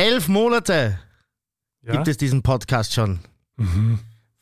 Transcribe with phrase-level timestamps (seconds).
[0.00, 0.98] Elf Monate
[1.82, 1.92] Ja?
[1.92, 3.20] gibt es diesen Podcast schon.
[3.58, 3.98] Mhm.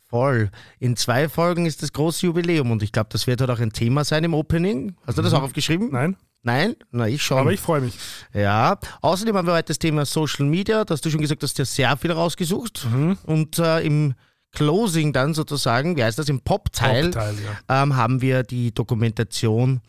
[0.08, 0.50] Voll.
[0.78, 3.72] In zwei Folgen ist das große Jubiläum und ich glaube, das wird halt auch ein
[3.72, 4.94] Thema sein im Opening.
[5.04, 5.90] Hast du das auch aufgeschrieben?
[5.90, 6.76] Nein, Nein?
[6.92, 7.38] Na, ich schon.
[7.38, 7.98] aber ich freue mich.
[8.32, 8.78] Ja.
[9.02, 10.84] Außerdem haben wir heute das Thema Social Media.
[10.84, 12.86] Da hast du schon gesagt, dass dir sehr viel rausgesucht.
[13.24, 14.14] Und äh, im
[14.52, 17.34] Closing dann sozusagen, wie heißt das, im Pop-Teil, Hauptteil,
[17.68, 17.82] ja.
[17.82, 19.80] ähm, haben wir die Dokumentation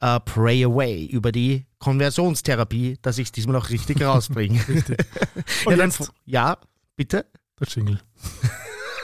[0.00, 4.60] äh, Pray Away über die Konversionstherapie, dass ich es diesmal auch richtig rausbringe.
[4.68, 4.98] Richtig.
[5.64, 6.58] ja, Und dann, jetzt ja,
[6.96, 7.26] bitte?
[7.60, 8.00] der Jingle.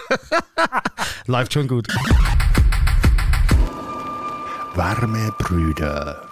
[1.26, 1.88] Läuft schon gut.
[4.74, 6.28] Warme Brüder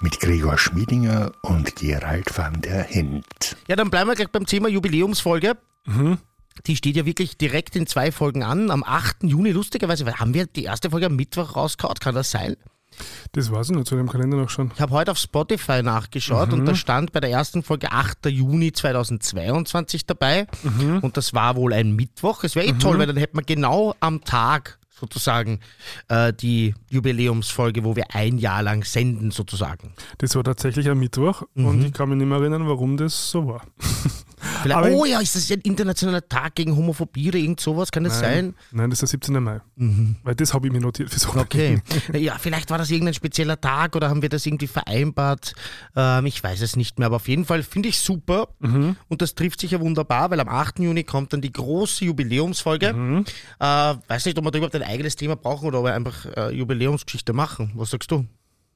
[0.00, 3.56] mit Gregor Schmiedinger und Gerald van der Hint.
[3.68, 5.56] Ja, dann bleiben wir gleich beim Thema Jubiläumsfolge.
[6.66, 8.70] Die steht ja wirklich direkt in zwei Folgen an.
[8.70, 9.22] Am 8.
[9.22, 12.56] Juni, lustigerweise, weil haben wir die erste Folge am Mittwoch rausgehauen, kann das sein?
[13.32, 14.70] Das weiß ich nicht, zu dem Kalender noch schon.
[14.74, 18.26] Ich habe heute auf Spotify nachgeschaut und da stand bei der ersten Folge 8.
[18.26, 20.46] Juni 2022 dabei.
[21.02, 22.44] Und das war wohl ein Mittwoch.
[22.44, 25.60] Es wäre eh toll, weil dann hätten wir genau am Tag sozusagen
[26.08, 29.92] äh, die Jubiläumsfolge, wo wir ein Jahr lang senden sozusagen.
[30.18, 33.46] Das war tatsächlich am Mittwoch und ich kann mich nicht mehr erinnern, warum das so
[33.46, 33.62] war.
[34.62, 37.90] Vielleicht, Aber- oh ja, ist das ein internationaler Tag gegen Homophobie oder irgend sowas?
[37.90, 38.54] Kann das sein?
[38.72, 39.42] Nein, das ist der 17.
[39.42, 39.60] Mai.
[40.22, 41.30] Weil das habe ich mir notiert für so.
[41.34, 41.80] Okay.
[42.18, 45.54] Ja, vielleicht war das irgendein spezieller Tag oder haben wir das irgendwie vereinbart.
[45.96, 48.48] Ähm, ich weiß es nicht mehr, aber auf jeden Fall finde ich super.
[48.60, 50.80] Und das trifft sich ja wunderbar, weil am 8.
[50.80, 53.24] Juni kommt dann die große Jubiläumsfolge.
[53.60, 56.26] Äh, weiß nicht, ob wir da überhaupt ein eigenes Thema brauchen oder ob wir einfach
[56.36, 57.72] äh, Jubiläumsgeschichte machen.
[57.74, 58.26] Was sagst du?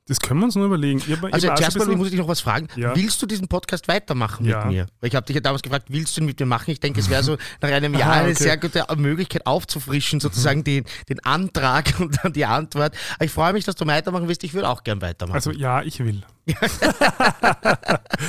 [0.08, 0.98] Das können wir uns nur überlegen.
[0.98, 2.66] Ich hab, ich Also zuerst mal muss ich dich noch was fragen.
[2.74, 2.94] Ja.
[2.96, 4.64] Willst du diesen Podcast weitermachen Ja.
[4.64, 4.86] mit mir?
[5.00, 6.72] Weil ich habe dich ja damals gefragt, willst du ihn mit mir machen?
[6.72, 8.30] Ich denke, es wäre so nach einem Jahr Aha, eine okay.
[8.32, 8.44] Mhm.
[8.44, 12.96] sehr gute Möglichkeit aufzufrischen, sozusagen den, den Antrag und dann die Antwort.
[13.14, 14.42] Aber ich freue mich, dass du weitermachen willst.
[14.42, 15.36] Ich würde auch gern weitermachen.
[15.36, 16.22] also ja, ich will.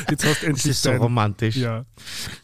[0.10, 1.56] Jetzt hast du das endlich ist so dein- romantisch.
[1.56, 1.86] Ja.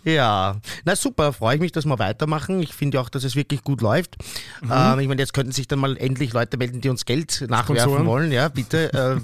[0.04, 2.62] Ja, na super, freue ich mich, dass wir weitermachen.
[2.62, 4.16] Ich finde auch, dass es wirklich gut läuft.
[4.62, 4.72] Mhm.
[4.74, 7.78] Ähm, ich meine, jetzt könnten sich dann mal endlich Leute melden, die uns Geld nachwerfen
[7.78, 8.06] Sponsoren.
[8.08, 8.32] wollen.
[8.32, 8.92] Ja, bitte.
[8.94, 9.20] Äh,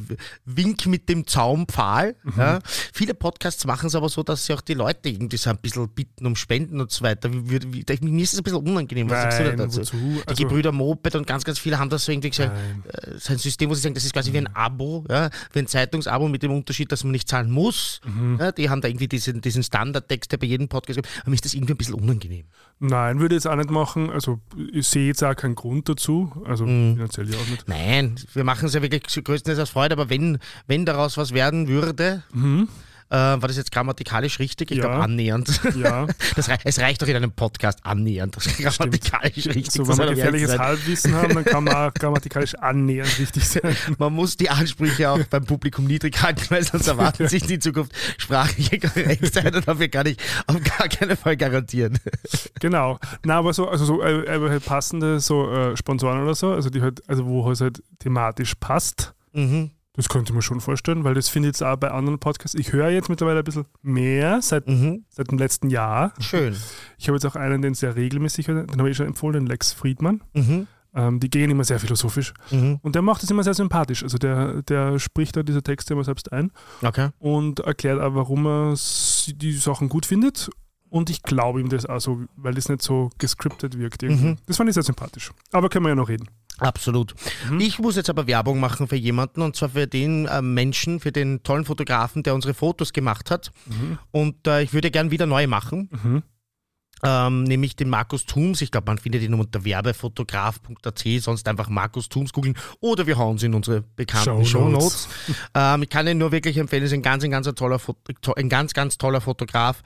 [0.45, 2.15] Wink mit dem Zaumpfahl.
[2.23, 2.33] Mhm.
[2.37, 2.59] Ja.
[2.93, 5.87] Viele Podcasts machen es aber so, dass sie auch die Leute irgendwie so ein bisschen
[5.89, 7.31] bitten um Spenden und so weiter.
[7.33, 9.09] Wie, wie, wie, mir ist es ein bisschen unangenehm.
[9.09, 9.79] Was sagst du Nein, dazu?
[9.79, 9.95] wozu?
[9.97, 12.51] Die Also- Gebrüder Moped und ganz, ganz viele haben das so irgendwie gesagt.
[12.53, 12.83] Nein.
[13.15, 15.59] Äh, so ein System, wo sie sagen, das ist quasi wie ein Abo, ja, wie
[15.59, 18.01] ein Zeitungsabo mit dem Unterschied, dass man nicht zahlen muss.
[18.05, 18.37] Mhm.
[18.39, 21.09] Ja, die haben da irgendwie diesen, diesen Standardtext, der bei jedem Podcast gibt.
[21.21, 22.45] Aber mir ist das irgendwie ein bisschen unangenehm.
[22.79, 24.09] Nein, würde ich jetzt auch nicht machen.
[24.09, 24.39] Also
[24.73, 26.31] ich sehe jetzt auch keinen Grund dazu.
[26.45, 26.95] Also Mhm.
[26.95, 27.67] finanziell ja auch nicht.
[27.67, 31.67] Nein, wir machen es ja wirklich größtenteils aus Freude, aber wenn, wenn daraus was werden
[31.67, 32.23] würde,
[33.09, 34.71] äh, war das jetzt grammatikalisch richtig?
[34.71, 34.77] Ich.
[34.77, 34.85] Ja.
[34.85, 35.61] glaube annähernd.
[35.75, 38.35] Ja, Das es reicht doch in einem Podcast annähernd.
[38.35, 39.71] Grammatikalisch richtig.
[39.71, 40.57] so wenn zu gefährliches.
[40.57, 43.75] Halbwissen haben, dann kann man auch grammatikalisch annähernd richtig sein.
[43.97, 47.93] Man muss die Ansprüche auch beim Publikum niedrig halten, weil sonst erwarten sich in Zukunft
[48.17, 50.17] sprachliche Korrektheit und dafür kann ich
[50.47, 51.99] auf gar keinen Fall garantieren.
[52.59, 52.99] Genau.
[53.23, 56.69] Na, aber so, also so äh, aber halt passende so äh, Sponsoren oder so, also
[56.69, 59.13] die halt, also wo es halt thematisch passt.
[59.33, 59.71] Mhm.
[59.95, 62.55] Das könnte ich mir schon vorstellen, weil das finde ich jetzt auch bei anderen Podcasts.
[62.59, 65.05] Ich höre jetzt mittlerweile ein bisschen mehr seit, Mhm.
[65.09, 66.13] seit dem letzten Jahr.
[66.19, 66.55] Schön.
[66.97, 69.45] Ich habe jetzt auch einen, den sehr regelmäßig höre, den habe ich schon empfohlen, den
[69.47, 70.21] Lex Friedmann.
[70.33, 70.67] Mhm.
[70.93, 72.33] Ähm, die gehen immer sehr philosophisch.
[72.51, 72.79] Mhm.
[72.81, 74.01] Und der macht es immer sehr sympathisch.
[74.03, 76.51] Also der, der spricht da diese Texte immer selbst ein
[76.81, 77.09] Okay.
[77.19, 78.75] und erklärt auch, warum er
[79.27, 80.49] die Sachen gut findet.
[80.89, 84.03] Und ich glaube ihm das auch so, weil das nicht so gescriptet wirkt.
[84.03, 84.27] Irgendwie.
[84.27, 84.37] Mhm.
[84.45, 85.31] Das fand ich sehr sympathisch.
[85.51, 86.27] Aber können wir ja noch reden.
[86.59, 87.13] Absolut.
[87.49, 87.59] Mhm.
[87.59, 91.11] Ich muss jetzt aber Werbung machen für jemanden und zwar für den äh, Menschen, für
[91.11, 93.51] den tollen Fotografen, der unsere Fotos gemacht hat.
[94.11, 95.89] Und äh, ich würde gern wieder neu machen.
[95.91, 96.23] Mhm.
[97.03, 98.61] Ähm, nämlich den Markus Thums.
[98.61, 103.37] Ich glaube, man findet ihn unter werbefotograf.at, sonst einfach Markus Thums googeln oder wir hauen
[103.37, 104.49] sie in unsere bekannten Shownotes.
[104.49, 105.07] Shownotes.
[105.53, 107.97] ähm, ich kann ihn nur wirklich empfehlen, ist ein ganz, ein ganz, toller, Fot-
[108.37, 109.83] ein ganz, ganz toller Fotograf,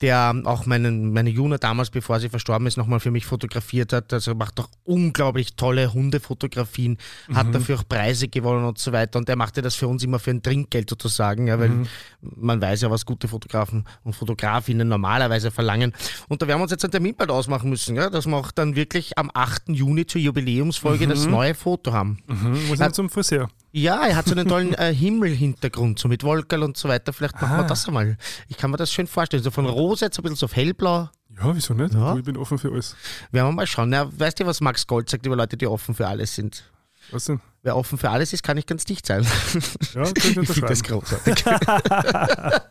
[0.00, 4.12] der auch meinen, meine Juna damals, bevor sie verstorben ist, nochmal für mich fotografiert hat.
[4.12, 6.98] Also er macht auch unglaublich tolle Hundefotografien,
[7.32, 9.18] hat dafür auch Preise gewonnen und so weiter.
[9.18, 11.70] Und er machte das für uns immer für ein Trinkgeld sozusagen, ja, weil
[12.20, 15.92] man weiß ja, was gute Fotografen und Fotografinnen normalerweise verlangen.
[16.28, 18.50] Und da werden wir uns jetzt einen Termin bald ausmachen müssen, ja, dass wir auch
[18.52, 19.68] dann wirklich am 8.
[19.68, 22.18] Juni zur Jubiläumsfolge das neue Foto haben.
[22.26, 22.66] Mhm.
[22.68, 23.48] Muss ich zum Friseur.
[23.72, 27.12] Ja, er hat so einen tollen äh, Himmelhintergrund, so mit Wolkerl und so weiter.
[27.12, 27.66] Vielleicht machen wir Ah.
[27.66, 28.16] das einmal.
[28.48, 29.42] Ich kann mir das schön vorstellen.
[29.42, 31.08] So von rosa jetzt ein bisschen so auf hellblau.
[31.36, 31.94] Ja, wieso nicht?
[31.94, 32.12] Ja.
[32.12, 32.94] Du, Ich bin offen für alles.
[33.32, 33.92] Werden wir mal schauen.
[33.92, 36.70] Ja, weißt du, was Max Gold sagt über Leute, die offen für alles sind?
[37.10, 37.40] Was denn?
[37.62, 39.26] Wer offen für alles ist, kann nicht ganz dicht sein.
[39.94, 41.44] Ja, ich ich finde das großartig.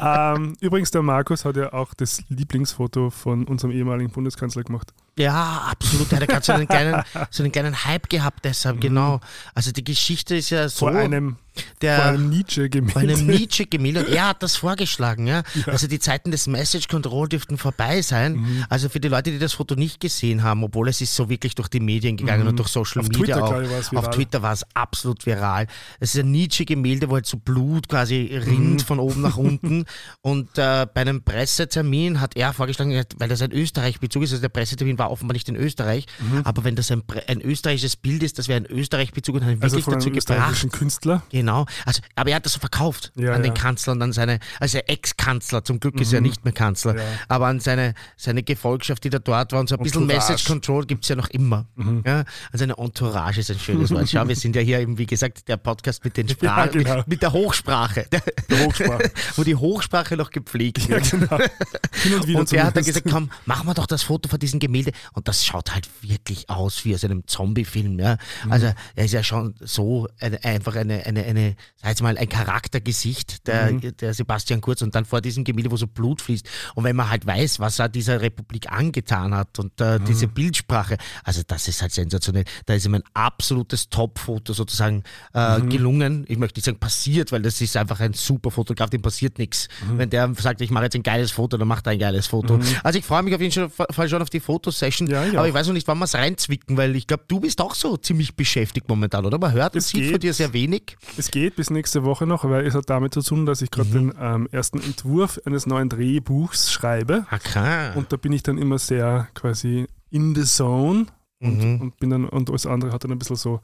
[0.00, 4.92] ähm, übrigens, der Markus hat ja auch das Lieblingsfoto von unserem ehemaligen Bundeskanzler gemacht.
[5.18, 6.12] Ja, absolut.
[6.12, 9.18] Der hat gerade so einen kleinen, so einen kleinen Hype gehabt, deshalb, genau.
[9.52, 10.86] Also die Geschichte ist ja so.
[10.86, 11.38] Vor einem,
[11.80, 12.92] der, vor einem Nietzsche-Gemälde.
[12.92, 14.00] Vor einem Nietzsche-Gemälde.
[14.00, 15.42] Und er hat das vorgeschlagen, ja?
[15.54, 15.72] ja.
[15.72, 18.34] Also die Zeiten des Message Control dürften vorbei sein.
[18.34, 18.64] Mhm.
[18.68, 21.54] Also für die Leute, die das Foto nicht gesehen haben, obwohl es ist so wirklich
[21.54, 22.50] durch die Medien gegangen mhm.
[22.50, 23.96] und durch Social Auf Media Twitter, auch.
[23.96, 25.66] Auf Twitter war es absolut viral.
[26.00, 28.86] Es ist ein Nietzsche-Gemälde, wo halt so Blut quasi rinnt mhm.
[28.86, 29.84] von oben nach unten.
[30.22, 34.48] Und äh, bei einem Pressetermin hat er vorgeschlagen, weil das ein Österreich-Bezug ist, also der
[34.48, 36.42] Pressetermin war offenbar nicht in Österreich, mhm.
[36.44, 39.62] aber wenn das ein, ein, österreichisches Bild ist, das wäre ein Österreich-Bezug und hat ihn
[39.62, 40.72] also wirklich dazu gebracht.
[40.72, 41.22] Künstler?
[41.30, 41.43] Genau.
[41.48, 44.78] Also, aber er hat das so verkauft ja, an den Kanzler und an seine, also
[44.78, 46.28] Ex-Kanzler, zum Glück ist er mhm.
[46.28, 46.96] nicht mehr Kanzler,
[47.28, 50.86] aber an seine, seine Gefolgschaft, die da dort war und so ein bisschen Message Control
[50.86, 51.66] gibt es ja noch immer.
[51.76, 52.02] Mhm.
[52.06, 54.08] Ja, an seine Entourage ist ein schönes Wort.
[54.08, 56.96] Schau, wir sind ja hier eben, wie gesagt, der Podcast mit den Sprachen, genau.
[56.98, 58.06] mit, mit, der Hochsprache.
[58.10, 59.10] Der Hochsprache.
[59.36, 61.10] Wo die Hochsprache noch gepflegt wird.
[61.10, 61.36] Genau.
[61.36, 64.92] und, und der hat dann gesagt, komm, machen wir doch das Foto von diesem Gemälde.
[65.12, 67.98] Und das schaut halt wirklich aus wie aus einem Zombie-Film.
[67.98, 68.16] Ja?
[68.44, 68.52] Mhm.
[68.52, 73.46] Also er ist ja schon so eine, einfach eine, eine, eine, sag mal, ein Charaktergesicht,
[73.46, 73.96] der, mhm.
[73.96, 76.48] der Sebastian Kurz und dann vor diesem Gemälde, wo so Blut fließt.
[76.74, 80.04] Und wenn man halt weiß, was er dieser Republik angetan hat und äh, mhm.
[80.04, 82.44] diese Bildsprache, also das ist halt sensationell.
[82.66, 85.02] Da ist ihm ein absolutes Top-Foto sozusagen
[85.34, 85.70] äh, mhm.
[85.70, 86.24] gelungen.
[86.28, 89.68] Ich möchte nicht sagen passiert, weil das ist einfach ein super Fotograf, dem passiert nichts.
[89.88, 89.98] Mhm.
[89.98, 92.58] Wenn der sagt, ich mache jetzt ein geiles Foto, dann macht er ein geiles Foto.
[92.58, 92.64] Mhm.
[92.82, 95.66] Also ich freue mich auf jeden Fall schon auf die Fotosession, ja, aber ich weiß
[95.66, 98.88] noch nicht, wann wir es reinzwicken, weil ich glaube, du bist auch so ziemlich beschäftigt
[98.88, 99.38] momentan, oder?
[99.38, 100.10] Man hört und sieht geht.
[100.12, 100.96] von dir sehr wenig.
[101.16, 103.88] Es geht bis nächste Woche noch, weil es hat damit zu tun, dass ich gerade
[103.90, 104.10] mhm.
[104.10, 107.26] den ähm, ersten Entwurf eines neuen Drehbuchs schreibe.
[107.30, 107.92] Okay.
[107.94, 111.06] Und da bin ich dann immer sehr quasi in the zone
[111.40, 111.80] und, mhm.
[111.80, 113.60] und bin dann, und alles andere hat dann ein bisschen so,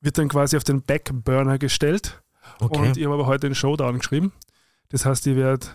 [0.00, 2.22] wird dann quasi auf den Backburner gestellt.
[2.60, 2.78] Okay.
[2.78, 4.32] Und ich habe aber heute den Showdown geschrieben.
[4.90, 5.66] Das heißt, ich werde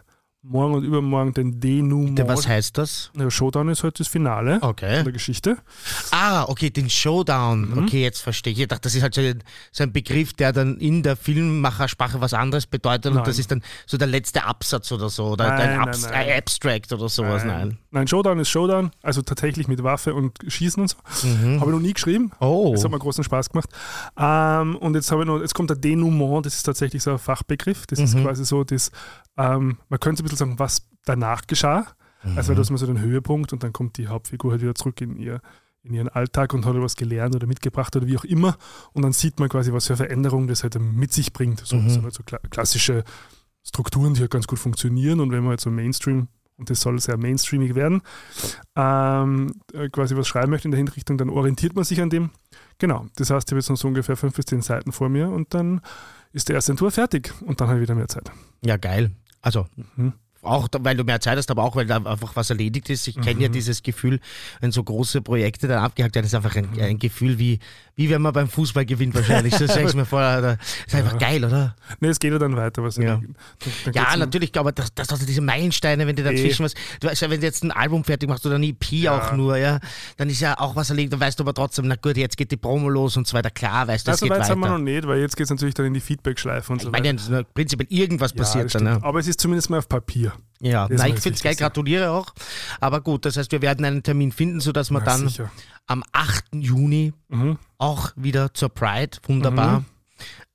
[0.41, 2.27] morgen und übermorgen den Denouement.
[2.27, 3.11] Was heißt das?
[3.13, 5.03] Der Showdown ist heute das Finale okay.
[5.03, 5.57] der Geschichte.
[6.11, 7.71] Ah, okay, den Showdown.
[7.71, 7.83] Mhm.
[7.83, 8.59] Okay, jetzt verstehe ich.
[8.59, 12.21] Ich dachte, das ist halt so ein, so ein, Begriff, der dann in der Filmmachersprache
[12.21, 13.17] was anderes bedeutet nein.
[13.17, 16.37] und das ist dann so der letzte Absatz oder so oder nein, ein, Abs nein,
[16.37, 17.43] Abstract oder sowas.
[17.43, 17.77] Nein.
[17.91, 18.07] nein.
[18.07, 21.27] Showdown ist Showdown, also tatsächlich mit Waffe und Schießen und so.
[21.27, 21.59] Mhm.
[21.59, 22.31] Habe ich noch nie geschrieben.
[22.39, 22.71] Oh.
[22.73, 23.69] Das hat mir großen Spaß gemacht.
[24.17, 27.19] Ähm, und jetzt, habe ich noch, jetzt kommt der Denouement, das ist tatsächlich so ein
[27.19, 27.85] Fachbegriff.
[27.87, 28.05] Das mhm.
[28.05, 28.91] ist quasi so das
[29.39, 31.87] ähm, man könnte ein bisschen sagen, was danach geschah.
[32.23, 32.37] Mhm.
[32.37, 34.99] Also das ist mal so den Höhepunkt und dann kommt die Hauptfigur halt wieder zurück
[34.99, 35.41] in, ihr,
[35.81, 38.57] in ihren Alltag und hat etwas gelernt oder mitgebracht oder wie auch immer.
[38.91, 41.65] Und dann sieht man quasi, was für Veränderungen das halt mit sich bringt.
[41.65, 41.89] So, mhm.
[41.89, 43.05] so, halt so klassische
[43.63, 45.21] Strukturen, die halt ganz gut funktionieren.
[45.21, 46.27] Und wenn man halt so Mainstream,
[46.57, 48.01] und das soll sehr mainstreamig werden,
[48.75, 52.31] ähm, äh, quasi was schreiben möchte in der Hinrichtung, dann orientiert man sich an dem.
[52.79, 55.29] Genau, das heißt, ich habe jetzt noch so ungefähr fünf bis zehn Seiten vor mir
[55.29, 55.79] und dann
[56.33, 58.29] ist der erste Entwurf fertig und dann habe ich wieder mehr Zeit.
[58.61, 59.11] Ja, geil.
[59.41, 59.65] 阿祖
[59.97, 63.07] 嗯 Auch weil du mehr Zeit hast, aber auch weil da einfach was erledigt ist.
[63.07, 63.21] Ich mhm.
[63.21, 64.19] kenne ja dieses Gefühl,
[64.61, 66.81] wenn so große Projekte dann abgehakt werden, ist einfach ein, mhm.
[66.81, 67.59] ein, Gefühl wie,
[67.97, 69.53] wie wenn man beim Fußball gewinnt wahrscheinlich.
[69.55, 70.21] Das stelle ich mir vor.
[70.21, 70.57] Das
[70.87, 71.17] ist einfach ja.
[71.17, 71.75] geil, oder?
[71.99, 72.81] Nee, es geht ja dann weiter.
[72.83, 73.35] Was ja, dann,
[73.85, 76.65] dann ja natürlich, aber das, das sind diese Meilensteine, wenn du dazwischen e.
[76.65, 79.17] was, du weißt ja, wenn du jetzt ein Album fertig machst oder ein EP ja.
[79.17, 79.79] auch nur, ja,
[80.15, 82.51] dann ist ja auch was erledigt, dann weißt du aber trotzdem, na gut, jetzt geht
[82.51, 83.49] die Promo los und so weiter.
[83.49, 84.39] Klar, weißt du, es geht weiter.
[84.39, 86.79] Das haben wir noch nicht, weil jetzt geht es natürlich dann in die Feedback-Schleife und
[86.79, 87.13] ich so weiter.
[87.13, 88.85] Ich meine, prinzipiell irgendwas passiert dann.
[88.85, 88.99] Ja.
[89.01, 90.28] Aber es ist zumindest mal auf Papier.
[90.61, 92.33] Ja, nein, ich finde es geil, gratuliere auch.
[92.81, 95.51] Aber gut, das heißt, wir werden einen Termin finden, sodass wir ja, dann sicher.
[95.87, 96.55] am 8.
[96.55, 97.57] Juni mhm.
[97.77, 99.79] auch wieder zur Pride, wunderbar.
[99.79, 99.85] Mhm.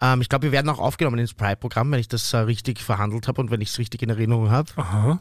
[0.01, 3.29] Ähm, ich glaube, wir werden auch aufgenommen ins Pride-Programm, wenn ich das äh, richtig verhandelt
[3.29, 4.71] habe und wenn ich es richtig in Erinnerung habe.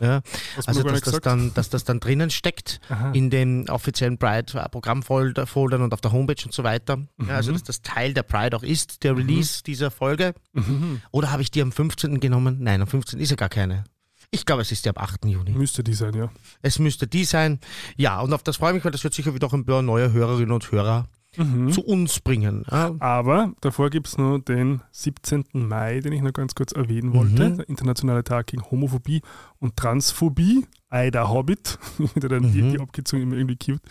[0.02, 0.22] Ja.
[0.66, 3.12] Also, dass das, dann, dass das dann drinnen steckt Aha.
[3.12, 6.98] in den offiziellen Pride-Programmfoldern und auf der Homepage und so weiter.
[6.98, 7.08] Mhm.
[7.28, 9.20] Ja, also, dass das Teil der Pride auch ist, der mhm.
[9.20, 9.64] Release mhm.
[9.66, 10.34] dieser Folge.
[10.54, 11.02] Mhm.
[11.12, 12.20] Oder habe ich die am 15.
[12.20, 12.58] genommen?
[12.60, 13.20] Nein, am 15.
[13.20, 13.86] ist ja gar keine.
[14.34, 15.26] Ich glaube, es ist ja am 8.
[15.26, 15.52] Juni.
[15.52, 16.32] Müsste die sein, ja.
[16.64, 17.60] Es müsste die sein.
[17.98, 19.84] Ja, und auf das freue ich mich, weil das wird sicher wieder auch ein paar
[19.84, 21.72] neue Hörerinnen und Hörer mhm.
[21.72, 22.66] zu uns bringen.
[22.72, 22.96] Ja.
[22.98, 25.46] Aber davor gibt es noch den 17.
[25.54, 27.48] Mai, den ich noch ganz kurz erwähnen wollte.
[27.48, 27.58] Mhm.
[27.58, 29.22] Der internationale Tag gegen Homophobie
[29.60, 30.66] und Transphobie.
[30.90, 31.78] Aida Hobbit.
[32.16, 32.52] Wieder dann mhm.
[32.52, 33.84] die, die abgezogen immer irgendwie cute.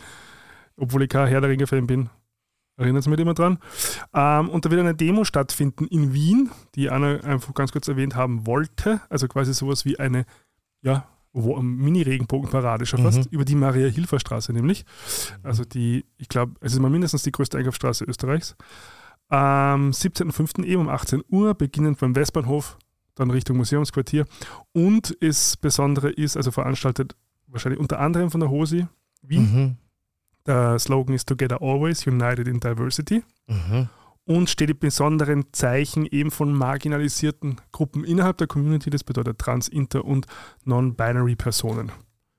[0.76, 2.10] Obwohl ich kein Herr der Ringe-Fan bin,
[2.82, 3.58] Erinnert mich immer dran.
[4.14, 8.14] Ähm, und da wird eine Demo stattfinden in Wien, die Anna einfach ganz kurz erwähnt
[8.14, 9.00] haben wollte.
[9.08, 10.24] Also quasi sowas wie eine
[10.82, 13.28] ja, Mini-Regenbogenparade schon fast, mhm.
[13.30, 14.84] über die Maria-Hilfer-Straße nämlich.
[15.42, 18.56] Also die, ich glaube, es ist mal mindestens die größte Einkaufsstraße Österreichs.
[19.28, 20.64] Am 17.05.
[20.64, 22.76] eben um 18 Uhr, beginnend beim Westbahnhof,
[23.14, 24.26] dann Richtung Museumsquartier.
[24.72, 28.86] Und das Besondere ist, also veranstaltet wahrscheinlich unter anderem von der HOSI
[29.22, 29.54] Wien.
[29.54, 29.76] Mhm.
[30.46, 33.22] Der Slogan ist Together Always, United in Diversity.
[33.46, 33.88] Mhm.
[34.24, 39.68] Und steht im besonderen Zeichen eben von marginalisierten Gruppen innerhalb der Community, das bedeutet Trans-,
[39.68, 40.26] Inter- und
[40.64, 41.90] Non-Binary Personen.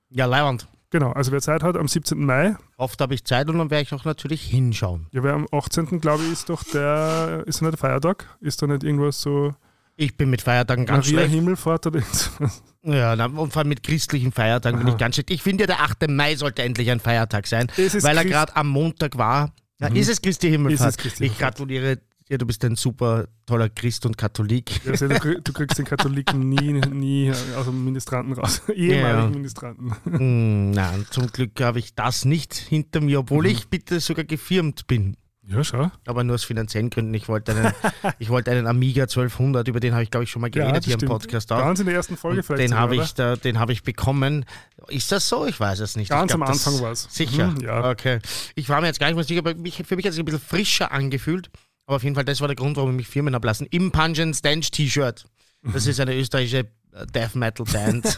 [0.10, 0.68] Ja, Leihwand.
[0.92, 2.24] Genau, also wer Zeit hat, am 17.
[2.24, 2.56] Mai.
[2.78, 5.08] Oft habe ich Zeit und dann werde ich auch natürlich hinschauen.
[5.12, 6.00] Ja, wer am 18.
[6.00, 8.28] glaube ich, ist doch der, ist da nicht Feiertag?
[8.40, 9.56] Ist da nicht irgendwas so
[9.96, 11.34] Ich bin mit Feiertagen ganz Maria schlecht.
[11.34, 12.64] Himmelfahrt oder irgendwas?
[12.86, 15.32] Ja, na, und vor allem mit christlichen Feiertagen bin ich ganz schlecht.
[15.32, 16.10] Ich finde ja, der 8.
[16.10, 19.54] Mai sollte endlich ein Feiertag sein, weil er Christ- gerade am Montag war.
[19.80, 19.96] Ja, Mhm.
[19.96, 20.90] Ist es Christi Himmelfahrt?
[20.90, 22.00] Es Christi ich gratuliere
[22.30, 24.84] dir, du bist ein super toller Christ und Katholik.
[24.86, 28.62] Ja, also du, du kriegst den Katholiken nie, nie aus dem Ministranten raus.
[28.74, 29.30] Ehemaligen Ja.
[29.30, 29.94] Ministranten.
[30.06, 33.50] Hm, Nein, zum Glück habe ich das nicht hinter mir, obwohl Mhm.
[33.52, 35.16] ich bitte sogar gefirmt bin.
[35.46, 35.92] Ja, schau.
[36.06, 37.14] Aber nur aus finanziellen Gründen.
[37.14, 37.74] Ich wollte einen,
[38.20, 40.86] ich wollte einen Amiga 1200, über den habe ich, glaube ich, schon mal geredet das
[40.86, 41.12] hier im stimmt.
[41.12, 41.60] Podcast auch.
[41.60, 42.72] Ganz in der ersten Folge Und vielleicht.
[42.72, 44.46] den habe ich, da, den habe ich bekommen.
[44.88, 45.46] Ist das so?
[45.46, 46.10] Ich weiß es nicht.
[46.10, 47.08] Ganz glaub, am Anfang war's.
[47.12, 47.48] Sicher.
[47.52, 47.90] Mhm, ja.
[47.90, 48.20] Okay.
[48.56, 50.22] Ich war mir jetzt gar nicht mehr sicher, aber mich, für mich hat es sich
[50.24, 51.50] ein bisschen frischer angefühlt.
[51.86, 53.68] Aber auf jeden Fall, das war der Grund, warum ich mich firmen habe lassen.
[53.70, 55.26] Im Pungeon Stench T-Shirt.
[55.62, 56.68] Das ist eine österreichische
[57.14, 58.06] Death Metal Band.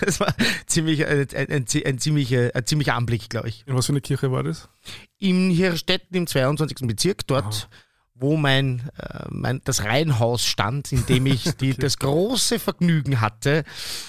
[0.00, 0.34] das war
[0.66, 3.64] ziemlich, ein, ein, ein, ein, ziemlicher, ein ziemlicher Anblick, glaube ich.
[3.66, 4.68] In was für eine Kirche war das?
[5.18, 6.86] In Hirstetten im 22.
[6.86, 7.68] Bezirk, dort,
[8.14, 13.64] wo mein, äh, mein das Reihenhaus stand, in dem ich die, das große Vergnügen hatte,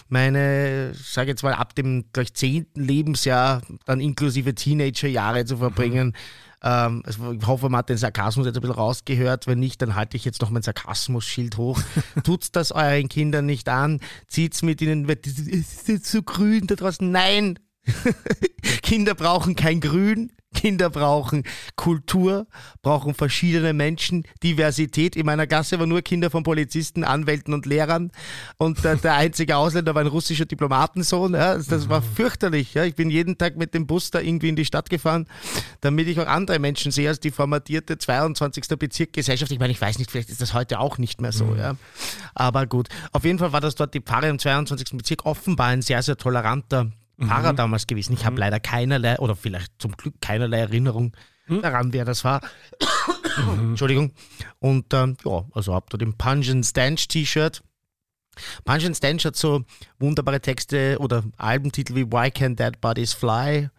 [0.09, 2.67] meine, sage jetzt mal, ab dem gleich 10.
[2.75, 6.13] Lebensjahr, dann inklusive Teenagerjahre zu verbringen.
[6.63, 9.47] Ähm, ich hoffe, man hat den Sarkasmus jetzt ein bisschen rausgehört.
[9.47, 11.79] Wenn nicht, dann halte ich jetzt noch mein Sarkasmus-Schild hoch.
[12.23, 13.99] Tut's das euren Kindern nicht an.
[14.27, 17.09] Zieht's mit ihnen, das ist jetzt so grün da draußen.
[17.09, 17.59] Nein!
[18.83, 20.31] Kinder brauchen kein Grün.
[20.53, 21.43] Kinder brauchen
[21.75, 22.47] Kultur,
[22.81, 25.15] brauchen verschiedene Menschen, Diversität.
[25.15, 28.11] In meiner Gasse waren nur Kinder von Polizisten, Anwälten und Lehrern.
[28.57, 31.33] Und äh, der einzige Ausländer war ein russischer Diplomatensohn.
[31.33, 31.57] Ja.
[31.57, 32.73] Das war fürchterlich.
[32.73, 32.83] Ja.
[32.83, 35.25] Ich bin jeden Tag mit dem Bus da irgendwie in die Stadt gefahren,
[35.79, 38.67] damit ich auch andere Menschen sehe als die formatierte 22.
[38.77, 39.51] Bezirk Gesellschaft.
[39.51, 41.55] Ich meine, ich weiß nicht, vielleicht ist das heute auch nicht mehr so.
[41.55, 41.75] Ja.
[42.35, 42.89] Aber gut.
[43.13, 44.97] Auf jeden Fall war das dort die Pfarre im 22.
[44.97, 46.91] Bezirk offenbar ein sehr, sehr toleranter
[47.27, 48.13] Pfarrer damals gewesen.
[48.13, 51.15] Ich habe leider keinerlei oder vielleicht zum Glück keinerlei Erinnerung
[51.47, 52.41] daran, wer das war.
[53.59, 54.11] Entschuldigung.
[54.59, 57.63] Und ähm, ja, also habt ihr den Pungent Stench T-Shirt.
[58.63, 59.63] Pungent Stench hat so
[59.99, 63.69] wunderbare Texte oder Albentitel wie Why Can Dead Bodies Fly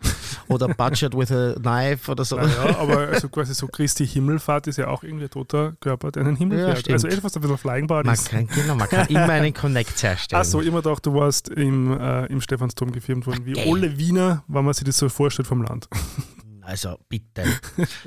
[0.48, 2.36] oder Butchered with a Knife oder so.
[2.36, 6.24] Naja, aber also quasi so Christi Himmelfahrt ist ja auch irgendwie ein toter Körper, der
[6.24, 6.78] einen Himmel Ja, fährt.
[6.80, 6.94] stimmt.
[6.94, 8.24] Also etwas ein bisschen Flying Man Bodies.
[8.26, 10.40] kann, genau, man kann immer einen Connect herstellen.
[10.40, 14.64] Achso, immer doch, du warst im, äh, im Stephansdom gefilmt worden, wie alle Wiener, wenn
[14.64, 15.88] man sich das so vorstellt vom Land.
[16.64, 17.42] Also bitte.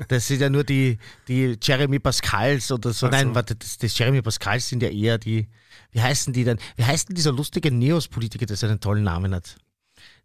[0.08, 0.96] Das sind ja nur die,
[1.28, 3.06] die Jeremy Pascals oder so.
[3.06, 5.46] Ach Nein, warte, das, das Jeremy Pascals sind ja eher die,
[5.92, 6.58] wie heißen die denn?
[6.76, 9.56] Wie heißt denn dieser lustige Neos-Politiker, der so einen tollen Namen hat?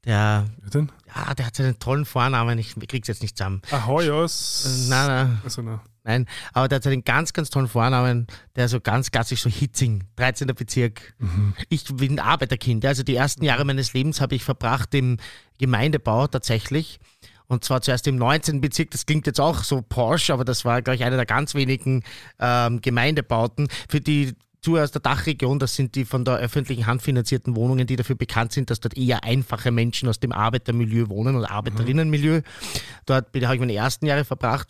[0.05, 0.91] Der, Wer denn?
[1.15, 3.61] ja, der hat so einen tollen Vornamen, ich krieg's jetzt nicht zusammen.
[3.69, 4.65] Ahoyos.
[4.65, 5.81] Äh, Nein, nein, Also, na.
[6.03, 10.05] nein, aber der hat einen ganz, ganz tollen Vornamen, der so ganz klassisch so Hitzing,
[10.15, 10.47] 13.
[10.47, 11.13] Bezirk.
[11.69, 15.17] Ich bin Arbeiterkind, also die ersten Jahre meines Lebens habe ich verbracht im
[15.59, 16.99] Gemeindebau tatsächlich.
[17.45, 18.61] Und zwar zuerst im 19.
[18.61, 21.53] Bezirk, das klingt jetzt auch so Porsche, aber das war, glaube ich, einer der ganz
[21.53, 22.01] wenigen
[22.39, 23.67] ähm, Gemeindebauten.
[23.89, 27.87] Für die Zuhörer aus der Dachregion, das sind die von der öffentlichen Hand finanzierten Wohnungen,
[27.87, 32.41] die dafür bekannt sind, dass dort eher einfache Menschen aus dem Arbeitermilieu wohnen oder Arbeiterinnenmilieu.
[33.07, 34.67] Dort habe ich meine ersten Jahre verbracht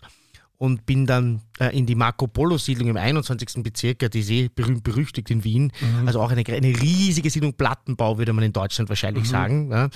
[0.61, 3.63] und bin dann äh, in die Marco Polo Siedlung im 21.
[3.63, 5.71] Bezirk, ja, die ist eh berühmt berüchtigt in Wien.
[6.05, 9.71] Also auch eine, eine riesige Siedlung, Plattenbau würde man in Deutschland wahrscheinlich sagen.
[9.71, 9.89] Ja.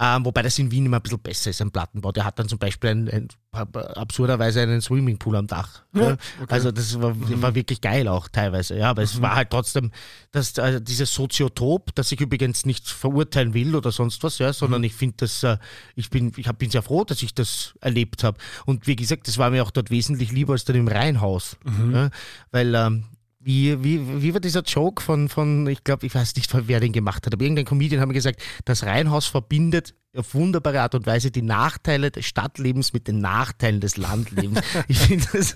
[0.00, 2.12] Ähm, wobei das in Wien immer ein bisschen besser ist, ein Plattenbau.
[2.12, 5.82] Der hat dann zum Beispiel ein, ein, absurderweise einen Swimmingpool am Dach.
[5.94, 6.16] Ja.
[6.48, 8.76] Also das war, war wirklich geil auch teilweise.
[8.76, 9.90] Ja, aber es war halt trotzdem
[10.30, 14.84] das, äh, dieses Soziotop, das ich übrigens nicht verurteilen will oder sonst was, ja, sondern
[14.84, 15.58] ich finde das, äh,
[15.96, 18.38] ich bin, ich hab, bin sehr froh, dass ich das erlebt habe.
[18.64, 21.56] Und wie gesagt, das war mir auch dort wesentlich lieber als dann im Reihenhaus.
[21.92, 22.10] Ja,
[22.50, 23.04] weil ähm,
[23.40, 26.92] wie, wie, wie war dieser Joke von, von ich glaube, ich weiß nicht, wer den
[26.92, 31.06] gemacht hat, aber irgendein Comedian hat mir gesagt, das Reihenhaus verbindet auf wunderbare Art und
[31.06, 34.60] Weise die Nachteile des Stadtlebens mit den Nachteilen des Landlebens.
[34.88, 35.54] ich finde das,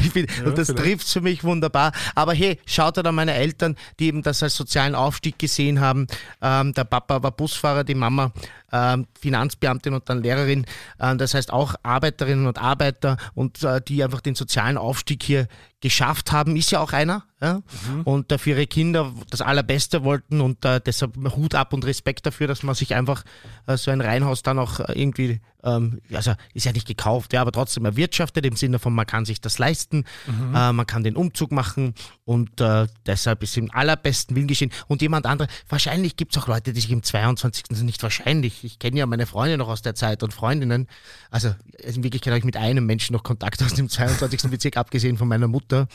[0.00, 1.92] ich find, und das trifft für mich wunderbar.
[2.14, 6.06] Aber hey, schaut an meine Eltern, die eben das als sozialen Aufstieg gesehen haben.
[6.40, 8.32] Ähm, der Papa war Busfahrer, die Mama
[8.72, 10.66] ähm, Finanzbeamtin und dann Lehrerin.
[11.00, 15.48] Ähm, das heißt auch Arbeiterinnen und Arbeiter und äh, die einfach den sozialen Aufstieg hier
[15.80, 17.24] geschafft haben, ist ja auch einer.
[17.40, 17.62] Ja?
[18.04, 22.26] Und äh, für ihre Kinder das Allerbeste wollten und äh, deshalb Hut ab und Respekt
[22.26, 23.24] dafür, dass man sich einfach
[23.66, 27.40] äh, so ein Reihenhaus dann auch äh, irgendwie, ähm, also ist ja nicht gekauft, ja,
[27.40, 31.16] aber trotzdem erwirtschaftet im Sinne von, man kann sich das leisten, äh, man kann den
[31.16, 34.70] Umzug machen und äh, deshalb ist im allerbesten Willen geschehen.
[34.86, 37.64] Und jemand andere, wahrscheinlich gibt es auch Leute, die sich im 22.
[37.70, 40.86] also nicht wahrscheinlich, ich kenne ja meine Freunde noch aus der Zeit und Freundinnen,
[41.30, 44.50] also in Wirklichkeit habe ich mit einem Menschen noch Kontakt aus dem 22.
[44.50, 45.88] Bezirk, abgesehen von meiner Mutter.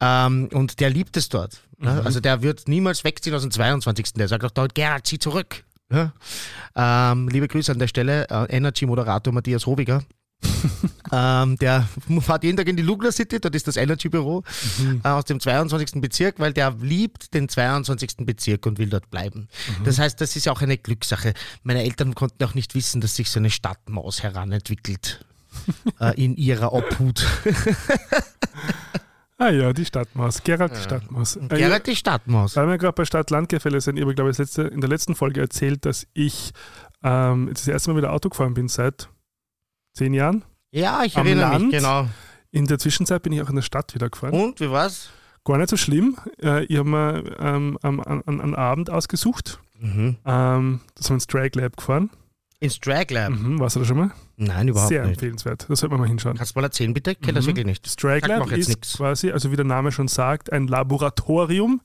[0.00, 1.60] Ähm, und der liebt es dort.
[1.78, 2.02] Ne?
[2.04, 4.14] Also der wird niemals wegziehen aus dem 22.
[4.14, 5.64] Der sagt auch dort, Gerhard, zieh zurück.
[5.92, 6.12] Ja?
[6.76, 10.02] Ähm, liebe Grüße an der Stelle, äh, Energy-Moderator Matthias Hoviger.
[11.12, 11.86] ähm, der
[12.20, 14.42] fährt jeden Tag in die Lugler City, dort ist das Energy-Büro
[14.78, 15.00] mhm.
[15.04, 16.00] äh, aus dem 22.
[16.00, 18.18] Bezirk, weil der liebt den 22.
[18.20, 19.48] Bezirk und will dort bleiben.
[19.78, 19.84] Mhm.
[19.84, 21.34] Das heißt, das ist auch eine Glückssache.
[21.62, 25.24] Meine Eltern konnten auch nicht wissen, dass sich so eine Stadtmaus heranentwickelt
[26.00, 27.26] äh, in ihrer Obhut.
[29.40, 30.42] Ah ja, die Stadtmaus.
[30.42, 31.36] Gerald die Stadtmaus.
[31.36, 32.56] Äh, Gerald die Stadtmaus.
[32.56, 35.40] Weil wir gerade bei Stadt-Land-Gefälle sind, ich habe, glaube ich, letzte, in der letzten Folge
[35.40, 36.52] erzählt, dass ich
[37.02, 39.08] ähm, das erste Mal wieder Auto gefahren bin seit
[39.94, 40.44] zehn Jahren.
[40.72, 41.68] Ja, ich erinnere Land.
[41.68, 42.06] mich, genau.
[42.50, 44.34] In der Zwischenzeit bin ich auch in der Stadt wieder gefahren.
[44.34, 45.08] Und, wie war's?
[45.44, 46.18] Gar nicht so schlimm.
[46.42, 49.58] Äh, ich habe mir ähm, einen Abend ausgesucht.
[49.78, 50.18] Mhm.
[50.26, 52.10] Ähm, da sind wir ins Drag Lab gefahren.
[52.60, 53.30] Ins Drag Lab?
[53.30, 54.10] Mhm, warst du da schon mal?
[54.36, 55.06] Nein, überhaupt Sehr nicht.
[55.06, 55.66] Sehr empfehlenswert.
[55.68, 56.36] Das sollte man mal hinschauen.
[56.36, 57.12] Kannst du mal erzählen, bitte?
[57.12, 57.36] Ich kenne mhm.
[57.36, 57.86] das wirklich nicht.
[57.86, 58.98] Das Drag Lab ist nix.
[58.98, 61.80] quasi, also wie der Name schon sagt, ein Laboratorium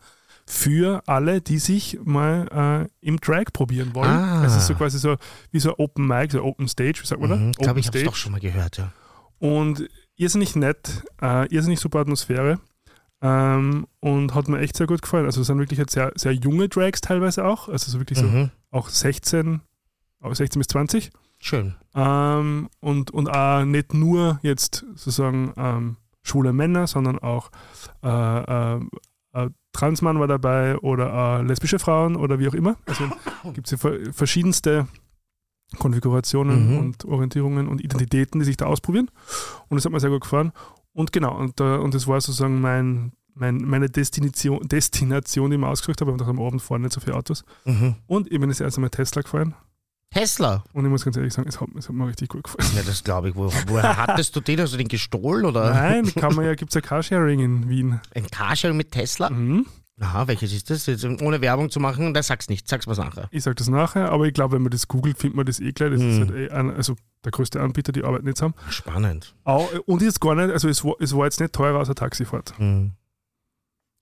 [0.46, 4.10] für alle, die sich mal äh, im Drag probieren wollen.
[4.10, 4.44] Ah.
[4.46, 5.16] Es ist so quasi so
[5.52, 7.50] wie so Open Mic, so Open Stage, wie sagt man mhm, da?
[7.52, 8.92] Ich glaube, ich habe es doch schon mal gehört, ja.
[9.40, 12.60] Und irrsinnig nett, äh, irrsinnig super Atmosphäre.
[13.22, 15.26] Ähm, und hat mir echt sehr gut gefallen.
[15.26, 17.70] Also es sind wirklich jetzt sehr, sehr junge Drags teilweise auch.
[17.70, 18.52] Also so wirklich mhm.
[18.72, 19.62] so auch 16,
[20.22, 21.12] 16 bis 20.
[21.40, 21.76] Schön.
[21.94, 27.52] Ähm, und, und auch nicht nur jetzt sozusagen ähm, schwule Männer, sondern auch
[28.04, 28.80] äh, äh,
[29.34, 32.78] äh, Transmann war dabei oder lesbische Frauen oder wie auch immer.
[32.86, 33.10] Also
[33.54, 34.88] gibt es ja verschiedenste
[35.78, 36.78] Konfigurationen mhm.
[36.80, 39.12] und Orientierungen und Identitäten, die sich da ausprobieren.
[39.68, 40.52] Und das hat mir sehr gut gefallen.
[40.94, 45.68] Und genau, und, und das war sozusagen mein, mein, meine Destination, Destination, die ich mir
[45.68, 46.16] ausgesucht habe.
[46.16, 47.44] Ich am Abend fahren nicht so viele Autos.
[47.66, 47.96] Mhm.
[48.08, 49.56] Und ich bin das erste Mal Tesla gefahren.
[50.12, 50.64] Tesla.
[50.74, 52.70] Und ich muss ganz ehrlich sagen, es hat, es hat mir richtig gut gefallen.
[52.76, 53.36] Ja, das glaube ich.
[53.36, 54.62] Wo, woher hattest du den?
[54.62, 55.46] Hast du den gestohlen?
[55.46, 55.72] Oder?
[55.74, 58.00] Nein, kann man ja, gibt es ja Carsharing in Wien.
[58.14, 59.30] Ein Carsharing mit Tesla?
[59.30, 59.66] Mhm.
[60.00, 60.86] Aha, welches ist das?
[60.88, 63.30] Jetzt, ohne Werbung zu machen, da sag's nicht, sag's was nachher.
[63.32, 65.72] Ich sag das nachher, aber ich glaube, wenn man das googelt, findet man das eh
[65.72, 65.92] gleich.
[65.92, 66.10] Das mhm.
[66.10, 68.54] ist halt eh ein, also der größte Anbieter, die arbeiten jetzt haben.
[68.70, 69.36] Spannend.
[69.46, 71.96] Auch, und jetzt gar nicht, also es war, es war jetzt nicht teurer als eine
[71.96, 72.60] Taxifahrt.
[72.60, 72.92] Mhm.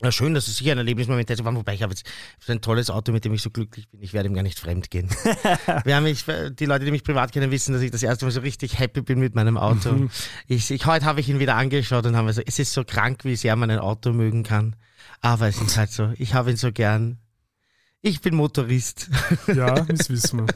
[0.03, 1.45] Ja, schön, dass es sicher ein Erlebnismoment ist.
[1.45, 2.05] Wobei ich habe jetzt
[2.39, 4.01] so ein tolles Auto, mit dem ich so glücklich bin.
[4.01, 5.09] Ich werde ihm gar nicht fremd gehen.
[5.85, 8.31] Wir haben mich, die Leute, die mich privat kennen, wissen, dass ich das erste Mal
[8.31, 9.93] so richtig happy bin mit meinem Auto.
[9.93, 10.09] Mhm.
[10.47, 13.23] Ich, ich, heute habe ich ihn wieder angeschaut und habe so, es ist so krank,
[13.23, 14.75] wie sehr man ein Auto mögen kann.
[15.21, 17.19] Aber es ist halt so, ich habe ihn so gern.
[18.01, 19.09] Ich bin Motorist.
[19.47, 20.47] Ja, das wissen wir.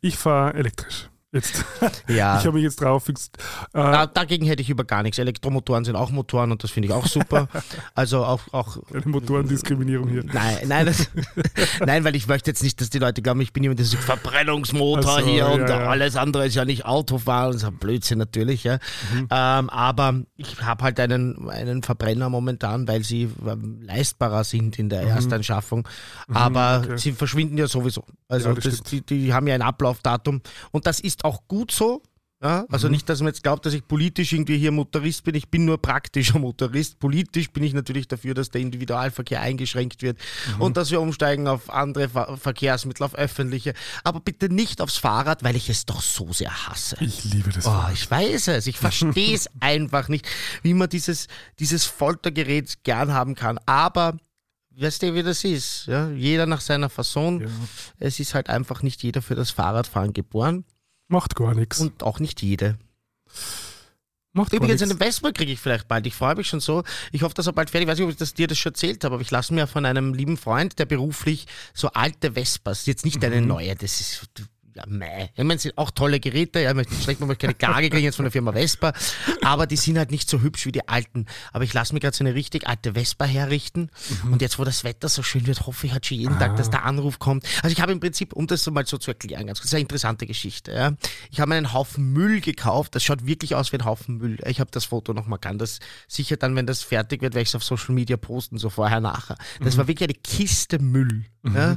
[0.00, 1.10] Ich fahre elektrisch.
[1.36, 1.64] Jetzt.
[2.08, 2.38] Ja.
[2.38, 3.36] Ich habe mich jetzt drauf fixt.
[3.72, 5.18] Äh, dagegen hätte ich über gar nichts.
[5.18, 7.48] Elektromotoren sind auch Motoren und das finde ich auch super.
[7.94, 8.40] Also auch.
[8.52, 10.24] auch Eine Motorendiskriminierung hier.
[10.24, 11.08] Nein, nein, das,
[11.86, 14.04] nein, weil ich möchte jetzt nicht, dass die Leute glauben, ich bin jemand, der sagt
[14.04, 15.86] Verbrennungsmotor so, hier ja, und ja.
[15.86, 17.52] alles andere ist ja nicht Autofahren.
[17.52, 18.64] Das ist ein Blödsinn natürlich.
[18.64, 18.78] Ja.
[19.12, 19.28] Mhm.
[19.30, 24.88] Ähm, aber ich habe halt einen, einen Verbrenner momentan, weil sie ähm, leistbarer sind in
[24.88, 25.08] der mhm.
[25.08, 25.88] Erstanschaffung.
[26.28, 26.98] Mhm, aber okay.
[26.98, 28.04] sie verschwinden ja sowieso.
[28.28, 32.02] Also ja, das, die, die haben ja ein Ablaufdatum und das ist auch gut so.
[32.42, 32.92] Ja, also mhm.
[32.92, 35.34] nicht, dass man jetzt glaubt, dass ich politisch irgendwie hier Motorist bin.
[35.34, 36.98] Ich bin nur praktischer Motorist.
[36.98, 40.18] Politisch bin ich natürlich dafür, dass der Individualverkehr eingeschränkt wird
[40.54, 40.60] mhm.
[40.60, 43.72] und dass wir umsteigen auf andere Ver Verkehrsmittel, auf öffentliche.
[44.04, 46.96] Aber bitte nicht aufs Fahrrad, weil ich es doch so sehr hasse.
[47.00, 47.66] Ich liebe das.
[47.66, 48.66] Oh, ich weiß es.
[48.66, 50.28] Ich verstehe es einfach nicht,
[50.62, 53.58] wie man dieses, dieses Foltergerät gern haben kann.
[53.64, 54.18] Aber
[54.76, 55.86] weißt du, wie das ist?
[55.86, 56.10] Ja?
[56.10, 57.40] Jeder nach seiner Fasson.
[57.40, 57.48] Ja.
[57.98, 60.66] Es ist halt einfach nicht jeder für das Fahrradfahren geboren.
[61.08, 61.80] Macht gar nichts.
[61.80, 62.78] Und auch nicht jede.
[64.32, 66.06] Macht Übrigens, eine Vespa kriege ich vielleicht bald.
[66.06, 66.84] Ich freue mich schon so.
[67.10, 67.92] Ich hoffe, dass er bald fertig ist.
[67.92, 69.66] Ich weiß nicht, ob ich das dir das schon erzählt habe, aber ich lasse mir
[69.66, 73.46] von einem lieben Freund, der beruflich so alte Vespas, jetzt nicht eine mhm.
[73.46, 74.28] neue, das ist
[74.76, 75.30] ja, mei.
[75.34, 76.60] Ich meine, sind auch tolle Geräte.
[76.60, 78.92] Ja, ich möchte schlecht mal keine Klage kriegen jetzt von der Firma Vespa,
[79.42, 81.26] aber die sind halt nicht so hübsch wie die alten.
[81.52, 83.90] Aber ich lasse mir gerade so eine richtig alte Vespa herrichten
[84.24, 84.34] mhm.
[84.34, 86.38] und jetzt, wo das Wetter so schön wird, hoffe ich halt schon jeden ah.
[86.38, 87.44] Tag, dass der Anruf kommt.
[87.62, 90.26] Also ich habe im Prinzip, um das mal so zu erklären, ganz kurz, eine interessante
[90.26, 90.72] Geschichte.
[90.72, 90.92] Ja.
[91.30, 92.94] Ich habe einen Haufen Müll gekauft.
[92.94, 94.38] Das schaut wirklich aus wie ein Haufen Müll.
[94.46, 97.42] Ich habe das Foto noch mal, kann das sicher dann, wenn das fertig wird, werde
[97.42, 99.36] ich es auf Social Media posten, so vorher, nachher.
[99.60, 99.78] Das mhm.
[99.78, 101.24] war wirklich eine Kiste Müll.
[101.42, 101.56] Mhm.
[101.56, 101.76] Ja.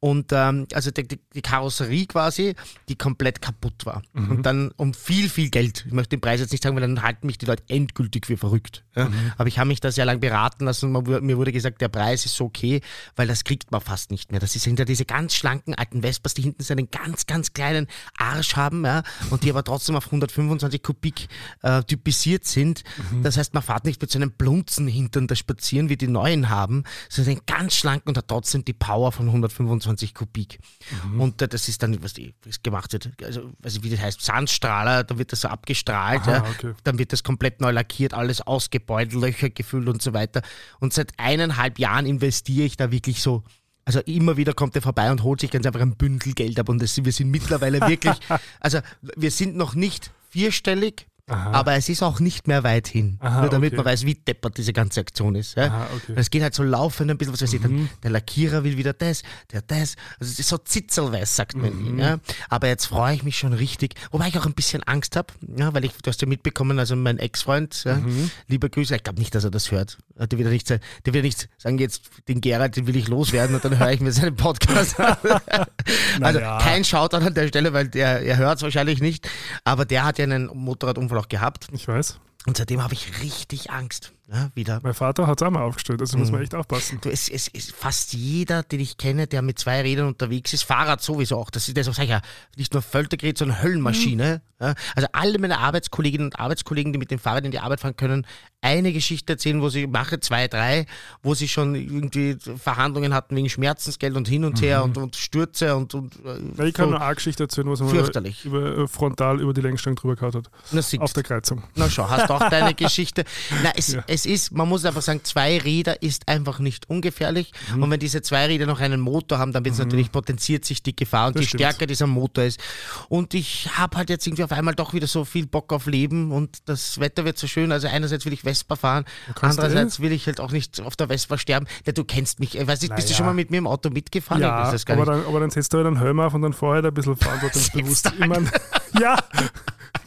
[0.00, 2.54] Und ähm, also die, die, Karosserie quasi,
[2.88, 4.02] die komplett kaputt war.
[4.14, 4.30] Mhm.
[4.30, 5.84] Und dann um viel, viel Geld.
[5.86, 8.38] Ich möchte den Preis jetzt nicht sagen, weil dann halten mich die Leute endgültig für
[8.38, 8.82] verrückt.
[8.96, 9.10] Ja?
[9.10, 9.32] Mhm.
[9.36, 12.24] Aber ich habe mich da sehr lange beraten lassen und mir wurde gesagt, der Preis
[12.24, 12.80] ist okay,
[13.14, 14.40] weil das kriegt man fast nicht mehr.
[14.40, 17.86] Das sind ja diese ganz schlanken alten Vespers, die hinten so einen ganz, ganz kleinen
[18.16, 19.02] Arsch haben ja?
[19.28, 21.28] und die aber trotzdem auf 125 Kubik
[21.60, 22.84] äh, typisiert sind.
[23.12, 23.22] Mhm.
[23.22, 26.48] Das heißt, man fährt nicht mit so einem Blunzen hintern da spazieren, wie die neuen
[26.48, 30.58] haben, sondern ganz schlank und hat trotzdem die Power von 125 25 Kubik.
[31.04, 31.20] Mhm.
[31.20, 32.14] Und das ist dann, was
[32.62, 36.32] gemacht wird, also weiß ich, wie das heißt, Sandstrahler, da wird das so abgestrahlt, Aha,
[36.32, 36.44] ja.
[36.50, 36.74] okay.
[36.84, 40.42] dann wird das komplett neu lackiert, alles ausgebeult, Löcher gefüllt und so weiter.
[40.78, 43.42] Und seit eineinhalb Jahren investiere ich da wirklich so
[43.84, 46.68] Also immer wieder kommt er vorbei und holt sich ganz einfach ein Bündel Geld ab.
[46.68, 48.16] Und das, wir sind mittlerweile wirklich,
[48.60, 48.80] also
[49.16, 51.52] wir sind noch nicht vierstellig, Aha.
[51.52, 53.16] aber es ist auch nicht mehr weit hin.
[53.20, 53.76] Aha, Nur damit okay.
[53.76, 55.56] man weiß, wie deppert diese ganze Aktion ist.
[55.56, 55.66] Ja?
[55.68, 56.12] Aha, okay.
[56.12, 56.18] Mhm.
[56.18, 58.92] Es geht halt so laufend ein bisschen, was weiß ich, dann, der Lackierer will wieder
[58.92, 59.94] das, der das.
[60.18, 61.92] Also es ist so zitzelweiß, sagt man.
[61.94, 61.98] Mhm.
[61.98, 62.18] Ja?
[62.48, 65.72] Aber jetzt freue ich mich schon richtig, wobei ich auch ein bisschen Angst habe, ja,
[65.72, 68.30] weil ich, du hast ja mitbekommen, also mein Ex-Freund, ja, Mhm.
[68.48, 69.98] lieber Grüße, ich glaube nicht, dass er das hört.
[70.18, 73.08] Der wird ja nicht, sagen- der wird nicht sagen, jetzt den Gerald, den will ich
[73.08, 75.16] loswerden und dann höre ich mir seinen Podcast an.
[76.20, 79.28] also kein Shoutout an der Stelle, weil der, er hört es wahrscheinlich nicht,
[79.64, 82.18] aber der hat ja einen Motorradunfall auch gehabt Ich weiß.
[82.46, 84.80] und seitdem habe ich richtig Angst, ja, wieder.
[84.82, 86.22] Mein Vater hat es auch mal aufgestellt, also Mhm.
[86.22, 86.98] muss man echt aufpassen.
[87.00, 90.62] Du, es, es, es, fast jeder, den ich kenne, der mit zwei Rädern unterwegs ist,
[90.62, 92.22] Fahrrad sowieso auch, das ist deshalb sage ich ja,
[92.56, 94.42] nicht nur Völtergerät, sondern Höllenmaschine.
[94.60, 94.74] Ja.
[94.94, 98.26] Also alle meine Arbeitskolleginnen und Arbeitskollegen, die mit dem Fahrrad in die Arbeit fahren können,
[98.60, 100.84] eine Geschichte erzählen, wo sie mache zwei, drei,
[101.22, 105.74] wo sie schon irgendwie Verhandlungen hatten wegen Schmerzensgeld und hin und her und, und Stürze
[105.76, 106.90] und, und äh, Ja, ich kann so.
[106.90, 108.44] nur eine Geschichte erzählen, was man Fürchterlich.
[108.44, 110.50] über, äh, frontal über die Längsstange drüber gehauen hat.
[110.72, 110.82] Na.
[110.98, 111.62] Auf der Kreuzung.
[111.74, 113.24] Na schau, hast auch deine Geschichte.
[113.62, 114.04] Na, es, Ja.
[114.06, 117.52] es ist, man muss einfach sagen, zwei Räder ist einfach nicht ungefährlich.
[117.74, 117.82] Mhm.
[117.82, 120.82] Und wenn diese zwei Räder noch einen Motor haben, dann wird es natürlich potenziert sich
[120.82, 121.60] die Gefahr und Das je stimmt.
[121.62, 122.60] stärker dieser Motor ist.
[123.08, 126.32] Und ich habe halt jetzt irgendwie auf einmal doch wieder so viel Bock auf Leben
[126.32, 127.72] und das Wetter wird so schön.
[127.72, 129.04] Also einerseits will ich Vespa fahren,
[129.34, 131.66] kannst du andererseits will ich halt auch nicht auf der Vespa sterben.
[131.86, 133.16] Ja, du kennst mich, ich weiß nicht, bist du Naja.
[133.18, 134.42] schon mal mit mir im Auto mitgefahren?
[134.42, 136.84] Ich Ja, aber dann, aber dann setzt du halt einen Helm auf und dann vorher
[136.84, 138.12] ein bisschen verantwortungsbewusst.
[138.18, 138.50] Ich mein,
[139.00, 139.16] ja.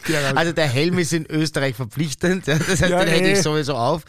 [0.34, 3.32] Also der Helm ist in Österreich verpflichtend, ja, das heißt, Ja, den hätte eh.
[3.32, 4.02] ich sowieso auf.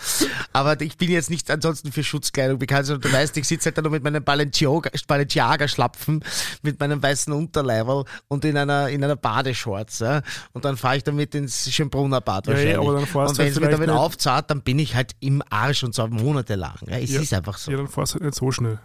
[0.54, 3.78] Aber ich bin jetzt nicht ansonsten für Schutzkleidung bekannt, sondern du weißt, ich sitze halt
[3.78, 6.24] da noch mit meinem Balenciaga- Balenciaga-Schlapfen,
[6.62, 10.00] mit meinem weißen Unterleiberl und in einer, in einer Badeshorts.
[10.00, 10.22] Ja.
[10.54, 12.78] Und dann fahre ich damit ins Schönbrunner Bad Ja, eh, wahrscheinlich.
[12.78, 15.84] aber dann und wenn es mir vielleicht damit aufzahlt, dann bin ich halt im Arsch
[15.84, 16.76] und zwar monatelang.
[16.88, 16.98] Ja.
[16.98, 17.22] Es Ja.
[17.22, 17.72] ist einfach so.
[17.72, 18.80] ja, dann fahrst du halt nicht so schnell.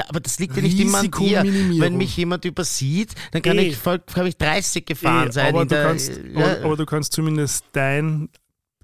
[0.00, 1.42] Ja, aber das liegt ja nicht immer an dir.
[1.44, 3.68] Wenn mich jemand übersieht, dann kann Eh.
[3.68, 5.48] ich, voll- kann ich 30 gefahren Eh, sein.
[5.54, 6.64] aber, du der, kannst, ja.
[6.64, 8.30] aber, du kannst zumindest dein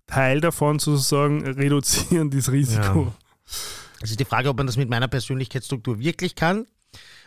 [0.06, 3.14] Teil davon sozusagen reduzieren, dieses Risiko.
[4.02, 6.66] Es ist die Frage, ob man das mit meiner Persönlichkeitsstruktur wirklich kann,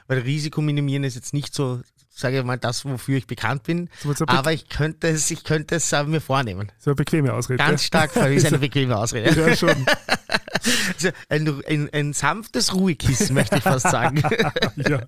[0.07, 1.81] weil Risiko minimieren ist jetzt nicht so,
[2.19, 3.89] sage ich mal, das, wofür ich bekannt bin.
[4.01, 6.71] So Aber ich könnte es, ich könnte es äh, mir vornehmen.
[6.77, 7.57] so eine bequeme Ausrede.
[7.57, 9.39] Ganz stark, weil ist eine bequeme Ausrede.
[9.49, 9.85] ja, schon.
[10.93, 14.21] Also ein, ein, ein sanftes Ruhekissen, möchte ich fast sagen.
[14.75, 15.01] ja.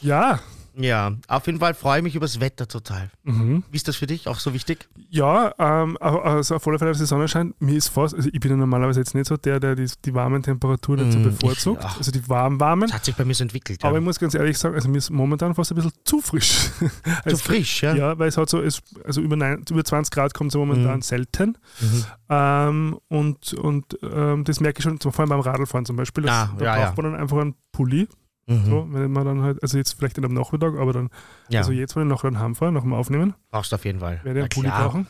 [0.00, 0.40] ja,
[0.78, 3.10] ja, auf jeden Fall freue ich mich über das Wetter total.
[3.24, 3.64] mhm.
[3.70, 4.28] Wie ist das für dich?
[4.28, 4.88] Auch so wichtig?
[5.08, 7.58] ja ähm, also auf alle Fälle, dass die Sonne scheint.
[7.60, 10.14] Mir ist fast, also ich bin ja normalerweise jetzt nicht so der, der die, die
[10.14, 11.82] warmen Temperaturen so Mm, bevorzugt.
[11.84, 12.82] ich- also die warm warmen.
[12.88, 13.82] Das hat sich bei mir so entwickelt.
[13.82, 13.88] Ja.
[13.88, 16.70] Aber ich muss ganz ehrlich sagen, also mir ist momentan fast ein bisschen zu frisch.
[16.80, 16.90] Zu
[17.24, 17.94] Also, frisch, ja?
[17.94, 20.96] Ja, weil es hat so, es, also über, neun, über 20 Grad kommt es momentan
[20.96, 21.02] Mhm.
[21.02, 21.58] selten.
[21.80, 22.04] Mhm.
[22.28, 26.24] Ähm, und und ähm, das merke ich schon, vor allem beim Radlfahren zum Beispiel.
[26.24, 27.02] Das, Ah, da ja, braucht ja.
[27.02, 28.08] man dann einfach einen Pulli.
[28.46, 28.64] Mhm.
[28.64, 31.10] So, wenn man dann halt, also jetzt vielleicht nicht am Nachmittag, aber dann,
[31.48, 34.00] ja, also jetzt, wenn ich nachher dann heimfahre, nach dem Aufnehmen, brauchst du auf jeden
[34.00, 34.20] Fall.
[34.22, 35.06] werde ich einen Pulli brauchen.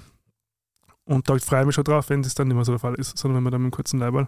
[1.04, 2.94] Und da freue ich mich schon drauf, wenn das dann nicht mehr so der Fall
[2.94, 4.26] ist, sondern wenn man dann mit dem kurzen Leiberl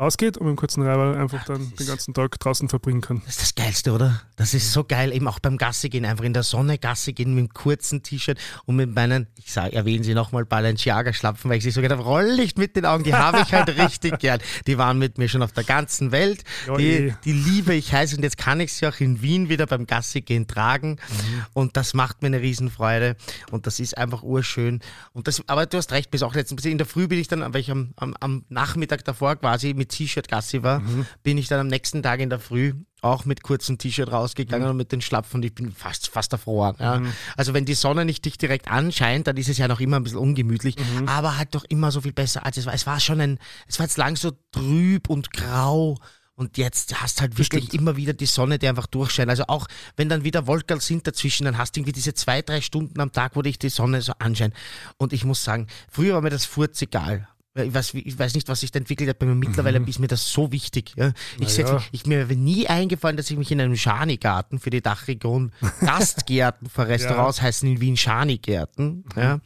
[0.00, 3.20] rausgeht und mit dem kurzen Leiberl einfach dann das den ganzen Tag draußen verbringen kann.
[3.26, 4.22] Das ist das Geilste, oder?
[4.36, 7.34] Das ist so geil, eben auch beim Gassi gehen, einfach in der Sonne Gassi gehen
[7.34, 11.64] mit einem kurzen T-Shirt und mit meinen, ich sage, erwähnen Sie nochmal Balenciaga-Schlapfen, weil ich
[11.64, 14.40] sie so gedacht habe, Rolllicht mit den Augen, die habe ich halt richtig gern.
[14.68, 16.44] Die waren mit mir schon auf der ganzen Welt.
[16.78, 17.14] Die, eh.
[17.24, 20.20] die liebe ich heiß und jetzt kann ich sie auch in Wien wieder beim Gassi
[20.20, 21.44] gehen tragen Mhm.
[21.54, 23.16] und das macht mir eine Riesenfreude
[23.50, 24.80] und das ist einfach urschön.
[25.12, 27.40] Und das, aber du hast recht, bis auch letztens, in der Früh bin ich dann,
[27.52, 31.06] weil ich am, am, am Nachmittag davor quasi mit T-Shirt Gassi war, Mhm.
[31.22, 34.70] bin ich dann am nächsten Tag in der Früh auch mit kurzem T-Shirt rausgegangen Mhm.
[34.72, 36.76] und mit den Schlapfen und ich bin fast, fast erfroren.
[36.80, 37.00] Ja.
[37.36, 40.02] Also wenn die Sonne nicht dich direkt anscheint, dann ist es ja noch immer ein
[40.04, 41.08] bisschen ungemütlich, Mhm.
[41.08, 42.74] aber halt doch immer so viel besser als es war.
[42.74, 45.96] Es war schon ein, es war jetzt lang so trüb und grau.
[46.34, 47.74] Und jetzt hast halt wirklich stimmt.
[47.82, 49.28] immer wieder die Sonne, die einfach durchscheint.
[49.28, 52.60] Also auch wenn dann wieder Wolken sind dazwischen, dann hast du irgendwie diese zwei, drei
[52.60, 54.54] Stunden am Tag, wo dich die Sonne so anscheint.
[54.98, 57.26] Und ich muss sagen, früher war mir das furz egal.
[57.64, 60.30] Ich weiß, ich weiß nicht, was sich da entwickelt hat, aber mittlerweile ist mir das
[60.30, 60.92] so wichtig.
[60.96, 61.12] Ja.
[61.38, 64.80] Ich, setz, ich mir wäre nie eingefallen, dass ich mich in einem Schani-Garten für die
[64.80, 69.04] Dachregion, Gastgärten für Restaurants heißen in Wien Schani-Gärten.
[69.16, 69.40] Ja.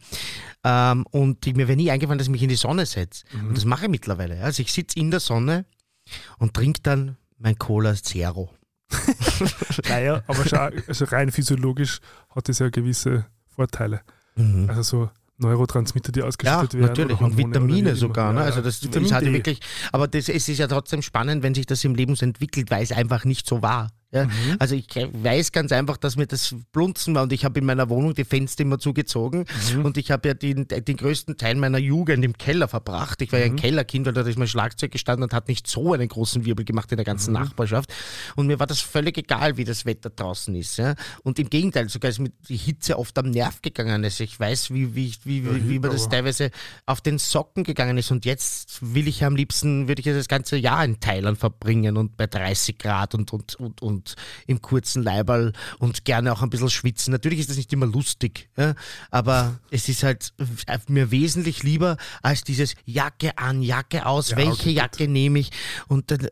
[0.63, 3.25] Ähm, und ich, mir wäre nie eingefallen, dass ich mich in die Sonne setze.
[3.33, 4.37] Und das mache ich mittlerweile.
[4.37, 4.43] ja.
[4.43, 5.65] Also ich sitze in der Sonne
[6.37, 8.49] und trinke dann mein Cola Zero.
[9.89, 11.99] Naja, aber schon, also rein physiologisch
[12.29, 14.01] hat das ja gewisse Vorteile.
[14.67, 15.09] Also so
[15.43, 16.87] Neurotransmitter, die Ja, ausgeschüttet werden.
[16.87, 17.21] natürlich.
[17.21, 18.33] Und Vitamine sogar.
[18.33, 18.39] Ne?
[18.39, 18.65] Ja, Also ja.
[18.65, 19.33] das Vitamin ist halt D.
[19.33, 19.59] wirklich,
[19.91, 22.83] aber das, es ist ja trotzdem spannend, wenn sich das im Leben so entwickelt, weil
[22.83, 23.89] es einfach nicht so war.
[24.13, 24.27] Ja?
[24.59, 27.89] Also ich weiß ganz einfach, dass mir das Blunzen war und ich habe in meiner
[27.89, 29.45] Wohnung die Fenster immer zugezogen
[29.83, 33.21] und ich habe ja den, den größten Teil meiner Jugend im Keller verbracht.
[33.21, 35.93] Ich war ja ein Kellerkind, weil da ist mein Schlagzeug gestanden und hat nicht so
[35.93, 37.93] einen großen Wirbel gemacht in der ganzen Nachbarschaft.
[38.35, 40.77] Und mir war das völlig egal, wie das Wetter draußen ist.
[40.77, 40.95] Ja?
[41.23, 44.03] Und im Gegenteil, sogar ist mir die Hitze oft am Nerv gegangen.
[44.03, 46.51] Also ich weiß, wie, wie, wie, wie, wie mir das teilweise
[46.85, 48.11] auf den Socken gegangen ist.
[48.11, 51.97] Und jetzt will ich am liebsten, würde ich ja das ganze Jahr in Thailand verbringen
[51.97, 54.02] und bei 30 Grad und, und, und, und
[54.47, 57.11] im kurzen Leiberl und gerne auch ein bisschen schwitzen.
[57.11, 58.75] Natürlich ist das nicht immer lustig, ja?
[59.11, 60.33] aber es ist halt
[60.89, 64.71] mir wesentlich lieber als dieses Jacke an, Jacke aus, Ja, welche okay.
[64.71, 65.51] Jacke nehme ich
[65.87, 66.27] und dann,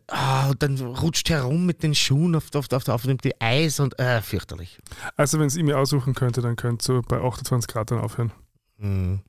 [0.49, 4.21] und dann rutscht herum mit den Schuhen auf, auf, auf, auf dem Eis und äh,
[4.21, 4.79] fürchterlich.
[5.15, 8.31] Also wenn es ihr mir aussuchen könnte, dann könnt ihr bei 28 Grad dann aufhören.
[8.77, 9.21] Mhm.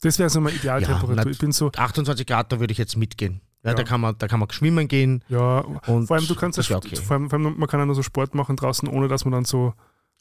[0.00, 1.14] Das wäre so meine Idealtemperatur.
[1.14, 3.40] nat- ich bin so, 28 Grad, da würde ich jetzt mitgehen.
[3.64, 3.74] Ja, Ja.
[3.76, 5.24] Da, kann man, da kann man schwimmen gehen.
[5.28, 6.96] ja, Und vor allem du kannst das ja, okay.
[6.96, 9.32] vor allem, vor allem man kann ja nur so Sport machen draußen, ohne dass man
[9.32, 9.72] dann so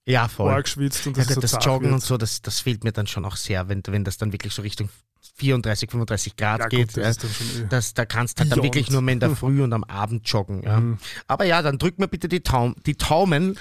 [0.06, 0.49] Ja, voll.
[0.51, 1.93] arg schwitzt und Ja, das, ist so das Joggen wird.
[1.95, 4.53] und so, das, das fehlt mir dann schon auch sehr, wenn, wenn das dann wirklich
[4.53, 4.89] so Richtung
[5.36, 6.93] 34, 35 Grad ja, geht.
[6.93, 7.29] gut, das ja.
[7.63, 7.67] eh.
[7.69, 10.27] Das, da kannst du halt dann wirklich nur mehr in der Früh und am Abend
[10.29, 10.63] joggen.
[10.63, 10.79] Ja.
[10.79, 10.97] Mhm.
[11.27, 13.58] Aber ja, dann drück mir bitte die, Taum, die Taumen,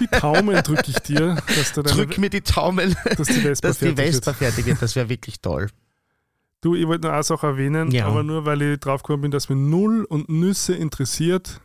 [0.00, 3.68] Die Taumen drücke ich dir, dass, da deine, drück mir die Taumen, dass die Vespa
[3.68, 4.82] dass die Vespa fertig wird.
[4.82, 5.68] Das wäre wirklich toll.
[6.64, 8.06] Du, ich wollte noch eine Sache erwähnen, Ja.
[8.06, 11.60] aber nur weil ich draufgekommen bin, dass mir null und Nüsse interessiert,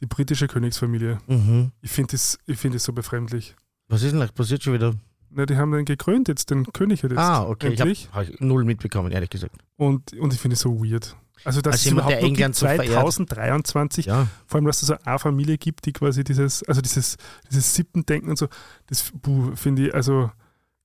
[0.00, 1.18] die britische Königsfamilie.
[1.28, 1.70] Mhm.
[1.82, 3.54] Ich finde das, ich find das so befremdlich.
[3.86, 4.94] Was ist denn da passiert schon wieder?
[5.30, 7.16] Na, die haben den gekrönt jetzt, den König jetzt.
[7.16, 7.68] ah, okay.
[7.74, 8.08] Ich endlich.
[8.12, 9.54] habe hab ich null mitbekommen, ehrlich gesagt.
[9.76, 11.16] Und, und ich finde es so weird.
[11.44, 12.92] Also, dass Als es überhaupt der noch England gibt, so verehrt.
[12.92, 14.26] 2023, Ja.
[14.46, 17.16] vor allem, dass es so eine Familie gibt, die quasi dieses, also dieses,
[17.50, 18.48] dieses Sippendenken und so,
[18.88, 19.12] das
[19.54, 20.30] finde ich also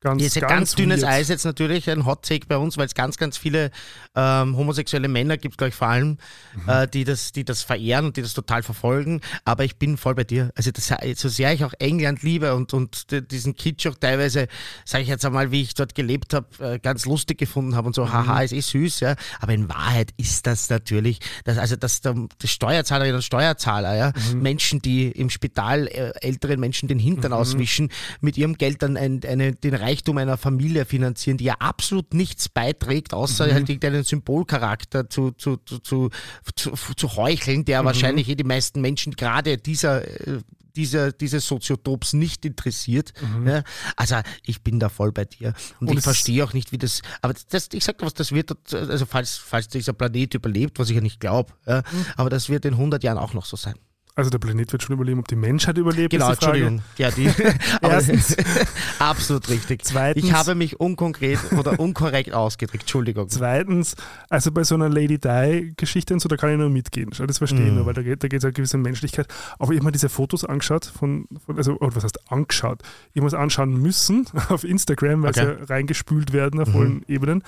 [0.01, 1.12] ganz, Ist ein ganz, ganz dünnes weird.
[1.13, 3.71] Eis jetzt natürlich, ein Hot Take bei uns, weil es ganz, ganz viele
[4.15, 6.17] ähm, homosexuelle Männer gibt, glaube ich, vor allem,
[6.55, 6.69] Mhm.
[6.69, 9.21] äh, die, das, die das verehren und die das total verfolgen.
[9.45, 10.51] Aber ich bin voll bei dir.
[10.55, 14.47] Also das, so sehr ich auch England liebe und, und diesen Kitsch auch teilweise,
[14.85, 17.93] sage ich jetzt einmal, wie ich dort gelebt habe, äh, ganz lustig gefunden habe und
[17.95, 18.13] so, Mhm.
[18.13, 19.15] haha, ist eh süß, ja.
[19.41, 24.13] Aber in Wahrheit ist das natürlich, dass, also dass der, die Steuerzahlerinnen und Steuerzahler, ja,
[24.33, 24.41] Mhm.
[24.41, 27.89] Menschen, die im Spital äh, älteren Menschen den Hintern auswischen,
[28.21, 32.47] mit ihrem Geld dann ein, eine, den Reichtum einer Familie finanzieren, die ja absolut nichts
[32.49, 33.52] beiträgt, außer Mhm.
[33.54, 36.10] halt irgendeinen Symbolcharakter zu, zu, zu, zu,
[36.56, 37.65] zu, zu heucheln, Mhm.
[37.65, 40.39] der wahrscheinlich eh die meisten Menschen gerade dieser äh,
[40.75, 43.12] dieser, dieses Soziotops nicht interessiert.
[43.43, 43.63] Ja,
[43.97, 45.47] also ich bin da voll bei dir.
[45.80, 45.88] Und, Mhm.
[45.89, 47.02] Und ich verstehe auch nicht, wie das.
[47.21, 50.89] Aber das, ich sag dir was, das wird, also falls, falls dieser Planet überlebt, was
[50.89, 52.06] ich ja nicht glaube, ja, Mhm.
[52.15, 53.73] aber das wird in 100 Jahren auch noch so sein.
[54.19, 56.29] Also der Planet wird schon überleben, ob die Menschheit überlebt, Genau.
[56.32, 56.82] Entschuldigung.
[56.97, 57.29] Ja, die,
[57.82, 58.36] Erstens.
[58.99, 59.84] absolut richtig.
[59.84, 62.84] Zweitens- ich habe mich unkonkret oder unkorrekt ausgedrückt.
[62.84, 63.29] Entschuldigung.
[63.29, 63.95] Zweitens,
[64.29, 67.10] also bei so einer Lady Di-Geschichte und so, da kann ich nur mitgehen.
[67.25, 67.77] Das verstehe ich Mhm.
[67.77, 69.27] nur, weil da geht da es eine gewisse Menschlichkeit.
[69.58, 72.82] Aber ich habe mir diese Fotos angeschaut, von, von also, oder was heißt angeschaut?
[73.13, 75.55] Ich muss anschauen müssen auf Instagram, weil Okay.
[75.60, 76.75] sie reingespült werden auf Mhm.
[76.79, 77.43] allen Ebenen.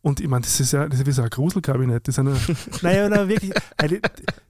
[0.00, 2.06] Und ich meine, das ist ja, das ist wie so ein Gruselkabinett.
[2.06, 2.36] Das ist eine,
[2.82, 3.52] naja, na, wirklich,
[3.90, 4.00] die,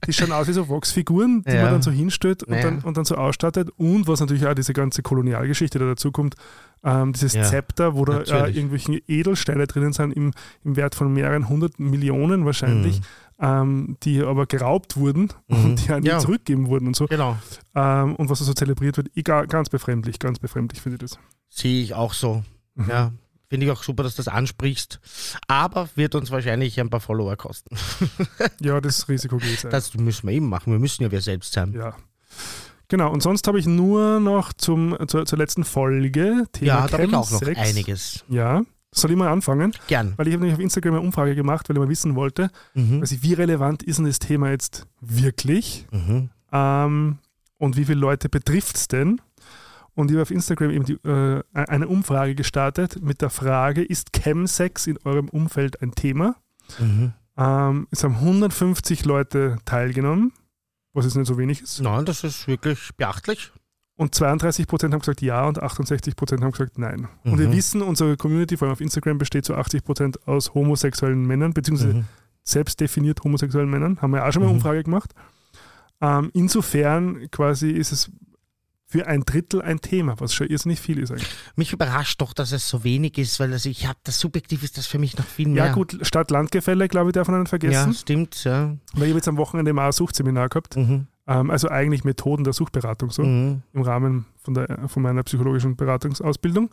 [0.05, 1.63] die schauen aus wie so Wachsfiguren, die Ja.
[1.63, 2.63] man dann so hinstellt und, Naja.
[2.65, 3.69] dann, und dann so ausstattet.
[3.77, 6.35] Und was natürlich auch diese ganze Kolonialgeschichte da dazu kommt,
[6.83, 10.31] ähm, dieses Ja, Zepter, wo da äh, irgendwelche Edelsteine drinnen sind im,
[10.63, 13.01] im Wert von mehreren hundert Millionen wahrscheinlich,
[13.39, 15.65] ähm, die aber geraubt wurden Mhm.
[15.65, 16.19] und die auch nie Ja.
[16.19, 17.07] zurückgeben wurden und so.
[17.07, 17.37] Genau.
[17.75, 21.19] Ähm, und was da so zelebriert wird, egal, ganz befremdlich, ganz befremdlich finde ich das.
[21.49, 22.43] Sehe ich auch so.
[22.75, 22.85] Mhm.
[22.89, 23.11] Ja.
[23.49, 24.99] Finde ich auch super, dass du das ansprichst.
[25.47, 27.75] Aber wird uns wahrscheinlich ein paar Follower kosten.
[28.61, 29.71] Ja, das Risiko geht sein.
[29.71, 30.71] Das müssen wir eben machen.
[30.71, 31.73] Wir müssen ja wir selbst sein.
[31.73, 31.95] Ja.
[32.89, 36.93] Genau, und sonst habe ich nur noch zum, zur, zur letzten Folge Thema Ja, da
[36.93, 38.23] habe ich auch noch einiges.
[38.29, 39.73] Ja, soll ich mal anfangen?
[39.87, 40.13] Gern.
[40.17, 43.01] Weil ich habe nämlich auf Instagram eine Umfrage gemacht, weil ich mal wissen wollte, Mhm.
[43.01, 45.85] also wie relevant ist denn das Thema jetzt wirklich?
[45.91, 46.29] Mhm.
[46.51, 47.17] Ähm,
[47.59, 49.21] und wie viele Leute betrifft es denn?
[49.99, 54.13] Und ich habe auf Instagram eben die, äh, eine Umfrage gestartet mit der Frage, ist
[54.13, 56.37] Chemsex in eurem Umfeld ein Thema?
[56.79, 57.11] Mhm.
[57.37, 60.31] Ähm, es haben 150 Leute teilgenommen,
[60.93, 61.81] was jetzt nicht so wenig ist.
[61.81, 63.51] Nein, das ist wirklich beachtlich.
[63.97, 67.09] Und 32 Prozent haben gesagt ja und 68 Prozent haben gesagt nein.
[67.25, 67.51] Und wir Mhm.
[67.53, 71.93] wissen, unsere Community, vor allem auf Instagram, besteht zu 80 Prozent aus homosexuellen Männern, beziehungsweise
[71.95, 72.05] Mhm.
[72.43, 74.01] selbst definiert homosexuellen Männern.
[74.01, 74.59] Haben wir auch schon mal eine Mhm.
[74.61, 75.13] Umfrage gemacht.
[75.99, 78.09] Ähm, insofern quasi ist es
[78.91, 81.29] für ein Drittel ein Thema, was schon irrsinnig viel ist eigentlich.
[81.55, 84.79] Mich überrascht doch, dass es so wenig ist, weil also ich habe das subjektiv ist
[84.79, 85.67] das für mich noch viel mehr.
[85.67, 87.93] Ja, gut, Stadt-Land-Gefälle, glaube ich, darf man nicht Ja, vergessen.
[87.93, 88.43] stimmt.
[88.43, 88.75] Ja.
[88.93, 90.75] Weil ich habe jetzt am Wochenende mal ein Suchtseminar gehabt.
[90.75, 91.05] Mhm.
[91.27, 93.21] Ähm, also eigentlich Methoden der Suchtberatung so.
[93.21, 93.61] Mhm.
[93.73, 96.71] im Rahmen von, der, von meiner psychologischen Beratungsausbildung.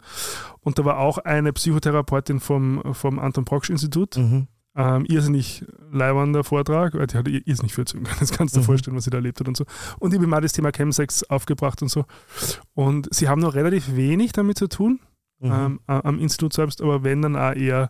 [0.61, 4.47] Und da war auch eine Psychotherapeutin vom, vom Anton Proksch Institut Mhm.
[4.79, 8.67] Ähm, irrsinnig leibender Vortrag, weil die hat irrsinnig viel zu Das kannst du dir Mhm.
[8.67, 9.65] vorstellen, was sie da erlebt hat und so.
[9.99, 12.05] Und ich habe mal das Thema Chemsex aufgebracht und so.
[12.75, 15.01] Und sie haben noch relativ wenig damit zu tun,
[15.41, 15.51] Mhm.
[15.53, 17.89] ähm, am Institut selbst, aber wenn dann auch eher,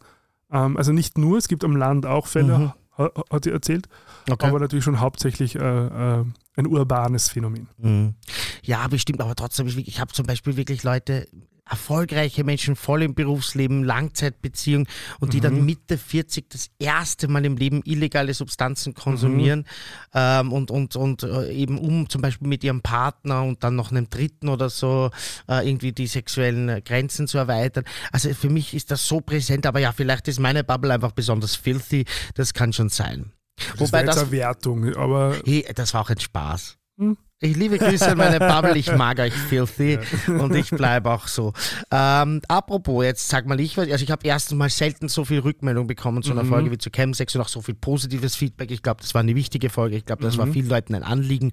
[0.50, 2.72] ähm, also nicht nur, es gibt am Land auch Fälle, Mhm.
[2.98, 3.88] ha, hat sie erzählt,
[4.30, 4.46] okay.
[4.46, 6.24] aber natürlich schon hauptsächlich äh, äh,
[6.56, 7.68] ein urbanes Phänomen.
[7.78, 8.14] Mhm.
[8.62, 11.28] Ja, bestimmt, aber trotzdem, ich, ich habe zum Beispiel wirklich Leute,
[11.68, 14.86] erfolgreiche Menschen, voll im Berufsleben, Langzeitbeziehung
[15.20, 19.66] und die dann Mitte 40 das erste Mal im Leben illegale Substanzen konsumieren
[20.14, 23.90] ähm, und, und, und äh, eben um zum Beispiel mit ihrem Partner und dann noch
[23.90, 25.10] einem Dritten oder so
[25.48, 27.84] äh, irgendwie die sexuellen äh, Grenzen zu erweitern.
[28.12, 31.56] Also für mich ist das so präsent, aber ja, vielleicht ist meine Bubble einfach besonders
[31.56, 33.32] filthy, das kann schon sein.
[33.56, 36.76] Das Wobei jetzt das eine Wertung, aber Hey, das war auch ein Spaß.
[36.98, 37.16] Hm.
[37.38, 41.52] Ich liebe Grüße an meine Bubble, ich mag euch filthy und ich bleibe auch so.
[41.90, 45.86] Ähm, apropos, jetzt sag mal ich, also ich habe erstens mal selten so viel Rückmeldung
[45.86, 46.48] bekommen zu einer Mhm.
[46.48, 48.70] Folge wie zu Chemsex und auch so viel positives Feedback.
[48.70, 49.96] Ich glaube, das war eine wichtige Folge.
[49.98, 50.38] Ich glaube, das Mhm.
[50.38, 51.52] war vielen Leuten ein Anliegen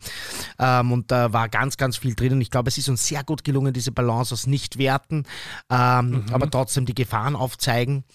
[0.58, 3.26] ähm, und da war ganz, ganz viel drin und ich glaube, es ist uns sehr
[3.26, 5.26] gut gelungen, diese Balance aus nicht werten,
[5.70, 6.26] ähm, Mhm.
[6.32, 8.06] aber trotzdem die Gefahren aufzeigen.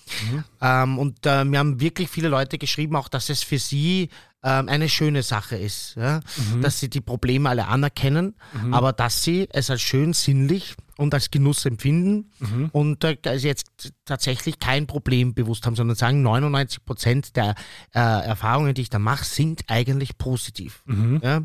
[0.63, 4.09] Ähm, und äh, mir haben wirklich viele Leute geschrieben, auch dass es für sie
[4.43, 6.21] ähm, eine schöne Sache ist, ja?
[6.63, 8.35] dass sie die Probleme alle anerkennen,
[8.73, 12.31] aber dass sie es als schön sinnlich und als Genuss empfinden
[12.73, 17.55] und äh, also jetzt tatsächlich kein Problem bewusst haben, sondern sagen, 99 Prozent der
[17.95, 20.83] äh, Erfahrungen, die ich da mache, sind eigentlich positiv.
[21.23, 21.43] Ja?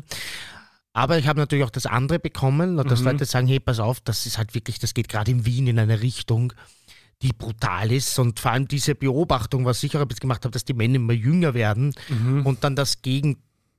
[0.92, 4.26] Aber ich habe natürlich auch das andere bekommen, dass Leute sagen, hey, pass auf, das
[4.26, 6.52] ist halt wirklich, das geht gerade in Wien in eine Richtung,
[7.22, 8.18] die brutal ist.
[8.18, 11.12] Und vor allem diese Beobachtung, was ich auch jetzt gemacht habe, dass die Männer immer
[11.12, 11.94] jünger werden.
[12.44, 13.38] Und dann das Gegen,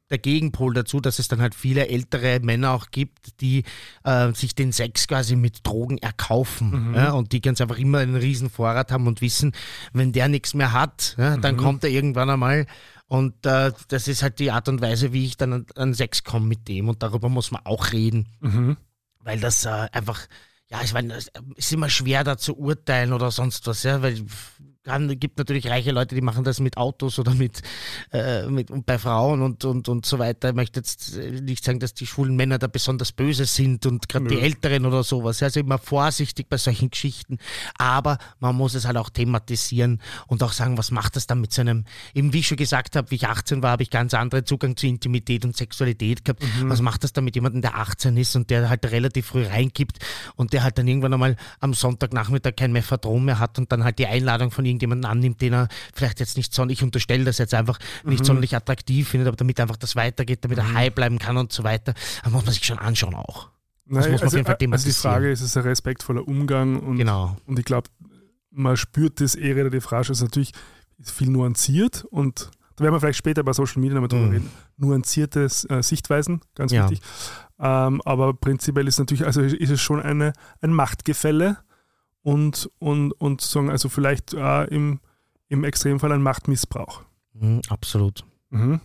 [0.09, 3.63] der Gegenpol dazu, dass es dann halt viele ältere Männer auch gibt, die
[4.03, 8.15] äh, sich den Sex quasi mit Drogen erkaufen ja, und die ganz einfach immer einen
[8.15, 9.53] riesen Vorrat haben und wissen,
[9.93, 12.67] wenn der nichts mehr hat, ja, dann kommt er irgendwann einmal.
[13.07, 16.23] Und äh, das ist halt die Art und Weise, wie ich dann an, an Sex
[16.23, 16.89] komme mit dem.
[16.89, 18.27] Und darüber muss man auch reden.
[18.39, 18.77] Mhm.
[19.19, 20.21] weil das äh, einfach,
[20.69, 24.25] ja, ich meine, es ist immer schwer da zu urteilen oder sonst was, ja, weil
[24.85, 27.61] es gibt natürlich reiche Leute, die machen das mit Autos oder mit,
[28.13, 30.49] äh, mit und bei Frauen und, und, und so weiter.
[30.49, 34.07] Ich möchte jetzt äh, nicht sagen, dass die schwulen Männer da besonders böse sind und
[34.07, 34.39] gerade die.
[34.39, 35.41] Älteren oder sowas.
[35.41, 37.37] Also immer vorsichtig bei solchen Geschichten.
[37.77, 41.51] Aber man muss es halt auch thematisieren und auch sagen, was macht das dann mit
[41.51, 44.45] seinem, eben wie ich schon gesagt habe, wie ich 18 war, habe ich ganz anderen
[44.45, 46.43] Zugang zu Intimität und Sexualität gehabt.
[46.63, 49.99] Was macht das dann mit jemandem, der 18 ist und der halt relativ früh reingibt
[50.35, 53.99] und der halt dann irgendwann einmal am Sonntagnachmittag kein Mephadron mehr hat und dann halt
[53.99, 57.53] die Einladung von irgendjemandem annimmt, den er vielleicht jetzt nicht sonderlich, ich unterstelle das jetzt
[57.53, 61.37] einfach, nicht sonderlich attraktiv findet, aber damit einfach das weitergeht, damit er high bleiben kann
[61.37, 61.93] und so weiter.
[62.23, 63.49] Da muss man sich schon anschauen auch.
[63.87, 64.93] Nein, muss man auf also, jeden Fall also die.
[64.93, 67.37] Frage ist, ist ein respektvoller Umgang und, Genau.
[67.45, 67.89] und ich glaube,
[68.51, 70.09] man spürt das eh relativ rasch.
[70.09, 70.51] Also natürlich
[70.97, 74.31] ist viel nuanciert und da werden wir vielleicht später bei Social Media nochmal drüber Mhm.
[74.31, 74.49] reden.
[74.77, 76.89] Nuancierte äh, Sichtweisen, ganz Ja.
[76.89, 77.05] wichtig.
[77.59, 81.57] Ähm, aber prinzipiell ist natürlich, also ist es schon eine, ein Machtgefälle
[82.25, 84.99] und, und, und sagen, also vielleicht äh, im,
[85.47, 87.03] im Extremfall ein Machtmissbrauch.
[87.33, 88.25] Mhm, absolut.
[88.49, 88.81] Mhm.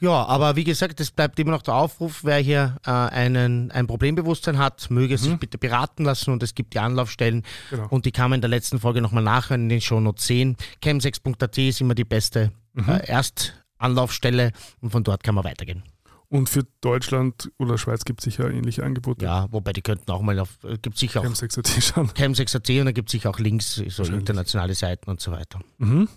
[0.00, 3.86] Ja, aber wie gesagt, es bleibt immer noch der Aufruf, wer hier äh, einen, ein
[3.86, 7.86] Problembewusstsein hat, möge sich bitte beraten lassen und es gibt die Anlaufstellen Genau.
[7.88, 10.56] und die kann man in der letzten Folge nochmal nachhören in den Shownotes sehen.
[10.82, 15.84] chem6.at ist immer die beste äh, Erstanlaufstelle und von dort kann man weitergehen.
[16.32, 19.22] Und für Deutschland oder Schweiz gibt es sicher ähnliche Angebote.
[19.22, 22.08] Ja, wobei die könnten auch mal auf, äh, gibt sicher auch M6AT schauen.
[22.08, 25.60] chem6.at und da gibt es sicher auch Links, so internationale Seiten und so weiter.
[25.76, 26.08] Mhm.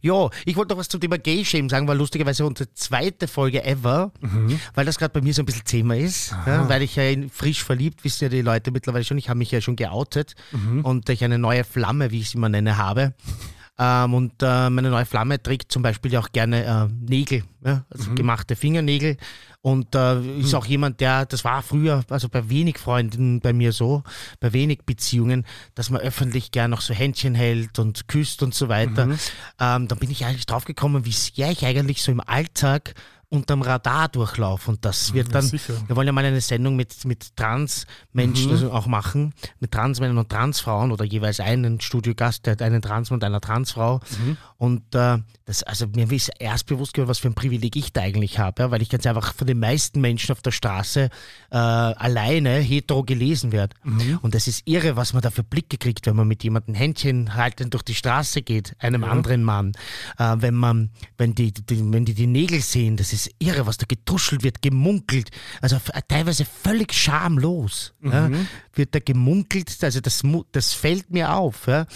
[0.00, 3.62] Ja, ich wollte noch was zum Thema Gay Shame sagen, war lustigerweise unsere zweite Folge
[3.64, 4.58] ever, Mhm.
[4.74, 7.62] weil das gerade bei mir so ein bisschen Thema ist, ja, weil ich ja frisch
[7.62, 10.84] verliebt, wissen ja die Leute mittlerweile schon, ich habe mich ja schon geoutet Mhm.
[10.86, 13.14] und ich eine neue Flamme, wie ich sie immer nenne, habe.
[13.82, 18.10] Ähm, und äh, meine neue Flamme trägt zum Beispiel auch gerne äh, Nägel, ja, also
[18.10, 18.14] Mhm.
[18.14, 19.16] gemachte Fingernägel.
[19.60, 23.72] Und äh, ist auch jemand, der, das war früher, also bei wenig Freunden bei mir
[23.72, 24.02] so,
[24.40, 28.68] bei wenig Beziehungen, dass man öffentlich gern noch so Händchen hält und küsst und so
[28.68, 29.06] weiter.
[29.06, 29.18] Mhm.
[29.60, 32.94] Ähm, dann bin ich eigentlich drauf gekommen, wie sehr ich eigentlich so im Alltag
[33.32, 34.70] unterm Radar durchlaufe.
[34.70, 35.74] Und das wird Ja, dann, sicher.
[35.86, 38.52] wir wollen ja mal eine Sendung mit, mit Trans-Menschen Mhm.
[38.52, 43.16] also auch machen, mit Transmännern und Transfrauen oder jeweils einen Studiogast, der hat einen Transmann
[43.18, 44.00] und einer Transfrau.
[44.24, 44.36] Mhm.
[44.58, 48.02] Und äh, das, also mir ist erst bewusst geworden, was für ein Privileg ich da
[48.02, 51.08] eigentlich habe, ja, weil ich ganz einfach von den meisten Menschen auf der Straße
[51.50, 53.74] äh, alleine hetero gelesen werde.
[53.82, 54.18] Mhm.
[54.22, 57.34] Und das ist irre, was man da für Blicke kriegt, wenn man mit jemandem Händchen
[57.34, 59.72] haltend durch die Straße geht, einem anderen Mann.
[60.18, 63.76] Äh, wenn man, wenn die, die, wenn die die Nägel sehen, das ist irre, was
[63.78, 65.30] da getuschelt wird, gemunkelt.
[65.60, 68.46] Also teilweise völlig schamlos ja, Mhm.
[68.74, 69.76] wird da gemunkelt.
[69.82, 71.66] Also das, das fällt mir auf.
[71.66, 71.86] Ja.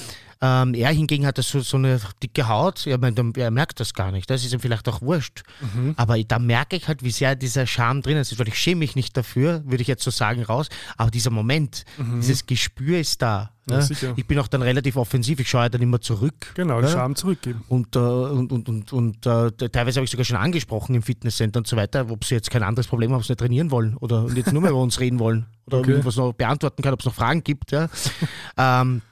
[0.46, 4.30] Ähm, er hingegen hat so, so eine dicke Haut, er, er merkt das gar nicht.
[4.30, 5.42] Das ist ihm vielleicht auch wurscht.
[5.60, 5.94] Mhm.
[5.96, 8.38] Aber da merke ich halt, wie sehr dieser Charme drin ist.
[8.38, 10.68] Weil ich schäme mich nicht dafür, würde ich jetzt so sagen, raus.
[10.96, 12.20] Aber dieser Moment, mhm.
[12.20, 13.50] dieses Gespür ist da.
[13.68, 14.14] Ja, ne?
[14.14, 16.52] ich bin auch dann relativ offensiv, ich schaue ja dann immer zurück.
[16.54, 16.92] Genau, den ja?
[16.92, 17.64] Charme zurückgeben.
[17.66, 21.58] Und, äh, und, und, und, und äh, teilweise habe ich sogar schon angesprochen im Fitnesscenter
[21.58, 23.96] und so weiter, ob sie jetzt kein anderes Problem haben, ob sie nicht trainieren wollen
[23.96, 25.90] oder jetzt nur mehr über uns reden wollen oder okay.
[25.90, 27.72] irgendwas noch beantworten kann, ob es noch Fragen gibt.
[27.72, 27.88] Ja.
[28.56, 29.02] ähm,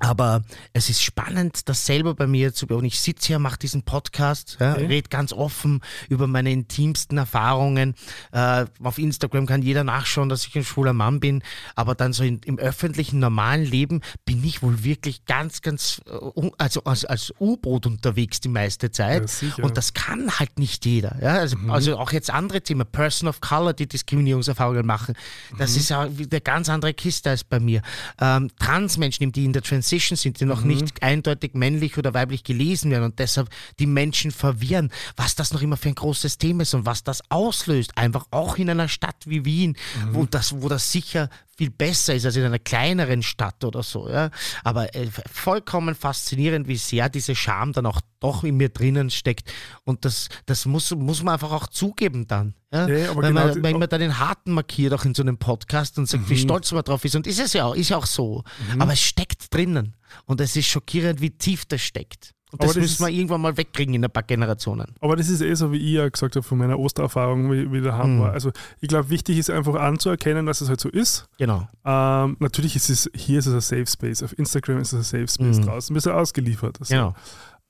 [0.00, 2.86] aber es ist spannend, das selber bei mir zu beobachten.
[2.86, 4.86] Ich sitze hier, mache diesen Podcast, ja, okay.
[4.86, 7.94] rede ganz offen über meine intimsten Erfahrungen.
[8.32, 11.42] Äh, auf Instagram kann jeder nachschauen, dass ich ein schwuler Mann bin.
[11.74, 16.50] Aber dann so in, im öffentlichen, normalen Leben bin ich wohl wirklich ganz, ganz, uh,
[16.58, 19.30] also als, als U-Boot unterwegs die meiste Zeit.
[19.40, 21.16] Ja, Und das kann halt nicht jeder.
[21.22, 21.38] Ja?
[21.38, 21.70] Also, mhm.
[21.70, 25.14] also auch jetzt andere Themen, Person of Color, die Diskriminierungserfahrungen machen.
[25.56, 25.76] Das mhm.
[25.78, 27.80] ist ja eine ganz andere Kiste als bei mir.
[28.20, 30.68] Ähm, Transmenschen, die in der Trans Transition sind, die noch mhm.
[30.68, 35.62] nicht eindeutig männlich oder weiblich gelesen werden und deshalb die Menschen verwirren, was das noch
[35.62, 37.96] immer für ein großes Thema ist und was das auslöst.
[37.96, 40.14] Einfach auch in einer Stadt wie Wien, mhm.
[40.14, 44.08] wo, das, wo das sicher viel besser ist als in einer kleineren Stadt oder so.
[44.08, 44.30] Ja?
[44.62, 49.52] Aber äh, vollkommen faszinierend, wie sehr diese Scham dann auch doch in mir drinnen steckt.
[49.84, 52.54] Und das, das muss, muss man einfach auch zugeben dann.
[52.72, 52.86] Ja?
[52.86, 55.98] Nee, Weil genau man, wenn man dann den Harten markiert, auch in so einem Podcast
[55.98, 56.30] und sagt, mhm.
[56.30, 57.16] wie stolz man drauf ist.
[57.16, 58.44] Und ist es ja auch, ist ja auch so.
[58.74, 58.82] Mhm.
[58.82, 59.94] Aber es steckt drinnen.
[60.24, 62.34] Und es ist schockierend, wie tief das steckt.
[62.52, 64.94] Und das, das müssen wir irgendwann mal wegkriegen in ein paar Generationen.
[65.00, 67.80] Aber das ist eh so, wie ich ja gesagt habe, von meiner Ostererfahrung, wie, wie
[67.80, 68.20] daheim mhm.
[68.20, 68.32] war.
[68.32, 71.28] Also ich glaube, wichtig ist einfach anzuerkennen, dass es halt so ist.
[71.38, 71.68] Genau.
[71.84, 75.26] Ähm, natürlich ist es, hier ist es ein Safe Space, auf Instagram ist es ein
[75.26, 75.66] Safe Space, mhm.
[75.66, 76.78] draußen bist du ausgeliefert.
[76.80, 76.94] Also.
[76.94, 77.14] Genau.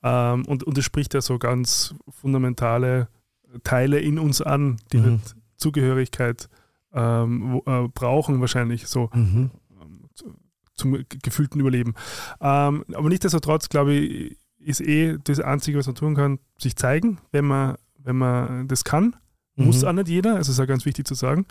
[0.03, 3.07] Ähm, und, und es spricht ja so ganz fundamentale
[3.63, 5.03] Teile in uns an, die mhm.
[5.03, 6.49] halt Zugehörigkeit
[6.93, 9.09] ähm, äh, brauchen wahrscheinlich so.
[9.13, 9.51] Mhm.
[10.77, 11.95] Zum gefühlten Überleben.
[12.39, 17.19] Ähm, aber nichtsdestotrotz, glaube ich, ist eh das Einzige, was man tun kann, sich zeigen,
[17.31, 19.15] wenn man, wenn man das kann.
[19.55, 19.87] Muss mhm.
[19.87, 21.47] auch nicht jeder, also ist ja ganz wichtig zu sagen.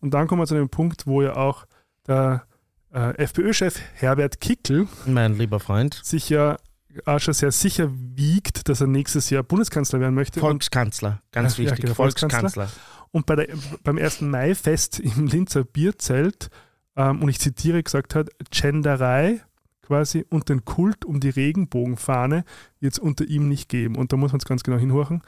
[0.00, 1.66] Und dann kommen wir zu dem Punkt, wo ja auch
[2.06, 2.46] der
[2.92, 6.56] äh, FPÖ-Chef Herbert Kickl, mein lieber Freund, sich ja
[7.04, 10.40] auch schon sehr sicher wiegt, dass er nächstes Jahr Bundeskanzler werden möchte.
[10.40, 12.70] Volkskanzler, ganz wichtig, ja, genau, Volkskanzler.
[13.10, 13.48] Und bei der,
[13.82, 14.22] beim 1.
[14.22, 16.50] Mai-Fest im Linzer Bierzelt,
[16.96, 19.42] ähm, und ich zitiere, gesagt hat, Genderei
[19.82, 22.44] quasi und den Kult um die Regenbogenfahne
[22.80, 23.96] wird es unter ihm nicht geben.
[23.96, 25.22] Und da muss man es ganz genau hinhorchen,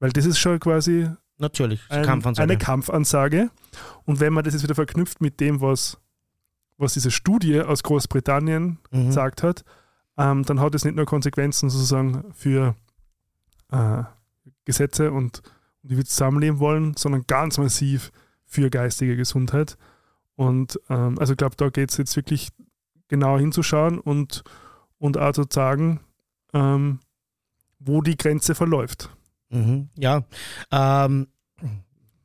[0.00, 1.08] weil das ist schon quasi
[1.42, 2.44] Natürlich, ein, Kampfansage.
[2.44, 3.50] eine Kampfansage.
[4.04, 5.98] Und wenn man das jetzt wieder verknüpft mit dem, was
[6.78, 9.06] was diese Studie aus Großbritannien mhm.
[9.06, 9.64] gesagt hat,
[10.18, 12.74] ähm, dann hat es nicht nur Konsequenzen sozusagen für
[13.70, 14.02] äh,
[14.64, 15.42] Gesetze und,
[15.82, 18.12] wie wir zusammenleben wollen, sondern ganz massiv
[18.44, 19.78] für geistige Gesundheit.
[20.36, 22.50] Und ähm, also ich glaube, da geht es jetzt wirklich
[23.08, 24.44] genau hinzuschauen und,
[24.98, 26.00] und auch zu sagen,
[26.52, 27.00] ähm,
[27.78, 29.10] wo die Grenze verläuft.
[29.48, 30.24] Mhm, ja,
[30.70, 31.28] ähm,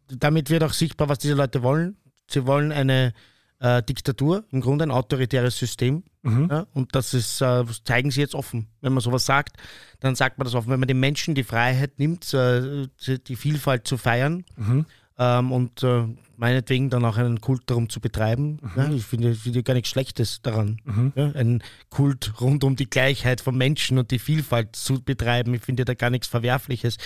[0.08, 1.98] damit wird auch sichtbar, was diese Leute wollen.
[2.30, 3.14] Sie wollen eine
[3.60, 6.04] äh, Diktatur, im Grunde ein autoritäres System.
[6.22, 6.48] Mhm.
[6.50, 8.68] Ja, und das ist, äh, zeigen sie jetzt offen.
[8.82, 9.58] Wenn man sowas sagt,
[10.00, 10.70] dann sagt man das offen.
[10.70, 14.86] Wenn man den Menschen die Freiheit nimmt, äh, die Vielfalt zu feiern, mhm.
[15.18, 16.06] ähm, und äh,
[16.38, 18.60] meinetwegen dann auch einen Kult darum zu betreiben.
[18.62, 18.72] Mhm.
[18.76, 20.80] Ja, ich finde, finde gar nichts Schlechtes daran.
[20.86, 21.14] Mhm.
[21.16, 25.54] Ja, einen Kult rund um die Gleichheit von Menschen und die Vielfalt zu betreiben.
[25.56, 26.98] Ich finde da gar nichts Verwerfliches.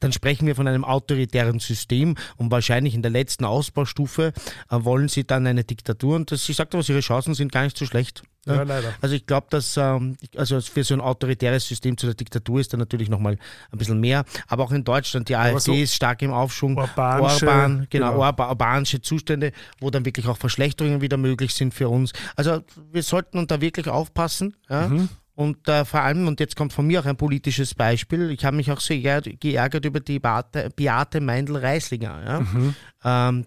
[0.00, 4.32] Dann sprechen wir von einem autoritären System und wahrscheinlich in der letzten Ausbaustufe
[4.70, 6.16] äh, wollen sie dann eine Diktatur.
[6.16, 8.22] Und das, ich sagte, was ihre Chancen sind gar nicht so schlecht.
[8.48, 8.64] Ja.
[9.00, 12.72] Also ich glaube, dass ähm, also für so ein autoritäres System zu der Diktatur ist
[12.72, 13.36] da natürlich nochmal
[13.70, 14.24] ein bisschen mehr.
[14.46, 16.78] Aber auch in Deutschland, die AfD so ist stark im Aufschwung.
[16.78, 18.18] Orban, genau, genau.
[18.18, 18.48] Orba,
[18.78, 22.12] urbanische Zustände, wo dann wirklich auch Verschlechterungen wieder möglich sind für uns.
[22.36, 22.62] Also
[22.92, 24.56] wir sollten da wirklich aufpassen.
[24.68, 24.88] Ja?
[24.88, 25.08] Mhm.
[25.34, 28.56] Und äh, vor allem, und jetzt kommt von mir auch ein politisches Beispiel, ich habe
[28.56, 32.24] mich auch sehr geärgert über die Beate, Beate Meindl-Reislinger.
[32.24, 32.40] Ja?
[32.40, 32.74] Mhm.
[33.04, 33.46] Ähm,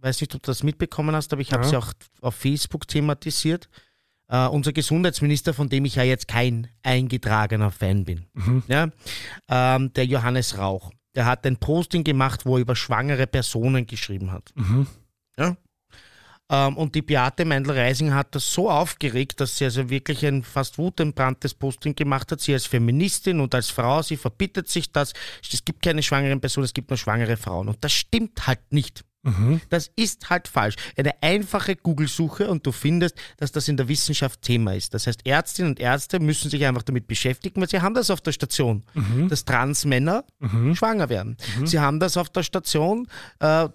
[0.00, 1.68] weiß nicht, ob du das mitbekommen hast, aber ich habe ja.
[1.68, 3.68] sie auch auf Facebook thematisiert
[4.28, 8.64] Uh, unser Gesundheitsminister, von dem ich ja jetzt kein eingetragener Fan bin, mhm.
[8.66, 8.88] ja,
[9.48, 14.30] ähm, der Johannes Rauch, der hat ein Posting gemacht, wo er über schwangere Personen geschrieben
[14.30, 14.52] hat.
[14.54, 14.86] Mhm.
[15.38, 15.56] Ja?
[16.48, 20.78] Ähm, und die Beate Meindl-Reising hat das so aufgeregt, dass sie also wirklich ein fast
[20.78, 22.40] wutentbranntes Posting gemacht hat.
[22.40, 25.12] Sie als Feministin und als Frau, sie verbittet sich das.
[25.50, 27.68] Es gibt keine schwangeren Personen, es gibt nur schwangere Frauen.
[27.68, 29.04] Und das stimmt halt nicht.
[29.26, 29.60] Mhm.
[29.68, 30.76] Das ist halt falsch.
[30.96, 34.94] Eine einfache Google-Suche und du findest, dass das in der Wissenschaft Thema ist.
[34.94, 38.20] Das heißt, Ärztinnen und Ärzte müssen sich einfach damit beschäftigen, weil sie haben das auf
[38.20, 39.28] der Station, mhm.
[39.28, 40.76] dass Transmänner mhm.
[40.76, 41.36] schwanger werden.
[41.58, 41.66] Mhm.
[41.66, 43.08] Sie haben das auf der Station,
[43.40, 43.68] äh,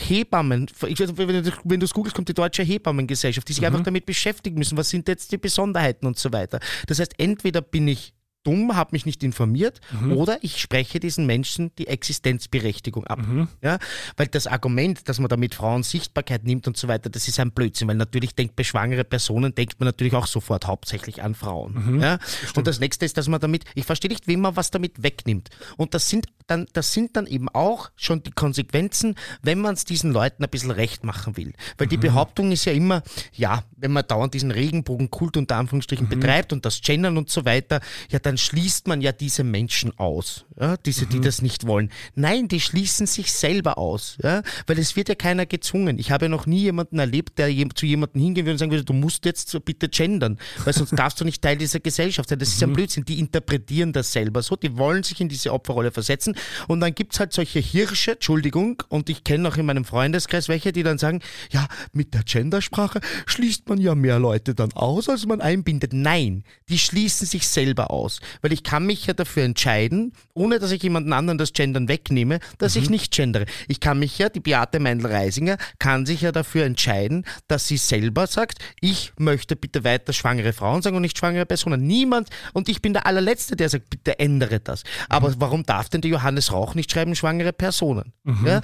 [0.00, 3.84] Hebammen, wenn du es googelst, kommt die Deutsche Hebammengesellschaft, die sich einfach mhm.
[3.84, 6.58] damit beschäftigen müssen, was sind jetzt die Besonderheiten und so weiter.
[6.88, 8.15] Das heißt, entweder bin ich
[8.46, 10.12] dumm, habe mich nicht informiert mhm.
[10.12, 13.26] oder ich spreche diesen Menschen die Existenzberechtigung ab.
[13.26, 13.48] Mhm.
[13.62, 13.78] Ja?
[14.16, 17.50] Weil das Argument, dass man damit Frauen Sichtbarkeit nimmt und so weiter, das ist ein
[17.50, 21.94] Blödsinn, weil natürlich denkt bei schwangeren Personen, denkt man natürlich auch sofort hauptsächlich an Frauen.
[21.96, 22.00] Mhm.
[22.00, 22.18] Ja?
[22.54, 25.50] Und das nächste ist, dass man damit, ich verstehe nicht, wem man was damit wegnimmt.
[25.76, 29.84] Und das sind dann, das sind dann eben auch schon die Konsequenzen, wenn man es
[29.84, 31.52] diesen Leuten ein bisschen recht machen will.
[31.78, 32.02] Weil die mhm.
[32.02, 36.10] Behauptung ist ja immer, ja, wenn man dauernd diesen Regenbogenkult unter Anführungsstrichen mhm.
[36.10, 37.80] betreibt und das Gendern und so weiter,
[38.10, 41.22] ja, dann dann schließt man ja diese Menschen aus, ja, diese, die mhm.
[41.22, 41.90] das nicht wollen.
[42.14, 45.98] Nein, die schließen sich selber aus, ja, weil es wird ja keiner gezwungen.
[45.98, 48.92] Ich habe noch nie jemanden erlebt, der zu jemandem hingehen würde und sagen würde, du
[48.92, 52.38] musst jetzt bitte gendern, weil sonst darfst du nicht Teil dieser Gesellschaft sein.
[52.38, 52.74] Das ist ein mhm.
[52.74, 53.04] Blödsinn.
[53.06, 56.36] Die interpretieren das selber so, die wollen sich in diese Opferrolle versetzen
[56.68, 60.48] und dann gibt es halt solche Hirsche, Entschuldigung, und ich kenne auch in meinem Freundeskreis
[60.50, 65.08] welche, die dann sagen, ja, mit der Gendersprache schließt man ja mehr Leute dann aus,
[65.08, 65.94] als man einbindet.
[65.94, 70.70] Nein, die schließen sich selber aus weil ich kann mich ja dafür entscheiden, ohne dass
[70.70, 72.82] ich jemanden anderen das Gendern wegnehme, dass mhm.
[72.82, 73.46] ich nicht gendere.
[73.68, 78.26] Ich kann mich ja, die Beate Meindl-Reisinger kann sich ja dafür entscheiden, dass sie selber
[78.26, 81.86] sagt, ich möchte bitte weiter schwangere Frauen sagen und nicht schwangere Personen.
[81.86, 84.82] Niemand, und ich bin der allerletzte, der sagt, bitte ändere das.
[85.08, 85.34] Aber mhm.
[85.38, 88.12] warum darf denn der Johannes Rauch nicht schreiben, schwangere Personen?
[88.24, 88.46] Mhm.
[88.46, 88.60] Ja,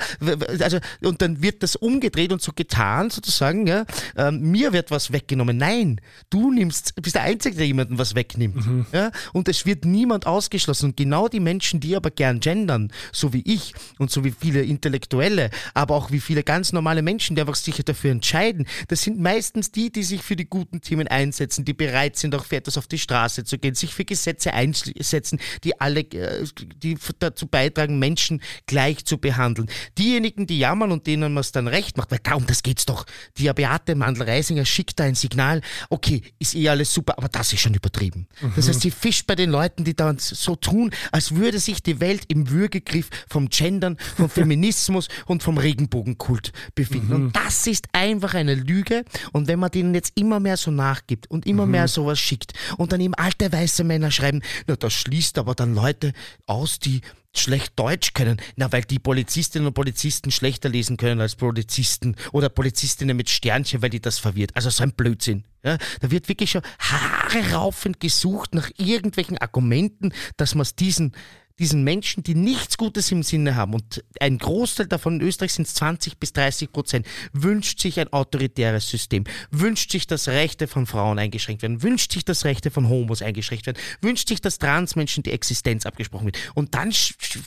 [0.60, 3.84] also, und dann wird das umgedreht und so getan, sozusagen, ja,
[4.16, 5.56] äh, mir wird was weggenommen.
[5.56, 6.00] Nein,
[6.30, 8.66] du nimmst, bist der Einzige, der jemandem was wegnimmt.
[8.66, 8.86] Mhm.
[8.92, 10.90] Ja, und es wird niemand ausgeschlossen.
[10.90, 14.62] Und genau die Menschen, die aber gern gendern, so wie ich und so wie viele
[14.62, 19.20] Intellektuelle, aber auch wie viele ganz normale Menschen, die einfach sich dafür entscheiden, das sind
[19.20, 22.78] meistens die, die sich für die guten Themen einsetzen, die bereit sind, auch für etwas
[22.78, 26.44] auf die Straße zu gehen, sich für Gesetze einsetzen, die alle, äh,
[26.82, 29.68] die dazu beitragen, Menschen gleich zu behandeln.
[29.98, 33.06] Diejenigen, die jammern und denen man es dann recht macht, weil darum, das geht's doch.
[33.38, 37.60] Die Beate Mandl-Reisinger schickt da ein Signal, okay, ist eh alles super, aber das ist
[37.60, 38.26] schon übertrieben.
[38.40, 38.52] Mhm.
[38.56, 42.00] Das heißt, sie fischt bei den Leuten, die dann so tun, als würde sich die
[42.00, 47.06] Welt im Würgegriff vom Gendern, vom Feminismus und vom Regenbogenkult befinden.
[47.06, 47.14] Mhm.
[47.14, 49.06] Und das ist einfach eine Lüge.
[49.32, 51.72] Und wenn man denen jetzt immer mehr so nachgibt und immer mhm.
[51.72, 55.74] mehr sowas schickt und dann eben alte weiße Männer schreiben, na, das schließt aber dann
[55.74, 56.12] Leute
[56.44, 57.00] aus, die
[57.34, 58.40] schlecht Deutsch können.
[58.56, 63.82] Na, weil die Polizistinnen und Polizisten schlechter lesen können als Polizisten oder Polizistinnen mit Sternchen,
[63.82, 64.52] weil die das verwirrt.
[64.54, 65.44] Also so ein Blödsinn.
[65.64, 71.12] Ja, da wird wirklich schon Haare raufend gesucht nach irgendwelchen Argumenten, dass man es diesen
[71.58, 75.66] diesen Menschen, die nichts Gutes im Sinne haben, und ein Großteil davon in Österreich sind
[75.66, 80.86] es 20 bis 30 Prozent, wünscht sich ein autoritäres System, wünscht sich, dass Rechte von
[80.86, 85.22] Frauen eingeschränkt werden, wünscht sich, dass Rechte von Homos eingeschränkt werden, wünscht sich, dass Transmenschen
[85.22, 86.38] die Existenz abgesprochen wird.
[86.54, 86.92] Und dann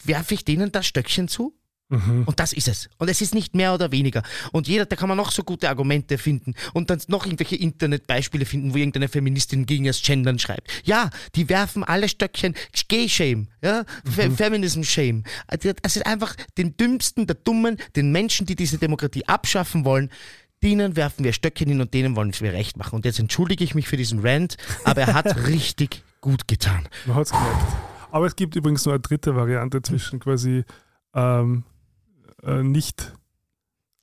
[0.04, 1.54] werfe ich denen das Stöckchen zu?
[1.90, 2.24] Mhm.
[2.26, 2.90] Und das ist es.
[2.98, 4.24] Und es ist nicht mehr oder weniger.
[4.52, 8.46] Und jeder, da kann man noch so gute Argumente finden und dann noch irgendwelche Internetbeispiele
[8.46, 10.72] finden, wo irgendeine Feministin gegen das Gendern schreibt.
[10.84, 12.56] Ja, die werfen alle Stöckchen
[12.88, 14.36] Gay-Shame, ja, mhm.
[14.36, 15.24] Feminism-Shame.
[15.48, 20.10] Es ist einfach den Dümmsten, der Dummen, den Menschen, die diese Demokratie abschaffen wollen,
[20.64, 22.96] denen werfen wir Stöckchen hin und denen wollen wir recht machen.
[22.96, 26.88] Und jetzt entschuldige ich mich für diesen Rant, aber er hat richtig gut getan.
[27.06, 27.62] Man hat es gemerkt.
[28.12, 30.64] Aber es gibt übrigens noch eine dritte Variante zwischen quasi
[31.14, 31.64] ähm,
[32.46, 33.14] äh, nicht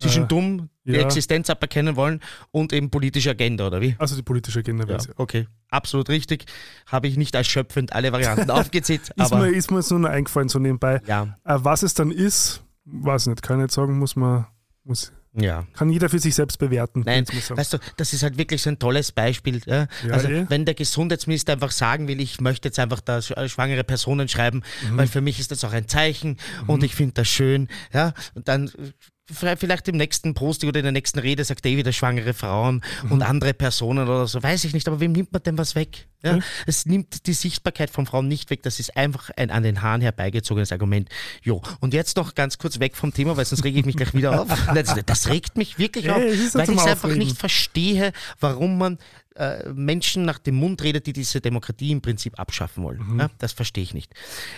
[0.00, 1.02] Zwischen Äh, dumm, die ja.
[1.02, 2.20] Existenz aberkennen wollen
[2.50, 3.94] und eben politische Agenda, oder wie?
[3.98, 5.12] Also die politische Agenda Ja, wäre ja.
[5.16, 6.46] okay, absolut richtig.
[6.86, 10.08] Habe ich nicht erschöpfend alle Varianten aufgezählt, Ist, aber mir, ist mir jetzt nur noch
[10.10, 11.00] eingefallen, so nebenbei.
[11.06, 14.46] ja, Äh, was es dann ist, weiß ich nicht, kann ich nicht sagen, muss man,
[14.82, 15.66] muss, ja.
[15.74, 17.02] kann jeder für sich selbst bewerten.
[17.06, 19.60] Nein, weißt du, das ist halt wirklich so ein tolles Beispiel.
[19.66, 19.86] Ja?
[20.06, 20.46] Ja, also, eh.
[20.48, 24.62] wenn der Gesundheitsminister einfach sagen will, ich möchte jetzt einfach da sch- schwangere Personen schreiben,
[24.90, 24.96] Mhm.
[24.98, 27.68] weil für mich ist das auch ein Zeichen und ich finde das schön.
[27.92, 28.12] Ja?
[28.34, 28.92] Und dann äh,
[29.30, 33.12] vielleicht im nächsten Posting oder in der nächsten Rede sagt er wieder schwangere Frauen Mhm.
[33.12, 36.08] und andere Personen oder so, weiß ich nicht, aber wem nimmt man denn was weg?
[36.22, 36.34] Ja?
[36.34, 36.42] Mhm.
[36.66, 40.00] Es nimmt die Sichtbarkeit von Frauen nicht weg, das ist einfach ein an den Haaren
[40.00, 41.08] herbeigezogenes Argument.
[41.42, 44.14] Jo, und jetzt noch ganz kurz weg vom Thema, weil sonst rege ich mich gleich
[44.14, 44.48] wieder auf.
[45.06, 48.98] Das, regt mich wirklich auf, weil ich es einfach nicht verstehe, warum man
[49.36, 53.00] äh, Menschen nach dem Mund redet, die diese Demokratie im Prinzip abschaffen wollen.
[53.06, 53.20] Mhm.
[53.20, 54.12] Ja, das verstehe ich nicht.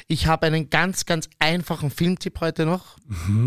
[0.09, 2.97] Ich habe einen ganz, ganz einfachen Filmtipp heute noch.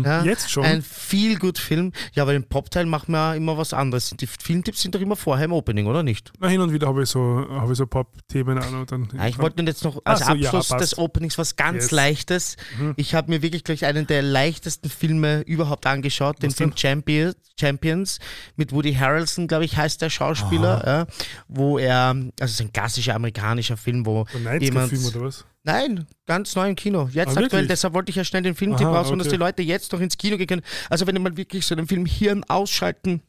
[0.04, 0.24] Ja, Mhm.
[0.24, 0.64] Jetzt schon?
[0.64, 1.92] Ein Feel-Good-Film.
[2.14, 4.10] Ja, aber im Popteil machen wir immer was anderes.
[4.18, 6.32] Die Filmtipps sind doch immer vorher im Opening, oder nicht?
[6.38, 9.08] Na, hin und wieder habe ich so, habe ich so Pop-Themen an und dann.
[9.16, 10.80] Ja, ich wollte jetzt noch als so, ja, Abschluss passt.
[10.80, 11.90] des Openings was ganz Yes.
[11.90, 12.56] Leichtes.
[12.96, 16.78] Ich habe mir wirklich gleich einen der leichtesten Filme überhaupt angeschaut, den Was Film denn?
[16.78, 18.18] Champions, Champions
[18.56, 21.06] mit Woody Harrelson, glaube ich, heißt der Schauspieler, ja,
[21.48, 25.44] wo er, also es ist ein klassischer amerikanischer Film, wo Ein jemand, Film oder was?
[25.64, 27.10] Nein, ganz neu im Kino.
[27.12, 29.36] Jetzt Ah, aktuell, deshalb wollte ich ja schnell den Filmtipp rausholen, dass okay.
[29.36, 30.62] die Leute jetzt noch ins Kino gehen können.
[30.88, 33.22] Also wenn man wirklich so einen Film Hirn ausschalten,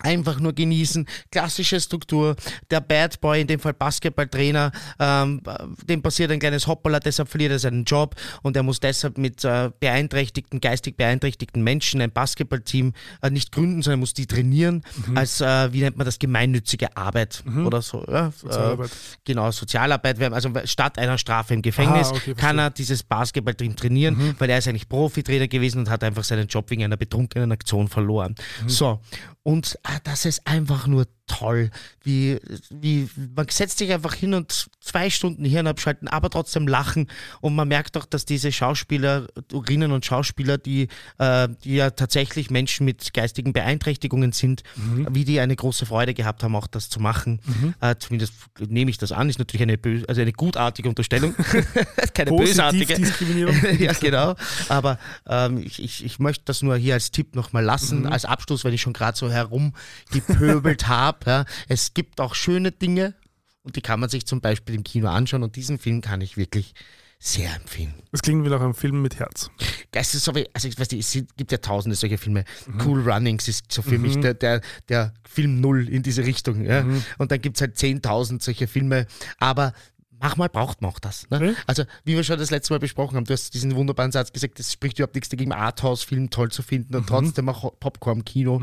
[0.00, 2.36] einfach nur genießen, klassische Struktur,
[2.70, 5.42] der Bad Boy, in dem Fall Basketballtrainer, ähm,
[5.88, 9.44] dem passiert ein kleines Hoppala, deshalb verliert er seinen Job und er muss deshalb mit
[9.44, 12.92] äh, beeinträchtigten, geistig beeinträchtigten Menschen ein Basketballteam
[13.22, 14.82] äh, nicht gründen, sondern muss die trainieren
[15.14, 18.04] als, äh, wie nennt man das, gemeinnützige Arbeit oder so.
[18.08, 18.32] Ja?
[18.32, 18.90] Sozialarbeit.
[18.90, 23.76] Äh, genau, Sozialarbeit, also statt einer Strafe im Gefängnis Ah, okay, kann er dieses Basketballteam
[23.76, 27.52] trainieren, weil er ist eigentlich Profitrainer gewesen und hat einfach seinen Job wegen einer betrunkenen
[27.52, 28.34] Aktion verloren.
[28.66, 29.00] So,
[29.48, 31.70] und ah, das ist einfach nur toll,
[32.02, 32.38] wie,
[32.70, 37.08] wie man setzt sich einfach hin und zwei Stunden Hirn abschalten, aber trotzdem lachen
[37.40, 42.84] und man merkt auch, dass diese Schauspielerinnen und Schauspieler, die, äh, die ja tatsächlich Menschen
[42.84, 44.62] mit geistigen Beeinträchtigungen sind,
[45.10, 47.40] wie die eine große Freude gehabt haben, auch das zu machen.
[47.80, 51.34] Äh, zumindest nehme ich das an, ist natürlich eine, bö also eine gutartige Unterstellung,
[52.14, 52.94] keine bösartige.
[52.94, 53.54] Diskriminierung.
[53.78, 54.34] ja, genau.
[54.68, 58.64] Aber ähm, ich, ich, ich möchte das nur hier als Tipp nochmal lassen, als Abschluss,
[58.64, 61.17] wenn ich schon gerade so herumgepöbelt habe.
[61.26, 61.44] Ja.
[61.68, 63.14] Es gibt auch schöne Dinge
[63.62, 66.36] und die kann man sich zum Beispiel im Kino anschauen und diesen Film kann ich
[66.36, 66.74] wirklich
[67.20, 67.94] sehr empfehlen.
[68.12, 69.50] Das klingt wie nach einem Film mit Herz.
[69.90, 72.44] Das ist so wie, also ich weiß nicht, es gibt ja tausende solcher Filme.
[72.84, 76.64] Cool Runnings ist so für mich der, der, der Film Null in diese Richtung.
[76.64, 76.86] Ja?
[77.18, 79.06] Und dann gibt es halt 10.000 solche Filme.
[79.38, 79.72] Aber
[80.20, 81.28] manchmal braucht man auch das.
[81.30, 81.36] Ne?
[81.36, 81.54] Okay.
[81.66, 84.58] Also, wie wir schon das letzte Mal besprochen haben, du hast diesen wunderbaren Satz gesagt,
[84.58, 88.62] es spricht überhaupt nichts dagegen, Arthouse-Film toll zu finden und trotzdem auch Popcorn-Kino.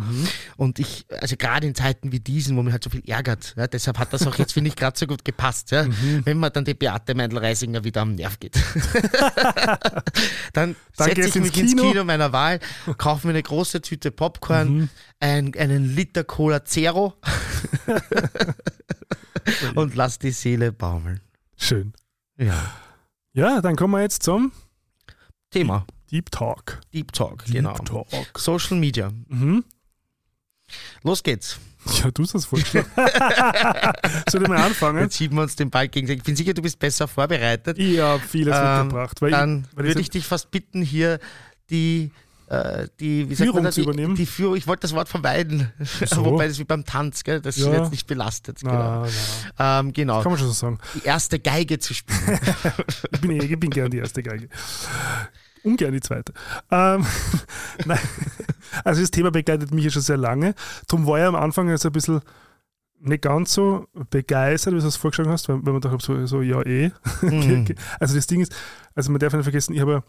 [0.57, 3.67] Und ich, also gerade in Zeiten wie diesen, wo man halt so viel ärgert, ja,
[3.67, 5.71] deshalb hat das auch jetzt, finde ich, gerade so gut gepasst.
[5.71, 5.85] Ja?
[6.23, 8.55] Wenn man dann die Beate Meindl-Reisinger wieder am Nerv geht.
[10.53, 11.91] dann Dann setze ich ins mich ins Kino.
[11.91, 12.59] Kino meiner Wahl,
[12.97, 14.89] kaufe mir eine große Tüte Popcorn,
[15.19, 17.13] ein, einen Liter Cola Zero
[19.75, 21.21] und lass die Seele baumeln.
[21.57, 21.93] Schön.
[22.37, 22.71] Ja.
[23.33, 24.51] Ja, dann kommen wir jetzt zum
[25.51, 25.85] Thema.
[26.11, 26.81] Deep Talk.
[26.93, 27.73] Deep Talk, genau.
[27.73, 28.07] Deep Talk.
[28.37, 29.11] Social Media.
[29.27, 29.63] Mhm.
[31.03, 31.59] Los geht's.
[32.01, 32.89] Ja, du hast das vorgeschlagen.
[34.29, 35.01] Soll ich mal anfangen?
[35.01, 36.21] Jetzt schieben wir uns den Ball gegenseitig.
[36.21, 37.77] Ich bin sicher, du bist besser vorbereitet.
[37.77, 39.21] Ich habe vieles Ähm, mitgebracht.
[39.21, 41.19] Weil Dann ich, würde ich ich dich fast bitten, hier
[41.69, 42.11] die,
[42.99, 44.15] die, wie sagt Führung man da, zu die, übernehmen?
[44.15, 45.71] Die Führung, ich wollte das Wort vermeiden.
[45.99, 46.23] Wieso?
[46.25, 47.41] Wobei das ist wie beim Tanz, gell?
[47.41, 47.73] das ist Ja.
[47.81, 48.59] jetzt nicht belastet.
[48.59, 49.05] Genau.
[49.57, 50.21] na, Ähm, genau.
[50.21, 50.77] kann man schon so sagen.
[50.93, 52.39] Die erste Geige zu spielen.
[53.11, 54.49] Ich bin, eh, ich bin gern die erste Geige.
[55.63, 56.33] Ungern die zweite.
[56.69, 57.05] Ähm,
[57.85, 57.99] nein.
[58.83, 60.53] Also das Thema begleitet mich ja schon sehr lange.
[60.87, 62.21] Darum war ich am Anfang jetzt ein bisschen
[62.99, 66.41] nicht ganz so begeistert, wie du es vorgeschlagen hast, weil, weil man dachte, so, so
[66.41, 66.91] ja eh.
[67.21, 67.65] Mhm.
[67.99, 68.55] Also das Ding ist,
[68.93, 70.03] also man darf nicht vergessen, ich habe ja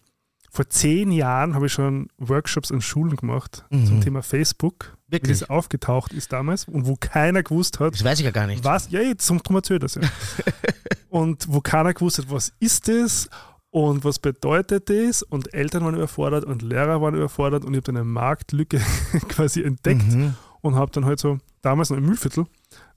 [0.57, 4.01] vor zehn Jahren habe ich schon Workshops an Schulen gemacht zum Mhm.
[4.01, 5.39] Thema Facebook, wie Wirklich?
[5.41, 8.65] das aufgetaucht ist damals und wo keiner gewusst hat, Das weiß ich ja gar nicht.
[8.65, 10.01] was, ja, jetzt zum drum das ja.
[11.09, 13.29] und wo keiner gewusst hat, was ist das
[13.71, 17.87] und was bedeutet das und Eltern waren überfordert und Lehrer waren überfordert und ich habe
[17.93, 18.81] dann eine Marktlücke
[19.29, 20.35] quasi entdeckt Mhm.
[20.63, 22.47] und habe dann halt so, damals noch im Müllviertel,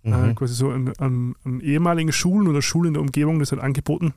[0.04, 0.36] äh, Mhm.
[0.36, 4.14] quasi so an, an, an ehemaligen Schulen oder Schulen in der Umgebung das halt angeboten.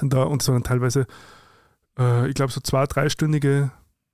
[0.00, 1.06] Und, da, und das waren teilweise,
[1.98, 3.70] äh, ich glaube, so zwei-, dreistündige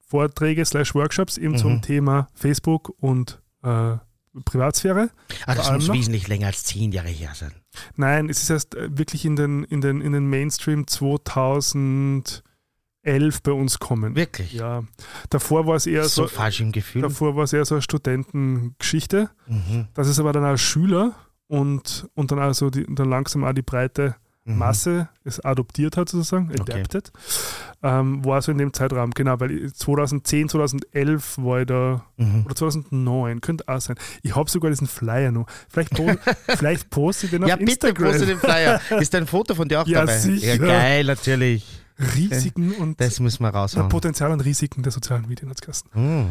[0.06, 1.58] Vorträge slash Workshops eben Mhm.
[1.58, 3.96] zum Thema Facebook und äh,
[4.44, 5.10] Privatsphäre.
[5.46, 7.52] Ah, das muss noch- wesentlich länger als zehn Jahre her sein.
[7.96, 12.42] Nein, es ist erst äh, wirklich in den, in den, in den Mainstream 2011
[13.04, 14.14] 2011 bei uns kommen.
[14.16, 14.52] Wirklich?
[14.52, 14.82] Ja.
[15.30, 17.02] Davor war es eher so, so, falsch im Gefühl.
[17.02, 19.30] davor war es eher so eine Studentengeschichte.
[19.46, 19.88] Mhm.
[19.94, 21.14] Das ist aber dann als Schüler
[21.46, 24.16] und, und dann also die, dann langsam auch die breite.
[24.56, 26.72] Masse es adoptiert hat, sozusagen, Okay.
[26.72, 27.12] adapted,
[27.82, 32.44] ähm, war so in dem Zeitraum, genau, weil ich 2010, 2011 war ich da, Mhm.
[32.46, 33.96] oder 2009, könnte auch sein.
[34.22, 35.46] Ich habe sogar diesen Flyer noch.
[35.68, 36.06] Vielleicht, po
[36.58, 38.10] vielleicht poste ich den auf Ja, bitte Instagram.
[38.10, 38.80] poste den Flyer.
[39.00, 40.18] Ist ein Foto von dir auch Ja, dabei?
[40.18, 40.46] sicher.
[40.54, 41.66] Ja, geil, natürlich.
[42.16, 43.88] Risiken und Das müssen wir raushauen.
[43.88, 45.90] Potenzial und Risiken der sozialen Medien als Kasten.
[45.92, 46.26] Hm.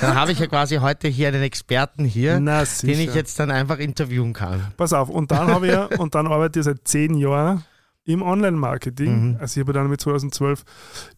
[0.00, 3.50] Dann habe ich ja quasi heute hier einen Experten hier, Na, den ich jetzt dann
[3.50, 4.72] einfach interviewen kann.
[4.76, 7.64] Pass auf, und dann habe ich ja, und dann arbeite ich seit zehn Jahren
[8.04, 9.30] im Online-Marketing.
[9.30, 9.36] Mhm.
[9.40, 10.64] Also ich habe dann mit 2012,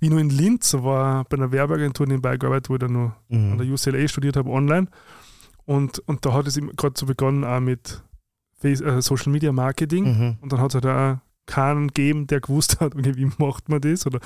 [0.01, 3.53] wie nur in Linz, war bei einer Werbeagentur nebenbei gearbeitet, wo ich dann nur an
[3.55, 3.59] Mhm.
[3.59, 4.87] der UCLA studiert habe, online.
[5.65, 8.03] Und, und da hat es gerade so begonnen auch mit
[8.61, 10.05] Face, äh, Social Media Marketing.
[10.05, 10.37] Mhm.
[10.41, 13.81] Und dann hat es halt auch keinen gegeben, der gewusst hat, okay, wie macht man
[13.81, 14.19] das oder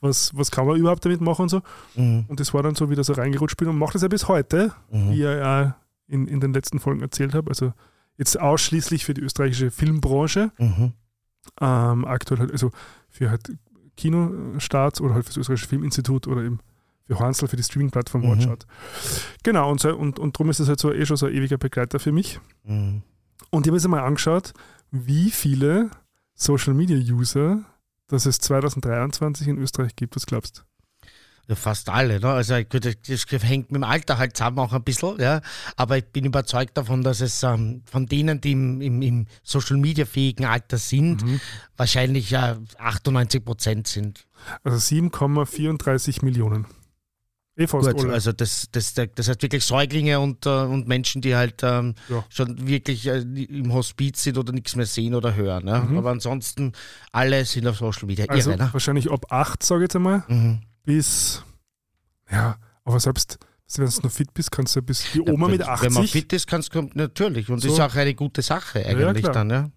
[0.00, 1.62] was, was kann man überhaupt damit machen und so.
[1.94, 2.24] Mhm.
[2.28, 4.72] Und das war dann so wieder so reingerutscht bin und macht das ja bis heute,
[4.90, 5.12] wie Mhm.
[5.12, 5.76] ich ja
[6.08, 7.48] in, in den letzten Folgen erzählt habe.
[7.50, 7.72] Also
[8.18, 10.50] jetzt ausschließlich für die österreichische Filmbranche.
[10.58, 10.92] Mhm.
[11.60, 12.70] Ähm, aktuell halt, also
[13.08, 13.52] für halt
[13.96, 16.58] Kinostarts oder halt für das österreichische Filminstitut oder eben
[17.06, 18.28] für Hansel, für die Streaming-Plattform Mhm.
[18.30, 18.66] Watchout.
[19.42, 21.58] Genau, und, so, und, und darum ist es halt so eh schon so ein ewiger
[21.58, 22.40] Begleiter für mich.
[22.64, 23.02] Mhm.
[23.50, 24.52] Und ich habe jetzt einmal angeschaut,
[24.90, 25.90] wie viele
[26.34, 27.64] Social-Media-User
[28.08, 30.16] dass es 2023 in Österreich gibt.
[30.16, 30.62] Was glaubst du?
[31.46, 32.28] Ja, fast alle, ne?
[32.28, 35.42] Also gut, das hängt mit dem Alter halt zusammen auch ein bisschen, ja.
[35.76, 39.76] Aber ich bin überzeugt davon, dass es ähm, von denen, die im, im, im Social
[39.76, 41.40] Media fähigen Alter sind, Mhm.
[41.76, 44.26] wahrscheinlich ja 98 Prozent sind.
[44.62, 46.66] Also 7,34 Millionen.
[47.56, 51.60] Eh Gut, also das, das, das heißt wirklich Säuglinge und, äh, und Menschen, die halt
[51.62, 52.24] ähm, Ja.
[52.28, 55.64] schon wirklich äh, im Hospiz sind oder nichts mehr sehen oder hören.
[55.64, 55.86] Ne?
[55.88, 55.98] Mhm.
[55.98, 56.72] Aber ansonsten
[57.12, 58.26] alle sind auf Social Media.
[58.28, 58.68] Also Irre, ne?
[58.72, 60.62] wahrscheinlich ab 8, sage ich jetzt einmal, Mhm.
[60.82, 61.44] bis,
[62.30, 63.38] ja, aber selbst
[63.76, 65.86] wenn du noch fit bist, kannst du ja bis die Ja, Oma wenn, mit 80.
[65.86, 67.48] Wenn man fit ist, kannst du natürlich.
[67.50, 67.68] Und So.
[67.68, 69.32] das ist auch eine gute Sache ja, eigentlich klar.
[69.32, 69.50] dann.
[69.50, 69.70] Ja?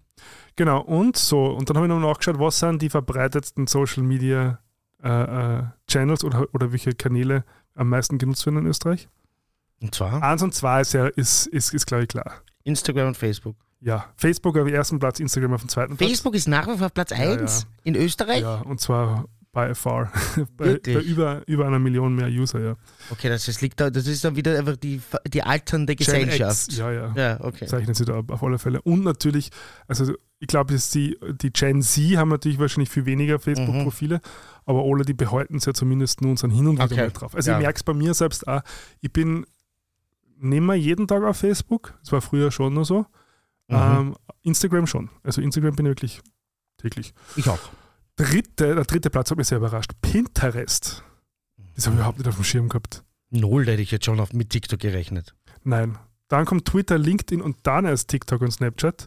[0.56, 4.58] Genau, und so, und dann habe ich noch nachgeschaut, was sind die verbreitetsten Social Media
[5.02, 5.08] äh,
[5.58, 7.44] äh, Channels oder, oder welche Kanäle
[7.78, 9.08] am meisten genutzt werden in Österreich?
[9.80, 12.42] Und zwar Eins und zwei ist ja, ist, ist, ist glaube ich klar.
[12.64, 13.56] Instagram und Facebook.
[13.80, 16.08] Ja, Facebook auf dem ersten Platz, Instagram auf dem zweiten Platz.
[16.08, 18.42] Facebook ist nach wie vor auf Platz Ja, 1 in Österreich?
[18.42, 19.26] Ja, und zwar
[19.66, 20.12] by far.
[20.56, 22.76] bei, bei über, über einer Million mehr User, ja.
[23.10, 26.68] Okay, das, ist, liegt da, das ist dann wieder einfach die, die alternde Gesellschaft.
[26.68, 27.12] X, ja, ja.
[27.16, 27.66] Ja, okay.
[27.66, 28.80] Zeichnet sich da ab, auf alle Fälle.
[28.82, 29.50] Und natürlich,
[29.86, 34.20] also ich glaube, die, die Gen Z haben natürlich wahrscheinlich viel weniger Facebook-Profile,
[34.64, 37.10] aber alle, die behalten es ja zumindest nur sind hin und wieder Okay.
[37.12, 37.34] drauf.
[37.34, 37.58] Also Ja.
[37.58, 38.60] ich merke es bei mir selbst auch,
[39.00, 39.44] ich bin
[40.40, 43.06] nicht mehr jeden Tag auf Facebook, das war früher schon noch so.
[43.66, 43.76] Mhm.
[43.76, 45.10] Ähm, Instagram schon.
[45.24, 46.20] Also Instagram bin ich wirklich
[46.78, 47.12] täglich.
[47.36, 47.58] ich auch.
[48.18, 49.92] Dritte, der dritte Platz hat mich sehr überrascht.
[50.02, 51.04] Pinterest.
[51.76, 53.04] Das habe ich überhaupt nicht auf dem Schirm gehabt.
[53.30, 55.36] Null hätte ich jetzt schon auf, mit TikTok gerechnet.
[55.62, 55.96] Nein.
[56.26, 59.06] Dann kommt Twitter, LinkedIn und dann erst TikTok und Snapchat.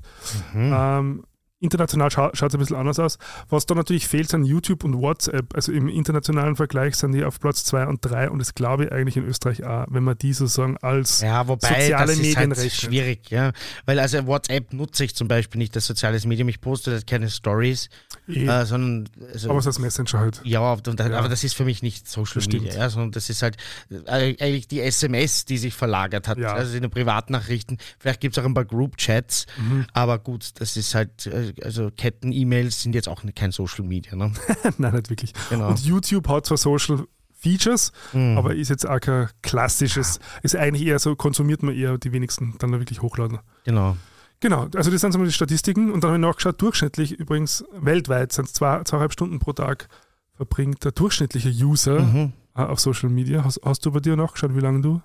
[0.54, 0.74] Mhm.
[0.74, 1.24] Ähm,
[1.62, 3.18] international scha schaut es ein bisschen anders aus.
[3.50, 5.56] Was da natürlich fehlt, sind YouTube und WhatsApp.
[5.56, 8.92] Also im internationalen Vergleich sind die auf Platz 2 und 3 und das glaube ich
[8.92, 12.38] eigentlich in Österreich auch, wenn man die sozusagen als Ja, wobei soziale das ist Medien
[12.38, 12.72] halt rechnet.
[12.74, 13.52] schwierig, ja.
[13.86, 16.50] Weil also WhatsApp nutze ich zum Beispiel nicht als soziales Medium.
[16.50, 17.90] Ich poste halt keine Stories,
[18.28, 20.42] eh, äh, sondern also, aber es ist als Messenger halt.
[20.44, 21.18] ja, und, Ja.
[21.18, 22.64] aber das ist für mich nicht Social Das stimmt.
[22.64, 23.58] Media, ja, sondern das ist halt
[23.90, 26.40] äh, eigentlich die SMS, die sich verlagert hat.
[26.40, 26.54] Ja.
[26.54, 27.78] Also in den Privatnachrichten.
[28.00, 29.86] Vielleicht gibt es auch ein paar Group-Chats, Mhm.
[29.94, 34.32] aber gut, das ist halt, äh, also Ketten-E-Mails sind jetzt auch kein Social Media, ne?
[34.78, 35.34] Nein, nicht wirklich.
[35.50, 35.70] Genau.
[35.70, 38.38] Und YouTube hat zwar Social Features, Mhm.
[38.38, 42.56] aber ist jetzt auch kein klassisches, ist eigentlich eher so, konsumiert man eher die wenigsten
[42.60, 43.40] dann da wirklich hochladen.
[43.64, 43.98] genau.
[44.44, 47.64] Genau, also das sind so mal die Statistiken und dann habe ich nachgeschaut, durchschnittlich übrigens
[47.74, 49.88] weltweit sind es zwei, zweieinhalb Stunden pro Tag
[50.34, 52.34] verbringt der durchschnittliche User Mhm.
[52.56, 53.44] äh, auf Social Media.
[53.44, 55.00] Hast, hast du bei dir nachgeschaut, wie lange du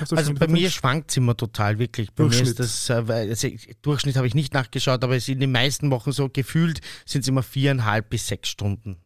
[0.00, 2.12] Social Also bei mir schwankt es immer total, wirklich.
[2.12, 2.58] Bei mir Durchschnitt.
[2.60, 3.48] ist das, äh, also,
[3.82, 7.28] Durchschnitt habe ich nicht nachgeschaut, aber es in den meisten Wochen so gefühlt sind es
[7.28, 8.96] immer viereinhalb bis sechs Stunden.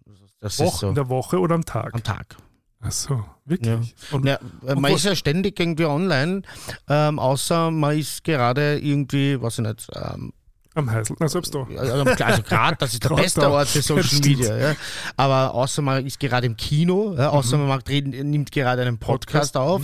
[0.41, 1.93] Das ist Woche, so in der Woche oder am Tag?
[1.95, 2.37] am Tag.
[2.83, 3.95] Ach so, wirklich?
[4.11, 6.43] Und Ja, äh, man was- ist ja ständig irgendwie online,
[6.89, 10.33] ähm, außer man ist gerade irgendwie, weiß ich nicht, ähm,
[10.75, 11.67] am Heisel, na selbst da.
[11.77, 13.51] also also gerade, das ist der beste da.
[13.51, 14.21] Ort für Social.
[14.21, 14.57] Media.
[14.57, 14.77] Ja.
[15.17, 18.99] Aber außer man ist gerade im Kino, ja, außer man macht, reden, nimmt gerade einen
[18.99, 19.83] Podcast, Podcast, auf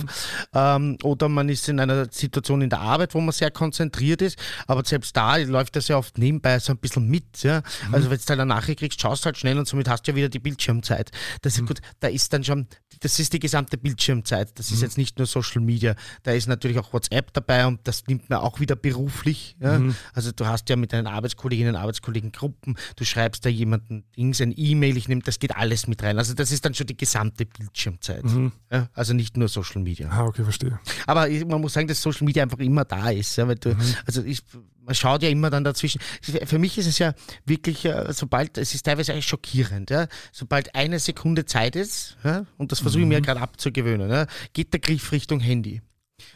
[0.53, 4.37] ähm, oder man ist in einer Situation in der Arbeit, wo man sehr konzentriert ist.
[4.65, 7.43] Aber selbst da läuft das ja oft nebenbei so ein bisschen mit.
[7.43, 7.63] Ja.
[7.91, 10.15] Also wenn du halt eine Nachricht kriegst, schaust halt schnell und somit hast du ja
[10.15, 11.11] wieder die Bildschirmzeit.
[11.41, 12.67] Das ist gut, da ist dann schon,
[12.99, 14.57] das ist die gesamte Bildschirmzeit.
[14.59, 15.95] Das ist jetzt nicht nur Social Media.
[16.23, 19.55] Da ist natürlich auch WhatsApp dabei und das nimmt man auch wieder beruflich.
[19.61, 19.81] Ja.
[20.13, 24.53] Also du hast ja mit deinen Arbeitskolleginnen und Arbeitskollegengruppen, du schreibst da jemanden Dings, ein
[24.55, 26.17] E-Mail, ich nehme, das geht alles mit rein.
[26.17, 28.25] Also das ist dann schon die gesamte Bildschirmzeit.
[28.25, 28.51] Mhm.
[28.71, 30.09] Ja, also nicht nur Social Media.
[30.09, 30.79] Ah, okay, verstehe.
[31.05, 33.35] Aber man muss sagen, dass Social Media einfach immer da ist.
[33.37, 33.95] Ja, weil du, Mhm.
[34.05, 34.41] Also ich,
[34.85, 35.99] man schaut ja immer dann dazwischen.
[36.21, 37.13] Für mich ist es ja
[37.45, 42.17] wirklich, äh, sobald, es ist teilweise eigentlich schockierend, ja, sobald eine Sekunde Zeit ist,
[42.57, 43.09] und das versuche ich Mhm.
[43.09, 45.81] mir gerade abzugewöhnen, ja, geht der Griff Richtung Handy.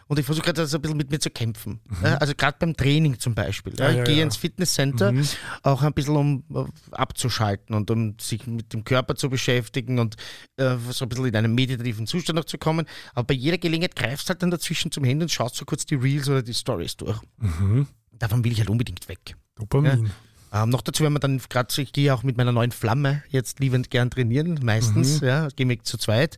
[0.07, 1.79] Und ich versuche gerade so ein bisschen mit mir zu kämpfen.
[2.03, 3.73] Ja, also gerade beim Training zum Beispiel.
[3.79, 3.91] Ja, Mhm.
[3.91, 4.23] Ich ja, gehe ja.
[4.23, 5.27] ins Fitnesscenter Mhm.
[5.63, 10.17] auch ein bisschen um äh, abzuschalten und um sich mit dem Körper zu beschäftigen und
[10.57, 12.85] äh, so ein bisschen in einen meditativen Zustand noch zu kommen.
[13.15, 15.95] Aber bei jeder Gelegenheit greifst halt dann dazwischen zum Handy und schaust so kurz die
[15.95, 17.17] Reels oder die Stories durch.
[17.37, 17.87] Mhm.
[18.11, 19.35] Davon will ich halt unbedingt weg.
[19.55, 20.11] Dopamin.
[20.53, 23.59] Ähm, noch dazu, wenn man dann gerade, ich gehe auch mit meiner neuen Flamme jetzt
[23.59, 26.37] liebend gern trainieren, meistens, ja, gehen wir zu zweit.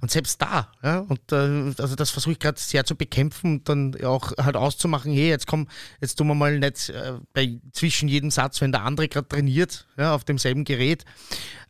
[0.00, 3.68] Und selbst da, ja, und äh, also das versuche ich gerade sehr zu bekämpfen und
[3.68, 5.68] dann auch halt auszumachen, hey, jetzt komm,
[6.00, 9.86] jetzt tun wir mal nicht äh, bei zwischen jedem Satz, wenn der andere gerade trainiert,
[9.96, 11.04] ja, auf demselben Gerät,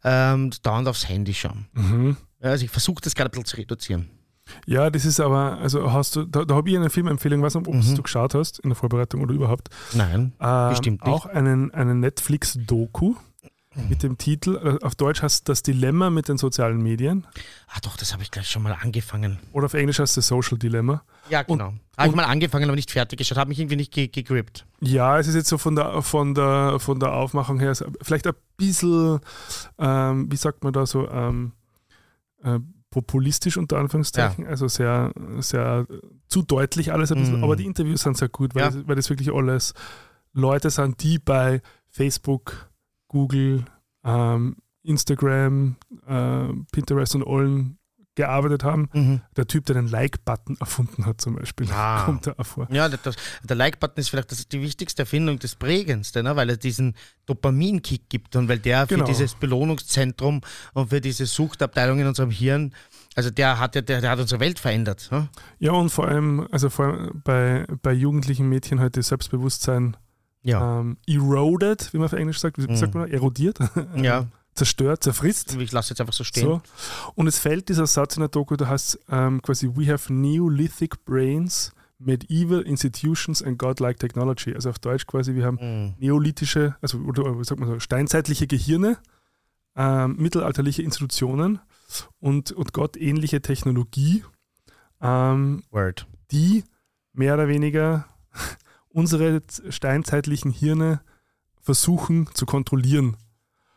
[0.03, 1.67] ähm, dauernd aufs Handy schauen.
[1.75, 2.17] Mhm.
[2.41, 4.09] Also ich versuche das gerade ein bisschen zu reduzieren.
[4.67, 7.67] Ja, das ist aber, also hast du, da, da habe ich eine Filmempfehlung, weiß nicht,
[7.69, 7.95] ob Mhm.
[7.97, 9.69] du geschaut hast in der Vorbereitung oder überhaupt.
[9.95, 11.13] Nein, Ähm, Bestimmt nicht.
[11.13, 13.15] Auch einen, einen Netflix-Doku
[13.89, 17.27] mit dem Titel, äh, auf Deutsch heißt das Dilemma mit den sozialen Medien
[17.69, 19.39] ah doch, das habe ich gleich schon mal angefangen.
[19.53, 21.03] oder auf Englisch heißt es Social Dilemma.
[21.31, 21.73] Ja, genau.
[21.97, 24.67] Habe ich mal angefangen, aber nicht fertig geschaut, habe mich irgendwie nicht ge gegrippt.
[24.81, 27.73] Ja, es ist jetzt so von der, von der, von der Aufmachung her
[28.03, 29.21] vielleicht ein bisschen,
[29.79, 31.53] ähm, wie sagt man da so, ähm,
[32.45, 32.59] äh,
[32.93, 35.87] populistisch unter Anführungszeichen, also sehr, sehr
[36.29, 37.45] zu deutlich alles ein bisschen, Mm.
[37.45, 38.71] aber die Interviews sind sehr gut, weil, Ja.
[38.71, 39.75] das, weil das wirklich alles
[40.33, 42.71] Leute sind, die bei Facebook,
[43.09, 43.65] Google,
[44.05, 45.77] ähm, Instagram,
[46.07, 47.79] äh, Pinterest und allen
[48.15, 48.89] gearbeitet haben.
[48.93, 49.21] Mhm.
[49.37, 52.03] Der Typ, der den Like-Button erfunden hat zum Beispiel, Ah.
[52.07, 52.69] kommt da auch vor.
[52.71, 56.37] Ja, das, der Like-Button ist vielleicht das, die wichtigste Erfindung, das Prägendste, ne?
[56.37, 56.95] weil er diesen
[57.27, 59.07] Dopaminkick gibt und weil der Genau.
[59.07, 60.43] für dieses Belohnungszentrum
[60.75, 62.75] und für diese Suchtabteilung in unserem Hirn,
[63.15, 65.09] also der hat ja, der, der hat unsere Welt verändert.
[65.11, 65.29] Ne?
[65.59, 69.97] Ja, und vor allem, also vor allem bei, bei jugendlichen Mädchen halt das Selbstbewusstsein
[70.43, 70.81] Ja.
[70.81, 72.77] ähm, eroded, wie man auf Englisch sagt, wie Mhm.
[72.77, 73.59] sagt man, erodiert,
[73.97, 75.55] ja, zerstört, zerfrisst.
[75.57, 76.45] ich lasse jetzt einfach so stehen.
[76.45, 76.63] So.
[77.15, 81.05] Und es fällt dieser Satz in der Doku, da heißt ähm, quasi, we have Neolithic
[81.05, 84.55] brains, medieval institutions and godlike technology.
[84.55, 85.95] Also auf Deutsch quasi, wir haben Mhm.
[85.99, 88.99] neolithische, also oder wie sagt man so, steinzeitliche Gehirne,
[89.77, 91.61] ähm, mittelalterliche Institutionen
[92.19, 94.25] und, und gottähnliche Technologie,
[95.01, 96.07] ähm, Word.
[96.31, 96.65] die
[97.15, 98.07] mehr oder weniger
[98.89, 101.01] unsere steinzeitlichen Hirne
[101.61, 103.17] versuchen zu kontrollieren.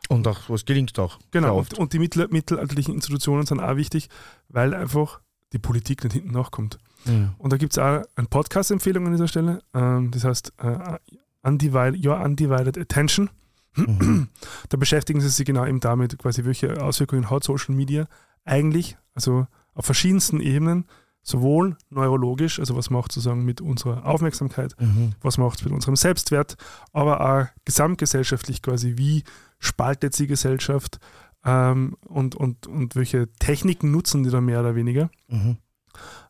[0.08, 1.18] Und auch, was gelingt auch.
[1.30, 4.08] Genau, und, und die mittel, mittelalterlichen Institutionen sind auch wichtig,
[4.48, 5.20] weil einfach
[5.52, 6.78] die Politik nicht hinten nachkommt.
[7.04, 7.34] Mhm.
[7.38, 10.98] Und da gibt es auch eine Podcast-Empfehlung an dieser Stelle, ähm, das heißt äh,
[11.42, 13.30] Undivided, Your Undivided Attention.
[13.76, 14.28] Mhm.
[14.68, 18.06] Da beschäftigen sie sich genau eben damit, quasi welche Auswirkungen hat Social Media
[18.44, 20.86] eigentlich, also auf verschiedensten Ebenen,
[21.22, 25.12] sowohl neurologisch, also was macht sozusagen mit unserer Aufmerksamkeit, Mhm.
[25.20, 26.56] was macht es mit unserem Selbstwert,
[26.92, 29.24] aber auch gesamtgesellschaftlich quasi, wie
[29.66, 30.98] spaltet sie Gesellschaft
[31.44, 35.10] ähm, und, und, und welche Techniken nutzen die da mehr oder weniger.
[35.28, 35.58] Mhm.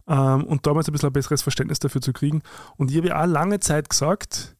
[0.08, 2.42] Ähm, und damals ein bisschen ein besseres Verständnis dafür zu kriegen.
[2.76, 4.56] Und ich habe ja auch lange Zeit gesagt,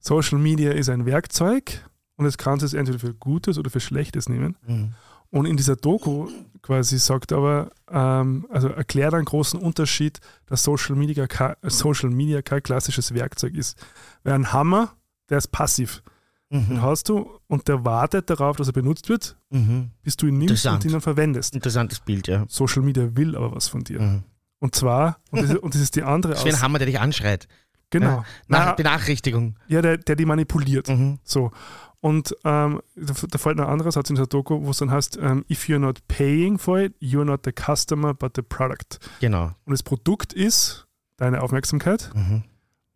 [0.00, 1.84] Social Media ist ein Werkzeug
[2.16, 4.56] und es kannst du es entweder für Gutes oder für Schlechtes nehmen.
[4.66, 4.94] Mhm.
[5.30, 6.28] Und in dieser Doku
[6.62, 12.40] quasi sagt aber, ähm, also erklärt einen großen Unterschied, dass Social Media, kein, Social Media
[12.40, 13.78] kein klassisches Werkzeug ist.
[14.22, 14.94] Weil ein Hammer,
[15.28, 16.02] der ist passiv.
[16.50, 16.82] Den Mhm.
[16.82, 19.90] hast du und der wartet darauf, dass er benutzt wird, Mhm.
[20.02, 21.54] bis du ihn nimmst und ihn dann verwendest.
[21.54, 22.46] Interessantes Bild, ja.
[22.48, 24.00] Social Media will aber was von dir.
[24.00, 24.22] Mhm.
[24.60, 26.62] Und zwar, und das, ist- und das ist die andere Das ist wie ein Aus
[26.62, 27.48] Hammer, der dich anschreit.
[27.90, 28.06] Genau.
[28.06, 28.24] Ja.
[28.48, 29.56] Nach, Na, Benachrichtigung.
[29.68, 30.88] ja, der, der die manipuliert.
[30.88, 31.18] Mhm.
[31.22, 31.52] So.
[32.00, 34.90] Und ähm, da, da fällt noch ein anderer Satz in der Doku, wo es dann
[34.90, 38.98] heißt, ähm, if you're not paying for it, you're not the customer, but the product.
[39.20, 39.46] Genau.
[39.64, 40.86] Und das Produkt ist
[41.16, 42.44] deine Aufmerksamkeit Mhm.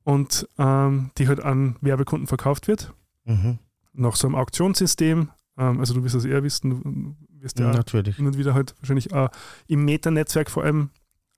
[0.05, 2.93] und ähm, die halt an Werbekunden verkauft wird,
[3.25, 3.59] Mhm.
[3.93, 5.29] nach so einem Auktionssystem.
[5.59, 8.17] Ähm, also du wirst das eher wissen, du wirst ja Natürlich.
[8.17, 9.29] hin und wieder halt wahrscheinlich äh,
[9.67, 10.91] im Meta-Netzwerk vor allem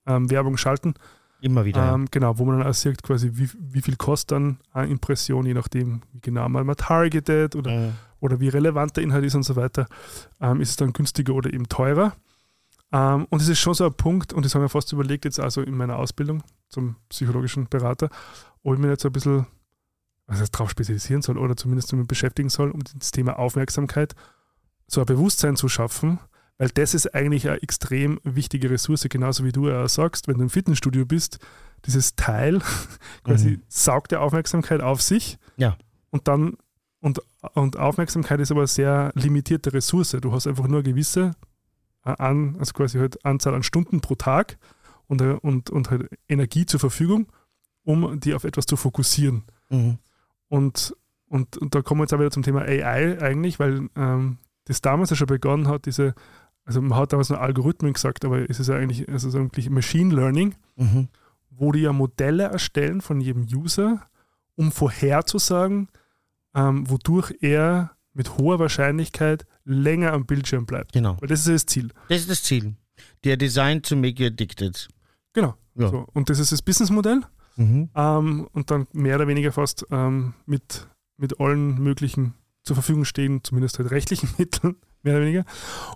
[0.05, 0.93] ähm, Werbung schalten.
[1.41, 1.93] Immer wieder.
[1.93, 5.45] Ähm, genau, wo man dann auch sieht, quasi, wie, wie viel kostet dann eine Impression,
[5.45, 7.91] je nachdem, wie genau mal man targetet oder, Mhm.
[8.19, 9.85] oder wie relevant der Inhalt ist und so weiter,
[10.39, 12.13] ähm, ist es dann günstiger oder eben teurer.
[12.91, 15.39] Ähm, und es ist schon so ein Punkt, und das haben wir fast überlegt, jetzt
[15.39, 18.09] also in meiner Ausbildung zum psychologischen Berater,
[18.63, 19.45] ob ich mich jetzt so ein bisschen
[20.27, 24.15] was heißt, darauf spezialisieren soll oder zumindest damit beschäftigen soll, um das Thema Aufmerksamkeit
[24.87, 26.19] so ein Bewusstsein zu schaffen,
[26.57, 30.43] weil das ist eigentlich eine extrem wichtige Ressource, genauso wie du ja sagst, wenn du
[30.43, 31.39] im Fitnessstudio bist,
[31.85, 32.61] dieses Teil
[33.23, 33.61] quasi Mhm.
[33.67, 35.77] saugt der Aufmerksamkeit auf sich Ja.
[36.11, 36.57] und dann
[37.01, 37.21] und,
[37.53, 40.17] und Aufmerksamkeit ist aber eine sehr limitierte Ressource.
[40.19, 41.35] Du hast einfach nur eine gewisse
[42.03, 44.57] äh, an, also quasi halt Anzahl an Stunden pro Tag
[45.05, 47.27] und, äh, und, und halt Energie zur Verfügung,
[47.83, 49.43] um die auf etwas zu fokussieren.
[49.69, 49.99] Mhm.
[50.55, 50.95] Und,
[51.27, 54.79] und, und da kommen wir jetzt auch wieder zum Thema AI eigentlich, weil ähm, das
[54.79, 56.15] damals ja schon begonnen hat, diese,
[56.63, 60.15] also man hat damals nur Algorithmen gesagt, aber es ist ja eigentlich also eigentlich Machine
[60.15, 61.09] Learning, mhm.
[61.49, 64.07] wo die ja Modelle erstellen von jedem User,
[64.55, 65.89] um vorherzusagen,
[66.53, 70.93] ähm, wodurch er mit hoher Wahrscheinlichkeit länger am Bildschirm bleibt.
[70.93, 71.17] Genau.
[71.19, 71.89] Weil das ist das Ziel.
[72.07, 72.75] Das ist das Ziel.
[73.25, 74.87] Der Design to make you addicted.
[75.33, 75.55] Genau.
[75.75, 75.89] Ja.
[75.89, 76.07] So.
[76.13, 77.23] Und das ist das Businessmodell.
[77.57, 77.89] Mhm.
[77.95, 80.87] Ähm, und dann mehr oder weniger fast ähm, mit,
[81.17, 82.33] mit allen möglichen
[82.63, 85.45] zur Verfügung stehen, zumindest halt rechtlichen Mitteln, mehr oder weniger.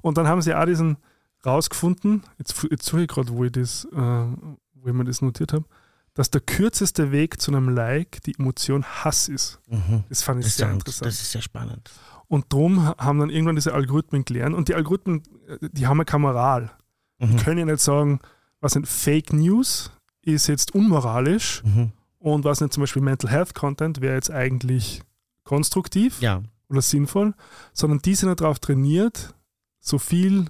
[0.01, 0.97] Und dann haben sie auch diesen
[1.45, 5.53] rausgefunden, jetzt, jetzt suche ich gerade, wo ich das, äh, wo ich mir das notiert
[5.53, 5.65] habe,
[6.13, 9.59] dass der kürzeste Weg zu einem Like die Emotion Hass ist.
[9.69, 10.03] Mhm.
[10.09, 11.07] Das fand ich sehr interessant.
[11.07, 11.91] Das ist sehr spannend.
[12.27, 14.55] Und darum haben dann irgendwann diese Algorithmen gelernt.
[14.55, 16.71] Und die Algorithmen, äh, die haben eine Kameral.
[17.19, 17.29] Mhm.
[17.29, 18.19] Die können ja nicht sagen,
[18.59, 19.91] was sind Fake News
[20.21, 21.91] ist jetzt unmoralisch mhm.
[22.19, 25.01] und was nicht zum Beispiel Mental Health Content wäre jetzt eigentlich
[25.43, 26.43] konstruktiv ja.
[26.69, 27.33] oder sinnvoll,
[27.73, 29.33] sondern die sind darauf trainiert,
[29.79, 30.45] so viel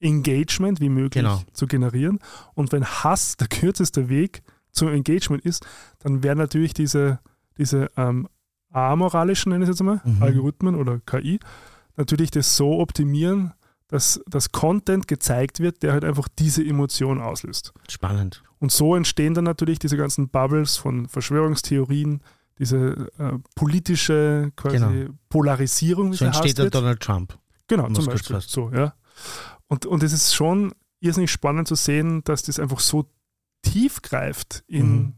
[0.00, 1.42] Engagement wie möglich genau.
[1.52, 2.18] zu generieren.
[2.54, 4.42] Und wenn Hass der kürzeste Weg
[4.72, 5.66] zum Engagement ist,
[5.98, 7.20] dann werden natürlich diese,
[7.58, 8.28] diese ähm,
[8.70, 10.22] amoralischen, nenne ich es jetzt mal, mhm.
[10.22, 11.40] Algorithmen oder KI,
[11.96, 13.52] natürlich das so optimieren,
[13.88, 17.72] dass das Content gezeigt wird, der halt einfach diese Emotion auslöst.
[17.88, 18.42] Spannend.
[18.60, 22.22] Und so entstehen dann natürlich diese ganzen Bubbles von Verschwörungstheorien,
[22.58, 25.14] diese äh, politische quasi genau.
[25.30, 26.12] Polarisierung.
[26.12, 27.38] Wie so entsteht der Donald Trump.
[27.66, 28.40] Genau, zum Beispiel.
[28.40, 28.94] So, ja.
[29.66, 33.06] Und, und es ist schon irrsinnig spannend zu sehen, dass das einfach so
[33.62, 35.12] tief greift in, mhm.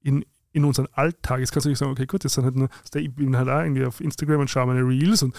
[0.00, 1.40] in, in unseren Alltag.
[1.40, 3.60] Jetzt kannst du nicht sagen, okay, gut, das sind halt nur, ich bin halt auch
[3.60, 5.34] irgendwie auf Instagram und schaue meine Reels und,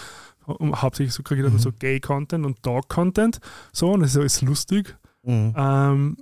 [0.46, 1.58] und hauptsächlich so kriege ich dann mhm.
[1.58, 3.40] so Gay-Content und Dog-Content.
[3.72, 4.96] So, und das ist alles lustig.
[5.22, 5.54] Mhm.
[5.56, 6.16] Ähm,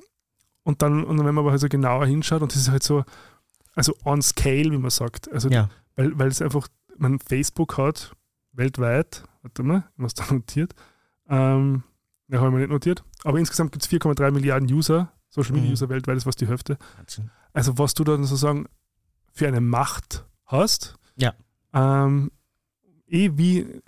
[0.69, 2.83] und dann, und dann, wenn man aber halt so genauer hinschaut, und das ist halt
[2.83, 3.03] so,
[3.75, 5.33] also on scale, wie man sagt.
[5.33, 5.71] Also, ja.
[5.97, 8.14] weil, weil es einfach, man Facebook hat
[8.53, 10.75] weltweit, warte mal, ich habe es da notiert,
[11.27, 11.85] ähm,
[12.29, 15.69] ja, habe ich mir nicht notiert, aber insgesamt gibt es 4,3 Milliarden User, Social Media
[15.69, 15.73] mhm.
[15.73, 16.77] User weltweit, das ist fast die Hälfte.
[17.55, 18.66] Also, was du dann sozusagen
[19.33, 21.33] für eine Macht hast, ja.
[21.73, 22.31] ähm,
[23.07, 23.81] eh wie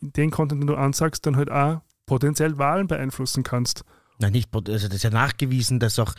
[0.00, 3.84] den Content, den du ansagst, dann halt auch potenziell Wahlen beeinflussen kannst.
[4.20, 6.12] Nein, nicht, also das ist ja nachgewiesen, dass auch,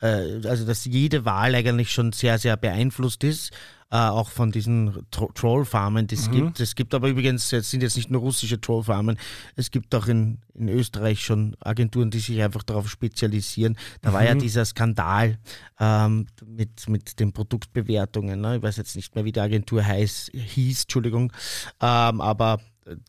[0.00, 3.50] äh, also dass jede Wahl eigentlich schon sehr, sehr beeinflusst ist,
[3.90, 6.32] äh, auch von diesen Tro Trollfarmen, die es mhm.
[6.32, 6.60] gibt.
[6.60, 9.16] Es gibt aber übrigens, es sind jetzt nicht nur russische Trollfarmen,
[9.54, 13.78] es gibt auch in, in Österreich schon Agenturen, die sich einfach darauf spezialisieren.
[14.02, 14.14] Da mhm.
[14.14, 14.40] war ja mhm.
[14.40, 15.38] dieser Skandal
[15.80, 18.40] ähm, mit, mit den Produktbewertungen.
[18.40, 18.56] Ne?
[18.56, 21.32] Ich weiß jetzt nicht mehr, wie die Agentur heiß, hieß, Entschuldigung,
[21.80, 22.60] ähm, aber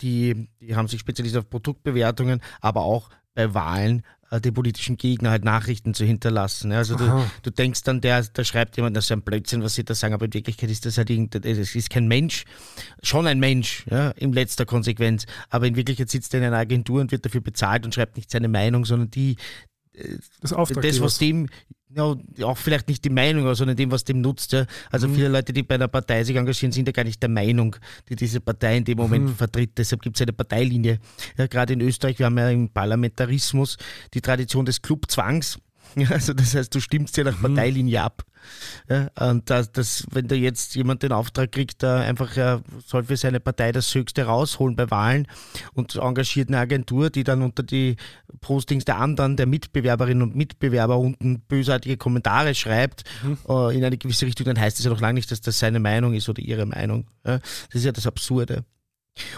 [0.02, 5.30] die, die haben sich spezialisiert auf Produktbewertungen, aber auch bei Wahlen äh, die politischen Gegner
[5.30, 6.72] halt Nachrichten zu hinterlassen.
[6.72, 9.86] Also du, du, denkst dann, der, da schreibt jemand, das ist ein Blödsinn, was sie
[9.86, 12.46] da sagen, aber in Wirklichkeit ist das halt irgendein, es ist kein Mensch,
[13.04, 17.00] schon ein Mensch, ja, in letzter Konsequenz, aber in Wirklichkeit sitzt er in einer Agentur
[17.00, 19.77] und wird dafür bezahlt und schreibt nicht seine Meinung, sondern die, äh,
[20.42, 21.48] das, das was dem
[21.96, 24.52] ja, auch vielleicht nicht die Meinung, sondern dem, was dem nutzt.
[24.52, 24.66] Ja.
[24.92, 25.16] Also mhm.
[25.16, 27.76] viele Leute, die bei einer Partei sich engagieren, sind ja gar nicht der Meinung,
[28.10, 29.36] die diese Partei in dem Moment mhm.
[29.36, 29.78] vertritt.
[29.78, 31.00] Deshalb gibt es eine Parteilinie.
[31.38, 33.78] Ja, gerade in Österreich, wir haben ja im Parlamentarismus
[34.14, 35.60] die Tradition des Clubzwangs.
[36.10, 37.56] Also das heißt, du stimmst ja nach mhm.
[37.56, 38.24] Parteilinie ab.
[38.90, 43.04] Ja, und das, das, wenn da jetzt jemand den Auftrag kriegt, da einfach er soll
[43.04, 45.28] für seine Partei das Höchste rausholen bei Wahlen
[45.74, 47.98] und engagiert eine Agentur, die dann unter die
[48.40, 53.38] Postings der anderen, der Mitbewerberinnen und Mitbewerber unten bösartige Kommentare schreibt mhm.
[53.50, 55.80] uh, in eine gewisse Richtung, dann heißt das ja noch lange nicht, dass das seine
[55.80, 57.08] Meinung ist oder ihre Meinung.
[57.26, 58.64] Ja, das ist ja das Absurde.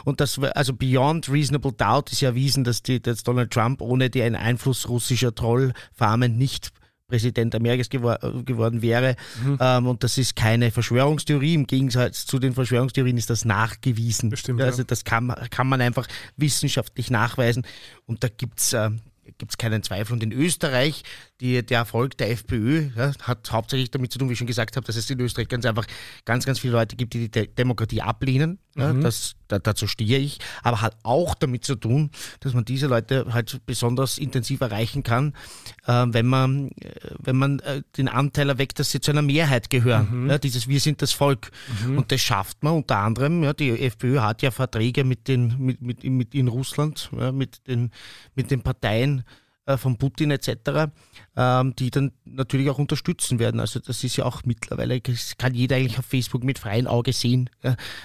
[0.05, 4.09] Und das, also beyond reasonable doubt ist ja erwiesen, dass, die, dass Donald Trump ohne
[4.09, 6.71] den Einfluss russischer Trollfarmen nicht
[7.07, 9.15] Präsident Amerikas gewor geworden wäre.
[9.43, 9.57] Mhm.
[9.59, 11.55] Ähm, und das ist keine Verschwörungstheorie.
[11.55, 14.29] Im Gegensatz zu den Verschwörungstheorien ist das nachgewiesen.
[14.29, 16.07] Bestimmt, also das kann, kann man einfach
[16.37, 17.65] wissenschaftlich nachweisen.
[18.05, 18.91] Und da gibt es äh,
[19.37, 20.13] gibt es keinen Zweifel.
[20.13, 21.03] Und in Österreich,
[21.41, 24.75] die, der Erfolg der FPÖ ja, hat hauptsächlich damit zu tun, wie ich schon gesagt
[24.75, 25.85] habe, dass es in Österreich ganz einfach
[26.25, 28.59] ganz, ganz viele Leute gibt, die die De Demokratie ablehnen.
[28.75, 29.01] Ja, mhm.
[29.01, 30.39] das, da, dazu stehe ich.
[30.63, 35.33] Aber hat auch damit zu tun, dass man diese Leute halt besonders intensiv erreichen kann,
[35.85, 39.69] äh, wenn man, äh, wenn man äh, den Anteil erweckt, dass sie zu einer Mehrheit
[39.69, 40.23] gehören.
[40.23, 40.29] Mhm.
[40.29, 41.51] Ja, dieses Wir sind das Volk.
[41.85, 41.97] Mhm.
[41.97, 43.43] Und das schafft man unter anderem.
[43.43, 47.67] Ja, die FPÖ hat ja Verträge mit den, mit, mit, mit in Russland, ja, mit,
[47.67, 47.91] den,
[48.35, 49.23] mit den Parteien
[49.77, 50.91] von Putin etc.,
[51.35, 53.59] ähm, die dann natürlich auch unterstützen werden.
[53.59, 57.13] Also das ist ja auch mittlerweile, das kann jeder eigentlich auf Facebook mit freiem Auge
[57.13, 57.49] sehen.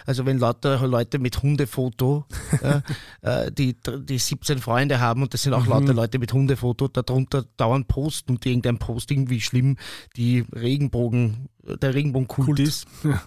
[0.06, 2.26] Also wenn lauter Leute mit Hundefoto,
[3.22, 5.70] äh, die, die 17 Freunde haben und das sind auch mhm.
[5.70, 9.76] lauter Leute mit Hundefoto, darunter dauernd posten und irgendein Post irgendwie schlimm
[10.16, 12.86] die Regenbogen, der Regenbogenkult ist.
[13.04, 13.22] Ja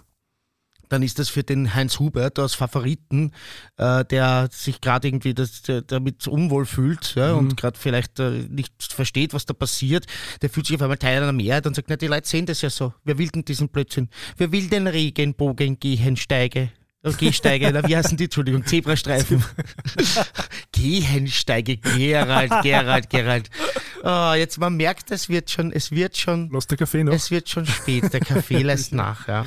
[0.88, 3.32] dann ist das für den Heinz Hubert aus Favoriten,
[3.76, 7.38] äh, der sich gerade irgendwie das, der, damit unwohl fühlt ja, mhm.
[7.38, 10.06] und gerade vielleicht äh, nicht versteht, was da passiert,
[10.42, 12.62] der fühlt sich auf einmal Teil einer Mehrheit und sagt, na, die Leute sehen das
[12.62, 12.92] ja so.
[13.04, 14.08] Wer will denn diesen Blödsinn?
[14.36, 16.70] Wer will den Regenbogen gehen, steige?
[17.04, 18.24] Oh, Gehsteige, wie heißen die?
[18.24, 19.44] Entschuldigung, Zebrastreifen.
[20.72, 23.50] Gehensteige, Gerald, Gerald, Gerald.
[24.02, 26.50] Oh, jetzt man merkt, es wird schon, es wird schon.
[26.52, 27.12] Lass der Kaffee noch?
[27.12, 29.46] Es wird schon spät, der Kaffee lässt nach, ja.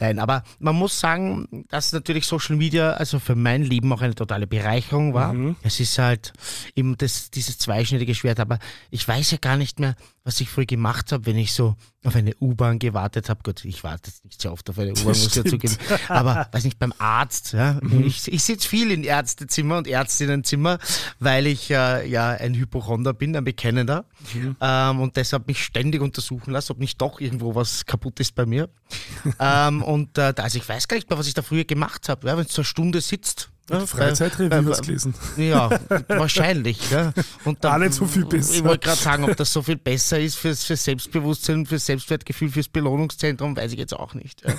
[0.00, 4.14] Nein, aber man muss sagen, dass natürlich Social Media also für mein Leben auch eine
[4.14, 5.34] totale Bereicherung war.
[5.34, 5.56] Mhm.
[5.62, 6.32] Es ist halt
[6.74, 8.58] eben das, dieses zweischneidige Schwert, aber
[8.90, 9.94] ich weiß ja gar nicht mehr,
[10.24, 13.42] was ich früher gemacht habe, wenn ich so auf eine U-Bahn gewartet habe.
[13.42, 15.76] Gut, ich warte jetzt nicht so oft auf eine U-Bahn, muss ich ja zugeben.
[16.08, 17.78] Aber weiß nicht, beim Arzt, ja.
[17.82, 18.04] Mhm.
[18.04, 20.78] Ich, ich sitze viel in Ärztezimmer und Ärztinnenzimmer,
[21.18, 24.06] weil ich äh, ja ein Hypochonder bin, ein Bekennender.
[24.34, 24.56] Mhm.
[24.60, 28.46] Ähm, und deshalb mich ständig untersuchen lasse, ob nicht doch irgendwo was kaputt ist bei
[28.46, 28.68] mir.
[29.40, 32.26] ähm, und äh, also ich weiß gar nicht mehr, was ich da früher gemacht habe.
[32.28, 35.14] Ja, wenn es so eine Stunde sitzt, ja, Freizeitreviews äh, gelesen.
[35.36, 35.70] Ja,
[36.08, 36.90] wahrscheinlich.
[36.90, 37.12] Ja.
[37.44, 38.54] Und dann, nicht so viel besser.
[38.54, 42.50] Ich wollte gerade sagen, ob das so viel besser ist fürs, fürs Selbstbewusstsein, fürs Selbstwertgefühl,
[42.50, 44.42] fürs Belohnungszentrum, weiß ich jetzt auch nicht.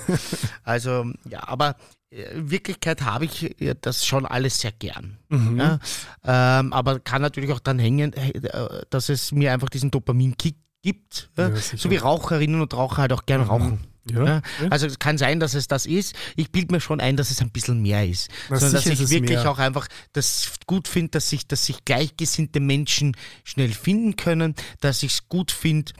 [0.63, 1.75] Also, ja, aber
[2.11, 5.17] äh, in Wirklichkeit habe ich das schon alles sehr gern.
[5.29, 5.57] Mhm.
[5.59, 5.79] Ja.
[6.23, 11.29] Ähm, aber kann natürlich auch dann hängen, äh, dass es mir einfach diesen Dopamin-Kick gibt.
[11.37, 13.47] Ja, so wie Raucherinnen und Raucher halt auch gern mhm.
[13.47, 13.90] rauchen.
[14.09, 14.41] Ja, ja.
[14.69, 16.15] Also es kann sein, dass es das ist.
[16.35, 18.29] Ich bilde mir schon ein, dass es ein bisschen mehr ist.
[18.49, 19.51] Na, Sondern dass ich wirklich mehr.
[19.51, 25.13] auch einfach das gut finde, dass sich, dass gleichgesinnte Menschen schnell finden können, dass ich
[25.13, 25.93] es gut finde,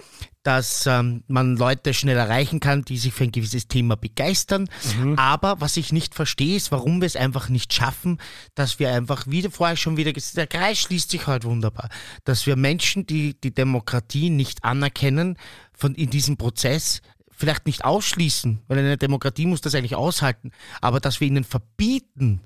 [0.44, 4.68] dass ähm, man Leute schnell erreichen kann, die sich für ein gewisses Thema begeistern.
[4.98, 5.18] Mhm.
[5.18, 8.20] Aber was ich nicht verstehe, ist, warum wir es einfach nicht schaffen,
[8.56, 11.90] dass wir einfach, wie vorher schon wieder gesagt, der Kreis schließt sich halt wunderbar,
[12.24, 15.38] dass wir Menschen, die die Demokratie nicht anerkennen,
[15.74, 17.02] von in diesem Prozess
[17.42, 22.42] vielleicht nicht ausschließen, weil eine Demokratie muss das eigentlich aushalten, aber dass wir ihnen verbieten,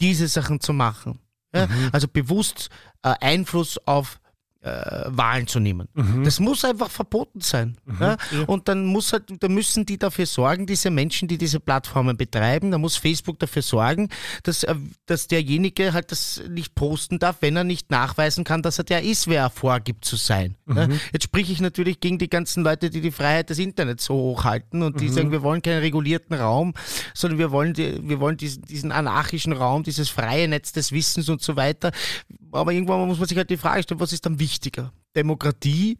[0.00, 1.20] diese Sachen zu machen.
[1.54, 1.68] Ja?
[1.68, 1.90] Mhm.
[1.92, 2.68] Also bewusst
[3.02, 4.19] äh, Einfluss auf
[4.62, 5.88] äh, Wahlen zu nehmen.
[5.94, 6.24] Mhm.
[6.24, 7.76] Das muss einfach verboten sein.
[7.86, 7.96] Mhm.
[8.00, 8.16] Ja?
[8.46, 12.70] Und dann muss halt, da müssen die dafür sorgen, diese Menschen, die diese Plattformen betreiben,
[12.70, 14.10] da muss Facebook dafür sorgen,
[14.42, 14.74] dass, äh,
[15.06, 19.02] dass derjenige halt das nicht posten darf, wenn er nicht nachweisen kann, dass er der
[19.02, 20.56] ist, wer er vorgibt zu sein.
[20.66, 20.76] Mhm.
[20.76, 20.88] Ja?
[21.12, 24.82] Jetzt spreche ich natürlich gegen die ganzen Leute, die die Freiheit des Internets so hochhalten
[24.82, 25.12] und die mhm.
[25.12, 26.74] sagen, wir wollen keinen regulierten Raum,
[27.14, 31.30] sondern wir wollen, die, wir wollen diesen, diesen anarchischen Raum, dieses freie Netz des Wissens
[31.30, 31.92] und so weiter.
[32.52, 34.70] Aber irgendwann muss man sich halt die Frage stellen, was ist dann wichtig?
[34.70, 34.92] wichtiger?
[35.16, 35.98] Demokratie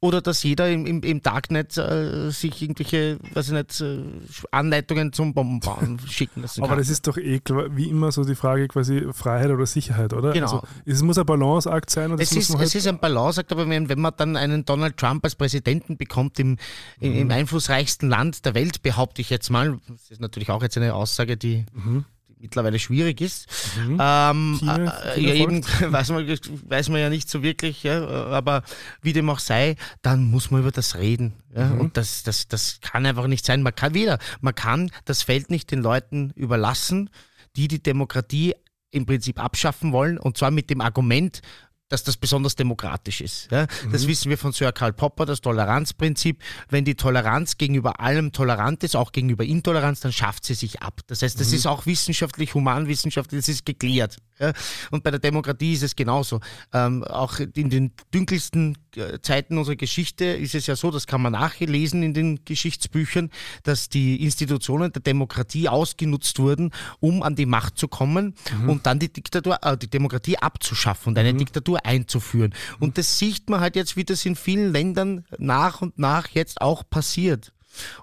[0.00, 4.02] oder dass jeder im, im, im Darknet äh, sich irgendwelche, weiß ich nicht, äh,
[4.50, 6.70] Anleitungen zum Bombenbauen schicken lassen kann.
[6.70, 10.32] Aber das ist doch eh wie immer so die Frage quasi Freiheit oder Sicherheit, oder?
[10.32, 10.46] Genau.
[10.46, 12.10] Also, es muss ein Balanceakt sein.
[12.10, 14.96] Und es, ist, halt es ist ein Balanceakt, aber wenn, wenn man dann einen Donald
[14.96, 16.58] Trump als Präsidenten bekommt im,
[16.98, 17.12] mhm.
[17.12, 20.94] im einflussreichsten Land der Welt, behaupte ich jetzt mal, das ist natürlich auch jetzt eine
[20.94, 22.06] Aussage, die mhm
[22.40, 23.46] mittlerweile schwierig ist.
[23.76, 23.98] Mhm.
[24.00, 28.62] Ähm, China, äh, ja, eben weiß man, weiß man ja nicht so wirklich, ja, aber
[29.02, 31.34] wie dem auch sei, dann muss man über das reden.
[31.54, 31.80] Ja, mhm.
[31.80, 33.62] Und das, das, das kann einfach nicht sein.
[33.62, 37.10] Man kann wieder, man kann das Feld nicht den Leuten überlassen,
[37.56, 38.54] die die Demokratie
[38.90, 41.42] im Prinzip abschaffen wollen und zwar mit dem Argument,
[41.90, 43.50] dass das besonders demokratisch ist.
[43.50, 43.66] Ja?
[43.84, 43.92] Mhm.
[43.92, 46.40] Das wissen wir von Sir Karl Popper, das Toleranzprinzip.
[46.70, 51.00] Wenn die Toleranz gegenüber allem tolerant ist, auch gegenüber Intoleranz, dann schafft sie sich ab.
[51.08, 51.56] Das heißt, das mhm.
[51.56, 54.16] ist auch wissenschaftlich, humanwissenschaftlich, das ist geklärt.
[54.40, 54.52] Ja?
[54.90, 56.40] Und bei der Demokratie ist es genauso.
[56.72, 61.22] Ähm, auch in den dunkelsten äh, Zeiten unserer Geschichte ist es ja so, das kann
[61.22, 63.30] man nachlesen in den Geschichtsbüchern,
[63.62, 68.70] dass die Institutionen der Demokratie ausgenutzt wurden, um an die Macht zu kommen mhm.
[68.70, 71.38] und dann die Diktatur, äh, die Demokratie abzuschaffen und eine mhm.
[71.38, 72.54] Diktatur einzuführen.
[72.78, 76.60] Und das sieht man halt jetzt, wie das in vielen Ländern nach und nach jetzt
[76.60, 77.52] auch passiert.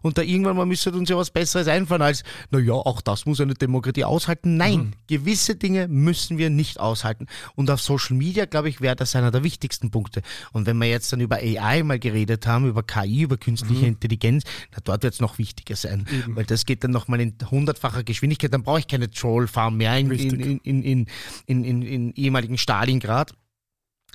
[0.01, 3.41] Und da irgendwann mal müsste uns ja was Besseres einfallen als, naja, auch das muss
[3.41, 4.57] eine Demokratie aushalten.
[4.57, 4.91] Nein, mhm.
[5.07, 7.27] gewisse Dinge müssen wir nicht aushalten.
[7.55, 10.21] Und auf Social Media, glaube ich, wäre das einer der wichtigsten Punkte.
[10.53, 13.89] Und wenn wir jetzt dann über AI mal geredet haben, über KI, über künstliche mhm.
[13.89, 16.05] Intelligenz, na, dort wird es noch wichtiger sein.
[16.11, 16.35] Eben.
[16.35, 18.53] Weil das geht dann nochmal in hundertfacher Geschwindigkeit.
[18.53, 21.07] Dann brauche ich keine Trollfarm mehr in, in,
[21.45, 23.33] in, in ehemaligen Stalingrad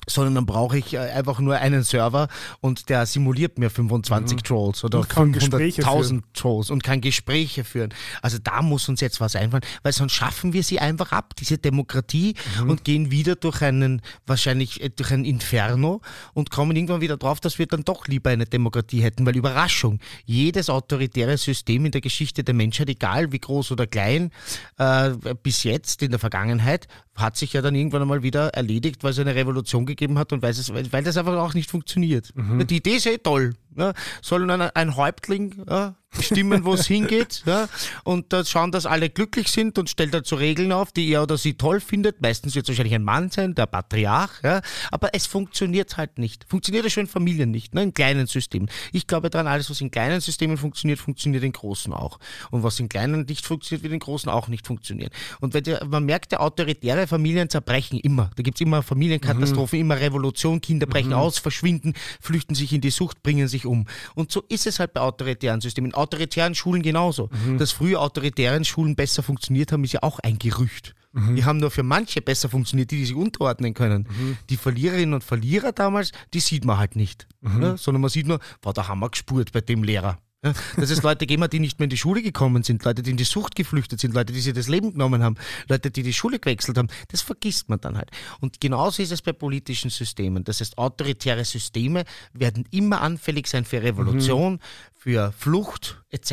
[0.09, 2.29] sondern dann brauche ich äh, einfach nur einen Server
[2.61, 4.43] und der simuliert mir 25 mhm.
[4.43, 7.95] Trolls oder 500.000 Trolls und kann Gespräche führen.
[8.21, 11.59] Also da muss uns jetzt was einfallen, weil sonst schaffen wir sie einfach ab, diese
[11.59, 12.71] Demokratie mhm.
[12.71, 16.01] und gehen wieder durch einen, wahrscheinlich äh, durch ein Inferno
[16.35, 20.01] und kommen irgendwann wieder drauf, dass wir dann doch lieber eine Demokratie hätten, weil Überraschung,
[20.25, 24.31] jedes autoritäre System in der Geschichte der Menschheit, egal wie groß oder klein,
[24.79, 25.11] äh,
[25.43, 29.19] bis jetzt in der Vergangenheit, hat sich ja dann irgendwann einmal wieder erledigt, weil es
[29.19, 32.31] eine Revolution gegeben hat und weil, es, weil das einfach auch nicht funktioniert.
[32.35, 32.67] Mhm.
[32.67, 33.55] Die Idee ist eh toll.
[33.77, 37.69] Ja, soll ein, ein Häuptling ja, bestimmen, wo es hingeht ja,
[38.05, 41.37] und äh, schauen, dass alle glücklich sind und stellt dazu Regeln auf, die er oder
[41.37, 42.21] sie toll findet.
[42.21, 44.61] Meistens wird es wahrscheinlich ein Mann sein, der Patriarch, ja,
[44.91, 46.45] aber es funktioniert halt nicht.
[46.49, 48.69] Funktioniert es schon in Familien nicht, ne, in kleinen Systemen.
[48.93, 52.19] Ich glaube daran, alles, was in kleinen Systemen funktioniert, funktioniert in großen auch.
[52.51, 55.11] Und was in kleinen nicht funktioniert, wird in großen auch nicht funktionieren.
[55.41, 58.31] Und wenn der, man merkt, autoritäre Familien zerbrechen immer.
[58.37, 59.85] Da gibt es immer Familienkatastrophen, mhm.
[59.85, 61.17] immer Revolution, Kinder brechen mhm.
[61.17, 63.87] aus, verschwinden, flüchten sich in die Sucht, bringen sich um.
[64.15, 67.31] Und so ist es halt bei autoritären Systemen autoritären Schulen genauso.
[67.47, 67.59] Mhm.
[67.59, 70.95] Dass früher autoritären Schulen besser funktioniert haben, ist ja auch ein Gerücht.
[71.13, 71.37] Mhm.
[71.37, 74.09] Die haben nur für manche besser funktioniert, die, die sich unterordnen können.
[74.09, 74.37] Mhm.
[74.51, 77.27] Die Verliererinnen und Verlierer damals, die sieht man halt nicht.
[77.41, 77.61] Mhm.
[77.61, 77.77] Ne?
[77.77, 80.19] Sondern man sieht nur, war da haben wir gespurt bei dem Lehrer.
[80.45, 83.03] Ja, dass es Leute gegeben hat, die nicht mehr in die Schule gekommen sind, Leute,
[83.03, 85.37] die in die Sucht geflüchtet sind, Leute, die sich das Leben genommen haben,
[85.69, 88.11] Leute, die die Schule gewechselt haben, das vergisst man dann halt.
[88.41, 90.43] Und genauso ist es bei politischen Systemen.
[90.43, 94.59] Das heißt, autoritäre Systeme werden immer anfällig sein für Revolution, mhm.
[94.95, 96.33] für Flucht etc.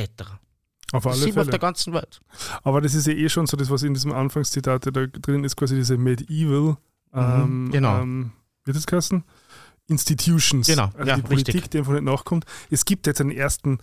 [0.91, 1.41] Auf alle das Fälle.
[1.41, 2.19] auf der ganzen Welt.
[2.64, 5.56] Aber das ist ja eh schon so, das was in diesem Anfangszitat da drin ist,
[5.56, 6.77] quasi diese Medieval,
[7.11, 8.02] mhm, ähm, genau.
[8.02, 8.31] Ähm,
[8.65, 9.23] wird das heißen?
[9.90, 11.72] Institutions, genau, also ja, die Politik, richtig.
[11.72, 12.45] die einfach nicht nachkommt.
[12.70, 13.80] Es gibt jetzt einen ersten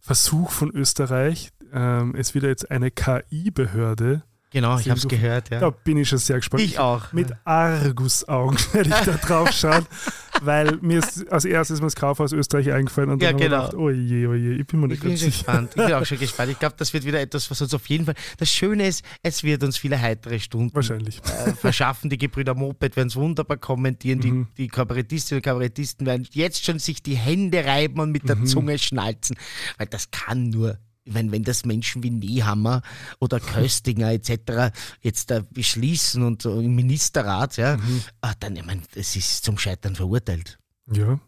[0.00, 1.50] Versuch von Österreich.
[1.72, 5.50] Ähm, es wird jetzt eine KI-Behörde Genau, ich habe es gehört.
[5.50, 5.60] Ja.
[5.60, 6.62] Da bin ich schon sehr gespannt.
[6.64, 7.12] Ich auch.
[7.12, 9.86] Mit Argusaugen werde ich da drauf schauen,
[10.42, 13.56] weil mir ist als erstes mal das Kauf aus Österreich eingefallen und ja, dann genau.
[13.58, 15.30] habe ich gedacht, oh je, oh je, ich bin mir nicht ich bin ganz sicher.
[15.36, 15.70] gespannt.
[15.76, 16.50] Ich bin auch schon gespannt.
[16.50, 18.14] Ich glaube, das wird wieder etwas, was uns auf jeden Fall.
[18.38, 21.20] Das Schöne ist, es wird uns viele heitere Stunden Wahrscheinlich.
[21.46, 22.10] Äh, verschaffen.
[22.10, 24.18] Die Gebrüder Moped werden es wunderbar kommentieren.
[24.18, 24.48] Mhm.
[24.56, 28.34] Die, die Kabarettistinnen und Kabarettisten werden jetzt schon sich die Hände reiben und mit der
[28.36, 28.46] Mhm.
[28.46, 29.36] Zunge schnalzen,
[29.78, 30.78] weil das kann nur.
[31.06, 32.82] Wenn, wenn das Menschen wie Nehammer
[33.20, 34.72] oder Köstinger etc.
[35.00, 38.02] jetzt da beschließen und so im Ministerrat, ja, Mhm.
[38.20, 40.58] ah, dann, ich meine, das ist zum Scheitern verurteilt.
[40.92, 41.18] Ja.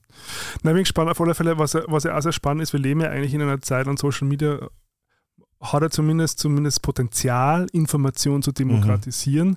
[0.63, 2.81] Na, ich bin gespannt auf alle Fälle, was, was ja auch sehr spannend ist, wir
[2.81, 4.69] leben ja eigentlich in einer Zeit an Social Media,
[5.61, 9.57] hat er zumindest, zumindest Potenzial, Information zu demokratisieren.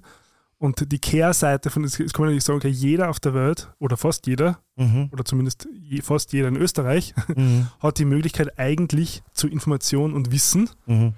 [0.66, 3.98] Und die Kehrseite von, das kann man natürlich sagen, okay, jeder auf der Welt, oder
[3.98, 5.10] fast jeder, Mhm.
[5.12, 5.68] oder zumindest
[6.02, 7.68] fast jeder in Österreich, Mhm.
[7.80, 10.70] hat die Möglichkeit eigentlich zu Information und Wissen.
[10.88, 11.14] Mhm.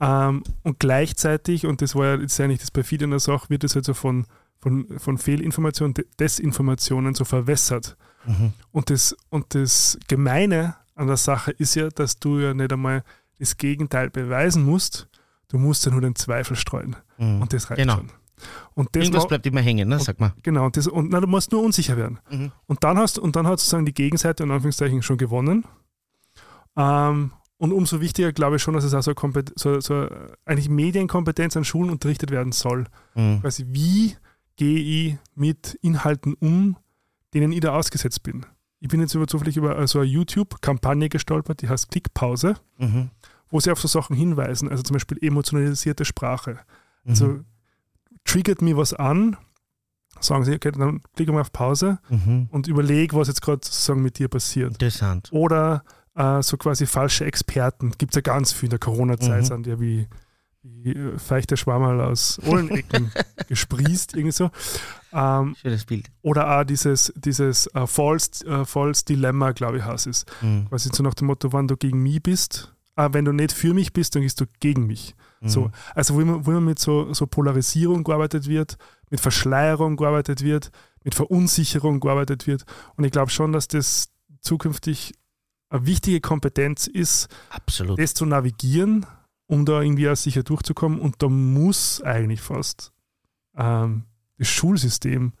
[0.00, 3.64] Ähm, und gleichzeitig, und das war ja jetzt eigentlich das perfide in der Sache, wird
[3.64, 4.26] es halt so von,
[4.60, 7.96] von, von Fehlinformationen, De- Desinformationen so verwässert.
[8.26, 8.52] Mhm.
[8.72, 13.02] Und das, und das Gemeine an der Sache ist ja, dass du ja nicht einmal
[13.38, 15.08] das Gegenteil beweisen musst,
[15.48, 16.96] du musst ja nur den Zweifel streuen.
[17.18, 17.42] Mhm.
[17.42, 17.96] Und das reicht Genau.
[17.96, 18.10] schon.
[18.74, 19.98] Und das Irgendwas bleibt immer hängen, ne?
[20.00, 20.34] sag mal.
[20.42, 22.18] Genau, und, das, und na, du musst nur unsicher werden.
[22.30, 22.52] Mhm.
[22.66, 25.64] Und dann hast und dann hat sozusagen die Gegenseite in Anführungszeichen schon gewonnen.
[26.76, 29.12] Ähm, und umso wichtiger glaube ich schon, dass es auch so,
[29.56, 30.08] so, so
[30.44, 32.86] eigentlich Medienkompetenz an Schulen unterrichtet werden soll.
[33.14, 33.40] Mhm.
[33.40, 34.16] Quasi, wie
[34.56, 36.76] gehe ich mit Inhalten um,
[37.32, 38.46] denen ich da ausgesetzt bin.
[38.80, 43.10] Ich bin jetzt über zufällig über äh, so eine YouTube-Kampagne gestolpert, die heißt Klickpause, Mhm.
[43.48, 46.58] wo sie auf so Sachen hinweisen, also zum Beispiel emotionalisierte Sprache.
[47.04, 47.10] Mhm.
[47.10, 47.40] Also
[48.24, 49.36] triggert mir was an,
[50.20, 52.48] sagen sie, okay, dann klicke mal auf Pause Mhm.
[52.50, 54.72] und überleg, was jetzt gerade sozusagen mit dir passiert.
[54.72, 55.28] Interessant.
[55.32, 55.84] Oder
[56.16, 57.92] äh, so quasi falsche Experten.
[57.98, 59.44] Gibt es ja ganz viel in der Corona-Zeit, Mhm.
[59.46, 60.06] sind ja wie,
[60.62, 63.10] wie äh, feuchte Schwammerl aus Ohrenecken
[63.48, 64.50] gesprießt, irgendwie so.
[65.12, 66.10] Ähm, Schönes Bild.
[66.22, 70.24] oder auch dieses, dieses äh, False, äh, False Dilemma, glaube ich, heißt es.
[70.40, 70.66] Mhm.
[70.68, 73.74] Quasi so nach dem Motto, wenn du gegen mich bist, äh, wenn du nicht für
[73.74, 75.14] mich bist, dann bist du gegen mich.
[75.46, 75.70] So, Mhm.
[75.94, 78.76] also wo immer, wo immer mit so, so Polarisierung gearbeitet wird,
[79.10, 80.70] mit Verschleierung gearbeitet wird,
[81.04, 82.64] mit Verunsicherung gearbeitet wird.
[82.96, 84.08] Und ich glaube schon, dass das
[84.40, 85.14] zukünftig
[85.70, 87.98] eine wichtige Kompetenz ist, Absolut.
[87.98, 89.06] das zu navigieren,
[89.46, 90.98] um da irgendwie auch sicher durchzukommen.
[91.00, 92.92] Und da muss eigentlich fast
[93.56, 94.04] ähm,
[94.38, 95.32] das Schulsystem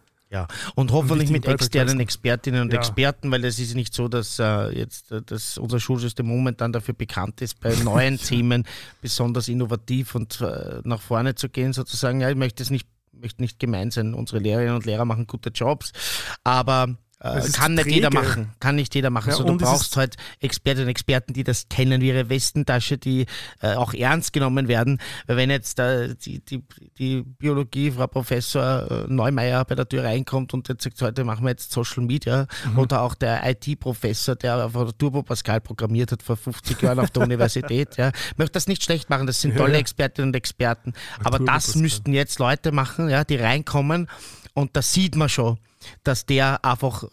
[0.74, 2.00] Und hoffentlich mit externen.
[2.00, 2.78] Expertinnen und Ja.
[2.78, 6.94] Experten, weil es ist nicht so, dass äh, jetzt äh, dass unser Schulsystem momentan dafür
[6.94, 8.64] bekannt ist, bei neuen Themen
[9.00, 12.20] besonders innovativ und äh, nach vorne zu gehen, sozusagen.
[12.20, 14.12] Ja, ich möchte es nicht möchte nicht gemein sein.
[14.14, 15.92] Unsere Lehrerinnen und Lehrer machen gute Jobs,
[16.42, 18.50] aber äh, kann nicht jeder machen.
[18.60, 19.30] Kann nicht jeder machen.
[19.30, 23.24] Ja, so, du brauchst halt Expertinnen und Experten, die das kennen wie ihre Westentasche, die
[23.62, 24.98] äh, auch ernst genommen werden.
[25.26, 26.62] Weil wenn jetzt äh, die, die,
[26.98, 31.44] die Biologie, Frau Professor äh, Neumeier bei der Tür reinkommt und jetzt sagt, heute machen
[31.44, 32.78] wir jetzt Social Media mhm.
[32.78, 37.10] oder auch der IT-Professor, der auf der Turbo Pascal programmiert hat vor 50 Jahren auf
[37.10, 39.26] der Universität, ja, möchte das nicht schlecht machen.
[39.26, 40.92] Das sind tolle Expertinnen und Experten.
[41.22, 44.08] Aber das müssten jetzt Leute machen, ja, die reinkommen
[44.52, 45.58] und das sieht man schon
[46.02, 47.04] dass der einfach,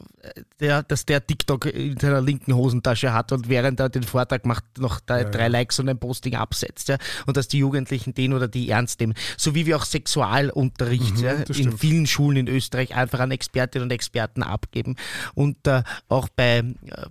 [0.59, 4.63] der, dass der TikTok in seiner linken Hosentasche hat und während er den Vortrag macht,
[4.77, 6.89] noch drei, ja, drei Likes und ein Posting absetzt.
[6.89, 6.97] Ja?
[7.25, 9.13] Und dass die Jugendlichen den oder die ernst nehmen.
[9.37, 13.87] So wie wir auch Sexualunterricht mhm, ja, in vielen Schulen in Österreich einfach an Expertinnen
[13.87, 14.95] und Experten abgeben.
[15.33, 16.63] Und äh, auch bei, äh,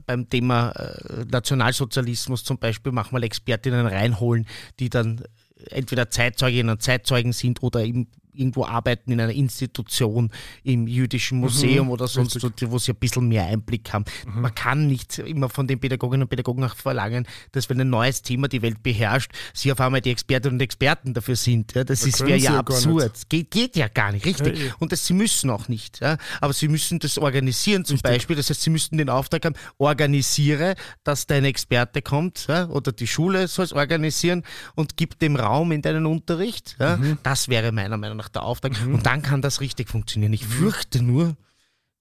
[0.06, 4.46] beim Thema äh, Nationalsozialismus zum Beispiel manchmal Expertinnen reinholen,
[4.78, 5.22] die dann
[5.70, 10.30] entweder Zeitzeuginnen und Zeitzeugen sind oder eben irgendwo arbeiten in einer Institution,
[10.62, 12.70] im jüdischen mhm, Museum mhm, oder sonst, richtig.
[12.70, 14.04] wo sie ein bisschen mehr Einblick haben.
[14.26, 14.42] Mhm.
[14.42, 18.22] Man kann nicht immer von den Pädagoginnen und Pädagogen auch verlangen, dass wenn ein neues
[18.22, 21.74] Thema die Welt beherrscht, sie auf einmal die Expertinnen und Experten dafür sind.
[21.74, 23.28] Ja, das wäre ja absurd.
[23.28, 24.58] Geht, geht, ja gar nicht, richtig.
[24.58, 26.00] Ja, und das, sie müssen auch nicht.
[26.00, 26.18] Ja.
[26.40, 28.10] Aber sie müssen das organisieren zum richtig.
[28.10, 28.36] Beispiel.
[28.36, 30.74] Das heißt, sie müssten den Auftrag haben, organisiere,
[31.04, 34.42] dass dein Experte kommt ja, oder die Schule soll es organisieren
[34.74, 36.76] und gib dem Raum in deinen Unterricht.
[36.78, 36.96] Ja.
[36.96, 37.18] Mhm.
[37.22, 38.72] Das wäre meiner Meinung nach der Auftrag.
[38.84, 38.96] Mhm.
[38.96, 40.32] Und dann kann das richtig funktionieren.
[40.32, 40.52] Ich mhm.
[40.52, 41.36] fürchte nur,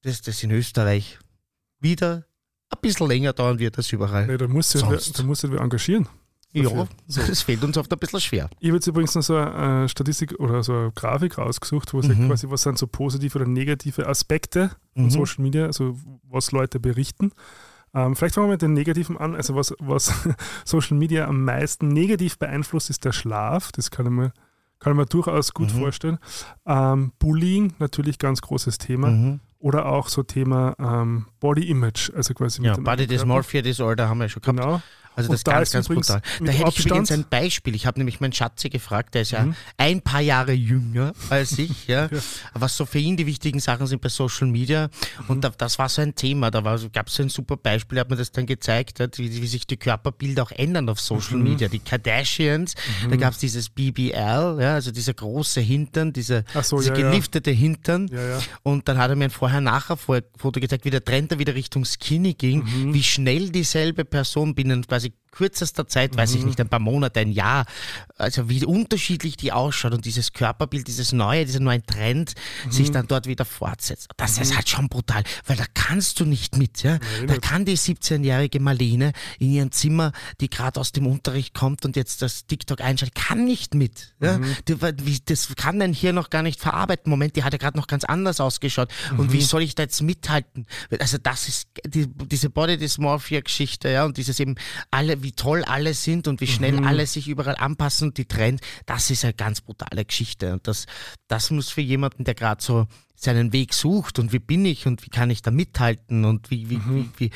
[0.02, 1.20] dass das in Österreich
[1.80, 2.26] wieder
[2.70, 4.28] ein bisschen länger dauern wird als überall.
[4.28, 6.08] Nee, da muss sich da muss sich engagieren.
[6.54, 6.72] Dafür.
[6.72, 7.22] Ja, so.
[7.22, 8.50] das fällt uns oft ein bisschen schwer.
[8.60, 12.28] Ich habe jetzt übrigens noch so eine Statistik oder so eine Grafik rausgesucht, wo mhm.
[12.28, 15.10] quasi, was sind so positive oder negative Aspekte von mhm.
[15.12, 17.32] Social Media, also was Leute berichten.
[17.94, 19.36] Ähm, vielleicht fangen wir mit den Negativen an.
[19.36, 20.12] Also was, was
[20.66, 23.72] Social Media am meisten negativ beeinflusst, ist der Schlaf.
[23.72, 24.34] Das kann ich mir
[24.80, 25.80] kann man durchaus gut mhm.
[25.80, 26.18] vorstellen.
[26.66, 29.10] Ähm, Bullying, natürlich ganz großes Thema.
[29.10, 29.40] Mhm.
[29.60, 34.30] Oder auch so Thema ähm, Body Image, also quasi ja, Body Dysmorphia Disorder haben wir
[34.30, 34.58] schon gehabt.
[34.58, 34.82] Genau.
[35.20, 36.22] Also das ist ganz, ganz brutal.
[36.40, 37.76] Da hätte ich übrigens ein Beispiel.
[37.76, 39.56] Ich habe nämlich meinen Schatzi gefragt, der ist ja mhm.
[39.78, 42.20] ein paar Jahre jünger als ich, ja, ja,
[42.54, 44.90] was so für ihn die wichtigen Sachen sind bei Social Media.
[45.28, 45.42] Und mhm.
[45.42, 46.52] da, das war so ein Thema.
[46.52, 46.62] Da
[46.94, 49.78] gab es so ein super Beispiel, hat mir das dann gezeigt, wie, wie, sich die
[49.78, 51.44] Körperbilder auch ändern auf Social mhm.
[51.44, 51.68] Media.
[51.68, 53.20] Die Kardashians, da mhm.
[53.20, 54.14] gab es dieses BBL,
[54.62, 58.10] ja, also dieser große Hintern, diese, so, diese ja, geliftete Hintern.
[58.64, 62.34] Und dann hat er mir ein Vorher-Nachher-Foto gezeigt, wie der Trend da wieder Richtung Skinny
[62.34, 62.94] ging, mhm.
[62.94, 66.48] wie schnell dieselbe Person binnen quasi a kürzester Zeit, weiß ich mhm.
[66.48, 67.66] nicht, ein paar Monate, ein Jahr,
[68.18, 72.34] also wie unterschiedlich die ausschaut und dieses Körperbild, dieses neue, dieser neue Trend
[72.66, 72.72] mhm.
[72.72, 74.10] sich dann dort wieder fortsetzt.
[74.18, 74.44] Das mhm.
[74.44, 76.84] ist halt schon brutal, weil da kannst du nicht mit.
[76.84, 77.00] Ja?
[77.28, 80.12] Da kann die 17-jährige Marlene in ihrem Zimmer,
[80.42, 84.14] die gerade aus dem Unterricht kommt und jetzt das TikTok einschaltet, kann nicht mit.
[84.20, 84.38] Ja?
[84.38, 84.56] Mhm.
[85.26, 87.10] Das kann denn hier noch gar nicht verarbeiten.
[87.10, 88.90] Moment, die hat ja gerade noch ganz anders ausgeschaut.
[89.18, 89.42] Und wie mhm.
[89.42, 90.66] soll ich da jetzt mithalten?
[91.00, 94.56] Also das ist die, diese Body Dysmorphia-Geschichte, ja, und dieses eben
[94.92, 96.88] alle, wie toll alle sind und wie schnell mhm.
[96.88, 100.54] alle sich überall anpassen und die Trends, das ist eine ganz brutale Geschichte.
[100.54, 100.86] Und das,
[101.28, 105.06] das muss für jemanden, der gerade so seinen Weg sucht und wie bin ich und
[105.06, 107.12] wie kann ich da mithalten und wie, wie, mhm.
[107.18, 107.32] wie,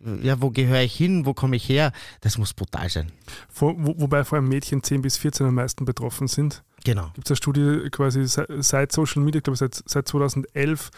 [0.00, 3.12] wie, ja, wo gehöre ich hin, wo komme ich her, das muss brutal sein.
[3.48, 6.64] Vor, wo, wobei vor allem Mädchen 10 bis 14 am meisten betroffen sind.
[6.84, 7.10] Genau.
[7.14, 10.90] Gibt es eine Studie quasi seit Social Media, ich glaube seit, seit 2011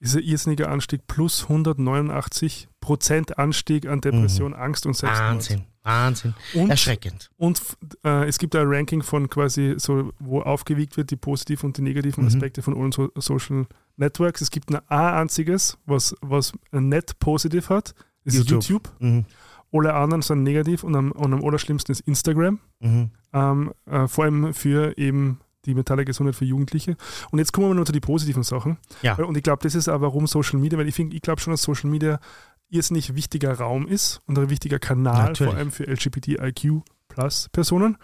[0.00, 4.58] ist ein irrsinniger Anstieg, plus 189 Prozent Anstieg an Depression, mhm.
[4.58, 5.34] Angst und Selbstmord.
[5.34, 5.64] Wahnsinn.
[5.82, 6.34] Wahnsinn.
[6.54, 7.30] Und, Erschreckend.
[7.36, 7.60] Und
[8.04, 11.82] äh, es gibt ein Ranking von quasi so, wo aufgewiegt wird, die positiven und die
[11.82, 12.28] negativen mhm.
[12.28, 13.66] Aspekte von allen so Social
[13.96, 14.40] Networks.
[14.40, 17.94] Es gibt ein einziges, was, was ein Net positiv hat,
[18.24, 18.68] ist YouTube.
[18.68, 18.92] YouTube.
[19.00, 19.24] Mhm.
[19.72, 22.60] Alle anderen sind negativ und am, und am allerschlimmsten ist Instagram.
[22.80, 23.10] Mhm.
[23.32, 26.96] Ähm, äh, vor allem für eben die mentale Gesundheit für Jugendliche.
[27.30, 28.78] Und jetzt kommen wir nur zu den positiven Sachen.
[29.02, 29.14] Ja.
[29.16, 31.62] Und ich glaube, das ist aber warum Social Media, weil ich, ich glaube schon, dass
[31.62, 32.18] Social Media
[32.70, 35.52] irrsinnig wichtiger Raum ist und ein wichtiger Kanal, Natürlich.
[35.52, 36.82] vor allem für LGBTIQ
[37.52, 37.96] Personen,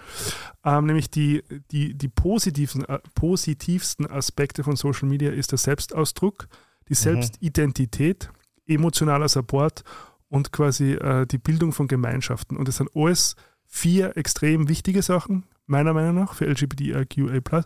[0.64, 6.48] ähm, nämlich die, die, die positiven, äh, positivsten Aspekte von Social Media ist der Selbstausdruck,
[6.88, 6.96] die mhm.
[6.96, 8.30] Selbstidentität,
[8.66, 9.84] emotionaler Support
[10.28, 12.56] und quasi äh, die Bildung von Gemeinschaften.
[12.56, 13.36] Und das sind alles
[13.66, 17.64] vier extrem wichtige Sachen, meiner Meinung nach, für LGBTIQA+,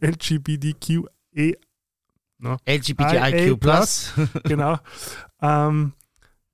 [0.00, 0.96] LGBTQA
[2.38, 3.60] no, LGBTIQ+,
[4.44, 4.78] genau,
[5.40, 5.92] ähm,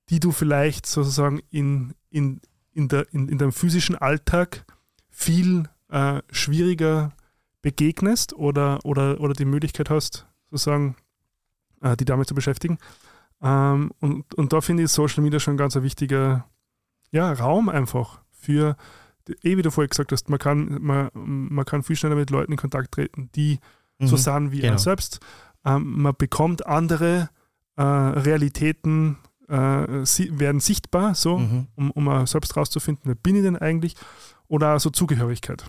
[0.09, 2.41] die du vielleicht sozusagen in, in,
[2.71, 4.65] in, der, in, in deinem physischen Alltag
[5.09, 7.13] viel äh, schwieriger
[7.61, 10.95] begegnest oder, oder, oder die Möglichkeit hast, sozusagen,
[11.81, 12.77] äh, die damit zu beschäftigen.
[13.41, 16.49] Ähm, und, und da finde ich Social Media schon ganz ein wichtiger
[17.11, 18.75] ja, Raum einfach für,
[19.43, 22.51] eh wie du vorher gesagt hast, man kann, man, man kann viel schneller mit Leuten
[22.51, 23.59] in Kontakt treten, die
[23.99, 24.73] mhm, so sind wie genau.
[24.73, 25.19] er selbst.
[25.65, 27.29] Ähm, man bekommt andere
[27.75, 29.17] äh, Realitäten
[29.47, 31.67] äh, werden sichtbar, so, Mhm.
[31.75, 33.95] um, um auch selbst rauszufinden, wer bin ich denn eigentlich?
[34.47, 35.63] Oder auch so Zugehörigkeit.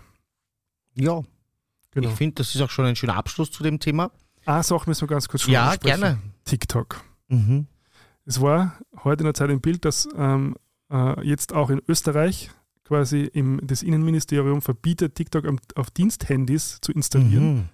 [0.94, 1.22] Ja,
[1.92, 2.08] Genau.
[2.08, 4.10] ich finde, das ist auch schon ein schöner Abschluss zu dem Thema.
[4.46, 6.00] Eine Sache müssen wir ganz kurz schon Ja, ansprechen.
[6.00, 6.18] gerne.
[6.44, 7.00] TikTok.
[7.28, 7.66] Mhm.
[8.26, 10.56] Es war heute in der Zeit im Bild, dass ähm,
[10.90, 12.50] äh, jetzt auch in Österreich
[12.84, 15.44] quasi im, das Innenministerium verbietet, TikTok
[15.74, 17.54] auf Diensthandys zu installieren.
[17.54, 17.64] Mhm.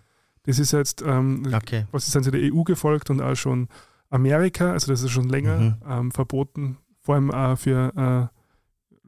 [0.44, 1.86] Das ist jetzt, ähm, Okay.
[1.90, 3.68] was ist dann so der EU gefolgt und auch schon
[4.08, 5.74] Amerika, also das ist schon länger Mhm.
[5.88, 8.36] ähm, verboten, vor allem äh, für äh,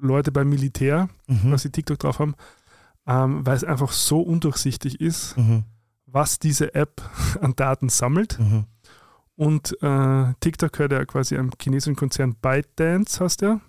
[0.04, 1.50] Leute beim Militär, Mhm.
[1.52, 2.34] dass sie TikTok drauf haben,
[3.06, 5.64] ähm, weil es einfach so undurchsichtig ist, Mhm.
[6.06, 7.00] was diese App
[7.40, 8.38] an Daten sammelt.
[8.38, 8.64] Mhm.
[9.34, 13.60] Und äh, TikTok gehört ja quasi einem chinesischen Konzern ByteDance, heißt der.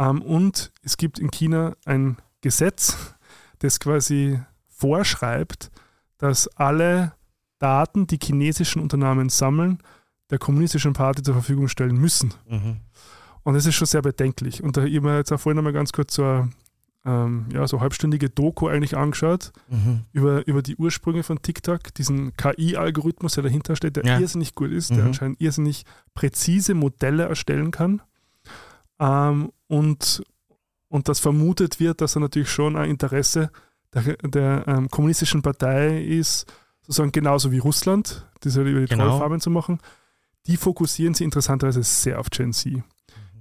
[0.00, 3.14] Ähm, und es gibt in China ein Gesetz,
[3.58, 5.70] das quasi vorschreibt,
[6.18, 7.12] dass alle
[7.58, 9.78] Daten, die chinesischen Unternehmen sammeln,
[10.30, 12.32] der kommunistischen Party zur Verfügung stellen müssen.
[12.48, 12.78] Mhm.
[13.42, 14.62] Und das ist schon sehr bedenklich.
[14.62, 16.50] Und da habe ich mir jetzt auch vorhin einmal ganz kurz so eine
[17.06, 20.00] ähm, ja, so halbstündige Doku eigentlich angeschaut Mhm.
[20.12, 24.18] über, über die Ursprünge von TikTok, diesen KI-Algorithmus, der dahinter steht, der Ja.
[24.18, 25.06] irrsinnig gut ist, der Mhm.
[25.06, 28.02] anscheinend irrsinnig präzise Modelle erstellen kann.
[28.98, 30.22] Ähm, und,
[30.88, 33.50] und das vermutet wird, dass er natürlich schon ein Interesse
[33.94, 36.46] der, der ähm, kommunistischen Partei ist,
[36.82, 39.08] sozusagen genauso wie Russland, das halt über die Genau.
[39.08, 39.78] Trollfarmen zu machen.
[40.46, 42.82] Die fokussieren sich interessanterweise sehr auf Gen Z.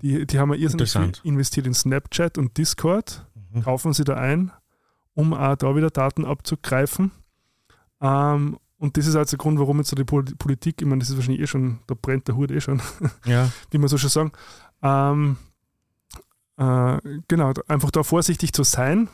[0.02, 3.64] Die, die haben ja irrsinnig viel investiert in Snapchat und Discord Mhm.
[3.64, 4.52] kaufen sie da ein,
[5.16, 7.10] um auch da wieder Daten abzugreifen.
[8.02, 11.00] Ähm, und das ist also der Grund, warum jetzt so die Pol- Politik, ich meine,
[11.00, 12.80] das ist wahrscheinlich eh schon, da brennt der Hut eh schon,
[13.26, 13.50] Ja.
[13.72, 14.32] wie man so schon sagen.
[14.84, 15.49] Ähm, äh,
[17.28, 19.08] genau, da- einfach da vorsichtig zu sein,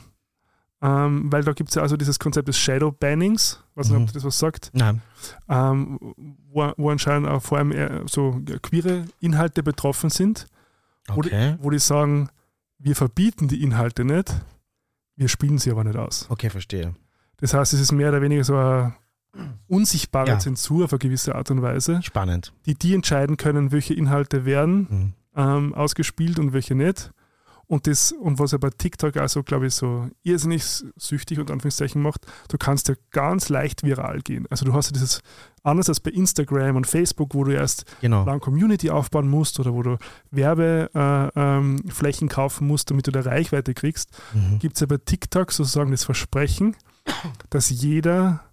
[0.82, 4.02] ähm, weil da gibt es ja also dieses Konzept des Shadow Bannings, nicht, Mhm.
[4.02, 5.00] ob das was sagt, Nein.
[5.48, 5.98] ähm,
[6.50, 10.46] wo, wo anscheinend auch vor allem so queere Inhalte betroffen sind
[11.08, 11.56] wo, Okay.
[11.56, 12.28] die, wo die sagen,
[12.78, 14.34] wir verbieten die Inhalte nicht,
[15.14, 16.26] wir spielen sie aber nicht aus.
[16.30, 16.94] Okay, verstehe.
[17.36, 18.94] Das heißt, es ist mehr oder weniger so eine
[19.68, 20.38] unsichtbare Ja.
[20.38, 22.52] Zensur auf eine gewisse Art und Weise, Spannend.
[22.66, 25.12] die die entscheiden können, welche Inhalte werden Mhm.
[25.36, 27.12] ähm, ausgespielt und welche nicht.
[27.68, 30.62] Und, das, und was ja bei TikTok auch so, glaube ich, so irrsinnig
[30.96, 34.46] süchtig und Anführungszeichen macht, du kannst ja ganz leicht viral gehen.
[34.50, 35.20] Also du hast ja dieses,
[35.64, 38.24] anders als bei Instagram und Facebook, wo du erst Genau.
[38.24, 39.98] eine Community aufbauen musst oder wo du
[40.30, 44.60] Werbeflächen äh, ähm, kaufen musst, damit du da Reichweite kriegst, Mhm.
[44.60, 46.76] gibt es ja bei TikTok sozusagen das Versprechen,
[47.50, 48.44] dass jeder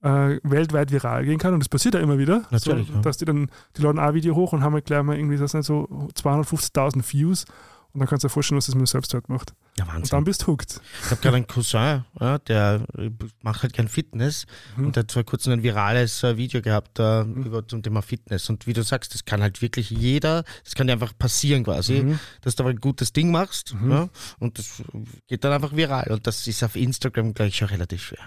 [0.00, 1.54] äh, weltweit viral gehen kann.
[1.54, 2.44] Und das passiert ja immer wieder.
[2.50, 3.00] Natürlich, So, ja.
[3.00, 5.50] Dass die dann, die laden ein Video hoch und haben halt gleich mal irgendwie, das
[5.50, 7.44] sind so 250.000 Views.
[7.94, 9.54] Und dann kannst du dir vorstellen, was das mit dem Selbstwert macht.
[9.78, 10.10] Ja, Und Wahnsinn.
[10.10, 10.80] dann bist du hooked.
[11.04, 13.10] Ich habe gerade einen Cousin, ja, der äh,
[13.42, 14.44] macht halt kein Fitness
[14.76, 14.86] Mhm.
[14.86, 17.44] und der hat vor kurzem ein virales äh, Video gehabt äh, Mhm.
[17.44, 18.50] über zum Thema Fitness.
[18.50, 22.02] Und wie du sagst, das kann halt wirklich jeder, das kann dir einfach passieren quasi,
[22.02, 22.18] Mhm.
[22.42, 23.90] dass du aber ein gutes Ding machst Mhm.
[23.90, 24.08] ja,
[24.38, 24.82] und das
[25.26, 26.08] geht dann einfach viral.
[26.12, 28.20] Und das ist auf Instagram gleich schon relativ schwer.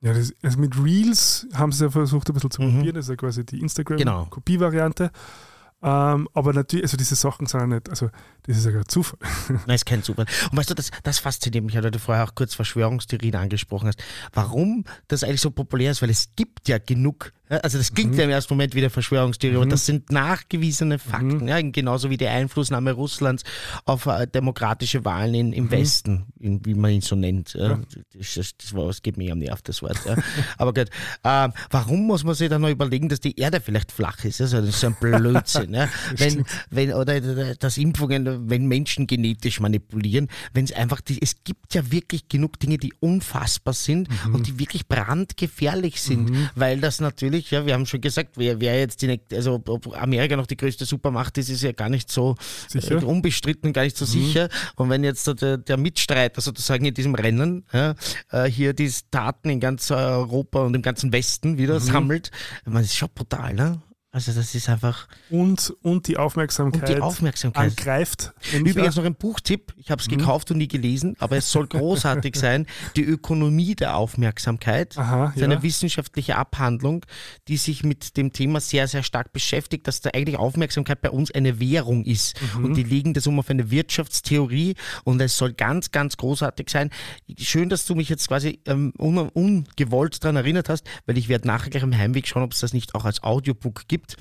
[0.00, 2.76] Ja, das, also mit Reels haben sie ja versucht, ein bisschen zu Mhm.
[2.76, 2.96] kopieren.
[2.96, 3.60] Das ist ja quasi die
[3.96, 4.28] Genau.
[5.84, 8.08] Ähm, aber natürlich, also diese Sachen sind ja nicht, also
[8.46, 9.18] das ist ja gar Zufall.
[9.66, 10.24] Nein, ist kein Zufall.
[10.50, 14.02] Und weißt du, das, das fasziniert mich, weil du vorher auch kurz Verschwörungstheorien angesprochen hast.
[14.32, 18.18] Warum das eigentlich so populär ist, weil es gibt ja genug, also das klingt Mhm.
[18.18, 19.62] ja im ersten Moment wie eine Verschwörungstheorie, Mhm.
[19.62, 21.48] aber das sind nachgewiesene Fakten, Mhm.
[21.48, 23.42] ja, genauso wie die Einflussnahme Russlands
[23.84, 25.70] auf äh, demokratische Wahlen in, im Mhm.
[25.70, 27.54] Westen, in, wie man ihn so nennt.
[27.54, 27.78] Ja.
[28.14, 29.98] Das, das, das, war, das geht mir am Nerv, das Wort.
[30.06, 30.16] Ja.
[30.58, 30.88] aber gut,
[31.24, 34.40] ähm, warum muss man sich dann noch überlegen, dass die Erde vielleicht flach ist?
[34.40, 35.74] Also das ist so ein Blödsinn.
[35.74, 35.88] ja.
[36.16, 41.74] wenn, wenn, oder dass Impfungen, wenn Menschen genetisch manipulieren, wenn es einfach, die, es gibt
[41.74, 47.43] ja wirklich genug Dinge, die unfassbar sind und die wirklich brandgefährlich sind, weil das natürlich,
[47.50, 50.84] ja, wir haben schon gesagt, wer, wer jetzt die, also ob Amerika noch die größte
[50.84, 52.36] Supermacht ist, ist ja gar nicht so
[52.68, 53.02] Sicher.
[53.02, 54.48] äh, unbestritten, gar nicht so sicher.
[54.76, 57.94] Und wenn jetzt der, der Mitstreiter sozusagen in diesem Rennen ja,
[58.30, 62.30] äh, hier die Daten in ganz Europa und im ganzen Westen wieder sammelt,
[62.64, 63.82] man, das ist schon brutal, ne?
[64.14, 67.76] Also das ist einfach Und, und die und Aufmerksamkeit die Aufmerksamkeit.
[67.76, 68.32] angreift.
[68.52, 72.36] Übrigens noch ein Buchtipp, ich habe es gekauft und nie gelesen, aber es soll großartig
[72.36, 72.66] sein.
[72.94, 74.96] Die Ökonomie der Aufmerksamkeit.
[74.96, 75.62] Aha, Das ist eine ja.
[75.64, 77.04] wissenschaftliche Abhandlung,
[77.48, 81.32] die sich mit dem Thema sehr, sehr stark beschäftigt, dass da eigentlich Aufmerksamkeit bei uns
[81.32, 82.40] eine Währung ist.
[82.56, 82.66] Mhm.
[82.66, 86.90] Und die legen das um auf eine Wirtschaftstheorie und es soll ganz, ganz großartig sein.
[87.36, 91.48] Schön, dass du mich jetzt quasi ähm, un ungewollt daran erinnert hast, weil ich werde
[91.48, 94.03] nachher gleich im Heimweg schauen, ob es das nicht auch als Audiobook gibt.
[94.06, 94.16] Gibt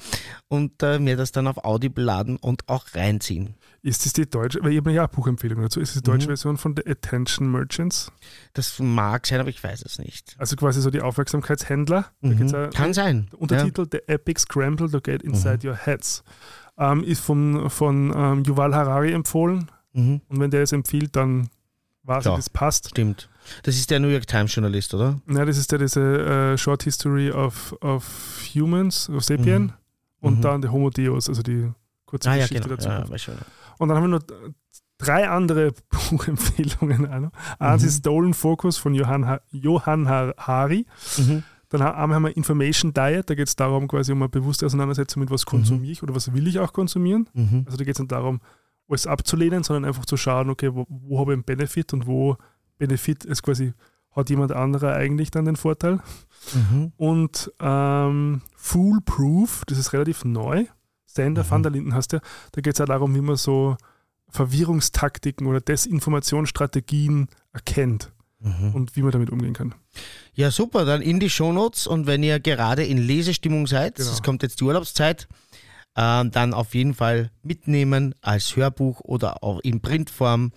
[0.47, 3.55] und äh, mir das dann auf Audible laden und auch reinziehen.
[3.81, 6.27] Ist das die deutsche, weil ich habe ja auch Buchempfehlungen dazu, ist das die deutsche
[6.27, 6.31] Mhm.
[6.31, 8.11] Version von The Attention Merchants?
[8.53, 10.35] Das mag sein, aber ich weiß es nicht.
[10.37, 12.05] Also quasi so die Aufmerksamkeitshändler.
[12.21, 12.69] Mhm.
[12.73, 13.27] Kann sein.
[13.31, 16.23] Der Untertitel The Epic Scramble to Get Inside Your Heads.
[16.77, 19.69] Ähm, ist von, von ähm, Yuval Harari empfohlen.
[19.93, 20.01] Ja.
[20.01, 20.21] Mhm.
[20.29, 21.49] Und wenn der es empfiehlt, dann
[22.03, 22.31] weiß Ja.
[22.31, 22.89] ich, das passt.
[22.89, 23.29] Stimmt.
[23.63, 25.19] Das ist der New York Times Journalist, oder?
[25.27, 26.01] Ja, das ist ja diese
[26.53, 29.63] äh, Short History of, of Humans, of Sapien.
[29.63, 29.73] Mhm.
[30.21, 30.41] Und Mhm.
[30.41, 31.69] dann der Homo Deus, also die
[32.05, 32.75] kurze Ah ja, Geschichte genau.
[32.77, 32.87] dazu.
[33.31, 33.37] Ja.
[33.77, 34.23] Und dann haben wir noch
[34.97, 35.73] drei andere
[36.09, 37.31] Buchempfehlungen.
[37.59, 37.87] Eins Mhm.
[37.87, 40.85] ist Stolen Focus von Johann, ha Johann Har- Hari.
[41.17, 41.43] Mhm.
[41.69, 45.21] Dann ha- haben wir Information Diet, da geht es darum, quasi um eine bewusste Auseinandersetzung
[45.21, 47.27] mit, was konsumiere ich oder was will ich auch konsumieren.
[47.33, 47.63] Mhm.
[47.65, 48.41] Also da geht es nicht darum,
[48.87, 52.37] alles abzulehnen, sondern einfach zu schauen, okay, wo, wo habe ich einen Benefit und wo
[52.87, 53.73] Benefit ist quasi,
[54.15, 55.99] hat jemand anderer eigentlich dann den Vorteil.
[56.53, 56.91] Mhm.
[56.97, 60.65] Und ähm, Foolproof, das ist relativ neu.
[61.05, 61.49] Sander Mhm.
[61.51, 62.19] van der Linden hast du.
[62.51, 63.77] Da geht es auch darum, wie man so
[64.29, 68.71] Verwirrungstaktiken oder Desinformationsstrategien erkennt Mhm.
[68.73, 69.73] und wie man damit umgehen kann.
[70.33, 70.83] Ja, super.
[70.85, 74.11] Dann in die Shownotes und wenn ihr gerade in Lesestimmung seid, Genau.
[74.11, 75.27] es kommt jetzt die Urlaubszeit,
[75.95, 80.51] äh, dann auf jeden Fall mitnehmen als Hörbuch oder auch in Printform,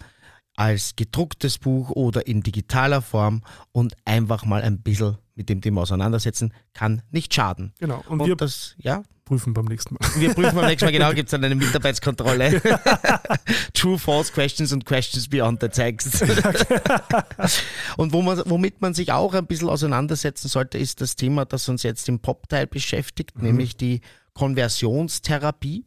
[0.56, 3.42] als gedrucktes Buch oder in digitaler Form
[3.72, 7.72] und einfach mal ein bisschen mit dem Thema auseinandersetzen, kann nicht schaden.
[7.78, 8.02] Genau.
[8.08, 10.08] Und, Und wir das, ja, prüfen beim nächsten Mal.
[10.18, 12.62] wir prüfen beim nächsten Mal genau, gibt es dann eine Mitarbeitskontrolle.
[13.74, 16.22] True, false questions und questions beyond the text.
[17.98, 21.68] und wo man, womit man sich auch ein bisschen auseinandersetzen sollte, ist das Thema, das
[21.68, 24.00] uns jetzt im Pop-Teil beschäftigt, nämlich die
[24.32, 25.84] Konversionstherapie.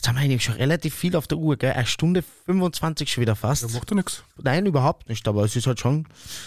[0.00, 1.72] Jetzt haben wir eigentlich schon relativ viel auf der Uhr, gell?
[1.72, 3.64] Eine Stunde 25 schon wieder fast.
[3.64, 4.24] Ja, macht doch nichts.
[4.38, 5.28] Nein, überhaupt nicht.
[5.28, 6.06] Aber es ist halt schon,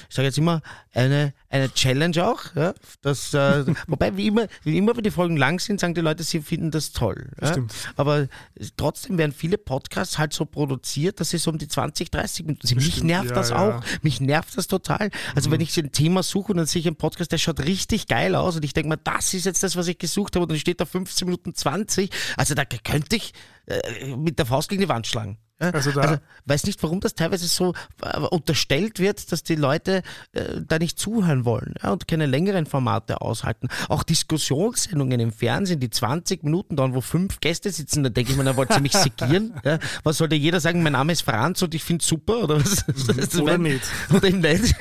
[0.10, 2.56] ich sage jetzt immer, eine, eine Challenge auch.
[2.56, 2.74] Ja?
[3.04, 6.24] Das, äh, wobei, wie immer, wie immer, wenn die Folgen lang sind, sagen die Leute,
[6.24, 7.30] sie finden das toll.
[7.38, 7.54] Das ja?
[7.54, 7.76] stimmt.
[7.96, 8.28] Aber
[8.76, 12.66] trotzdem werden viele Podcasts halt so produziert, dass sie so um die 20, 30 Minuten
[12.66, 12.78] sind.
[12.78, 13.84] Mich nervt ja, das auch.
[14.02, 15.12] Mich nervt das total.
[15.36, 18.08] Also wenn ich ein Thema suche und dann sehe ich einen Podcast, der schaut richtig
[18.08, 20.52] geil aus und ich denke mir, das ist jetzt das, was ich gesucht habe und
[20.52, 22.10] dann steht da 15 Minuten 20.
[22.36, 23.32] Also da könnte ich
[23.66, 25.38] äh, mit der Faust gegen die Wand schlagen.
[25.64, 25.70] Ja?
[25.72, 30.04] Also da- also weiß nicht, warum das teilweise so äh, unterstellt wird, dass die Leute
[30.34, 33.68] äh, da nicht zuhören wollen ja, und keine längeren Formate aushalten.
[33.90, 38.38] Auch Diskussionssendungen im Fernsehen, die 20 Minuten dauern, wo fünf Gäste sitzen, da denke ich
[38.38, 39.54] mir, da wollt ihr mich segieren?
[39.64, 39.80] Ja?
[40.04, 42.44] Was sollte jeder sagen, mein Name ist Franz und ich finde super?
[42.44, 42.84] Oder was?
[43.40, 43.84] Oder mein- nicht.
[44.14, 44.76] Oder eben nicht.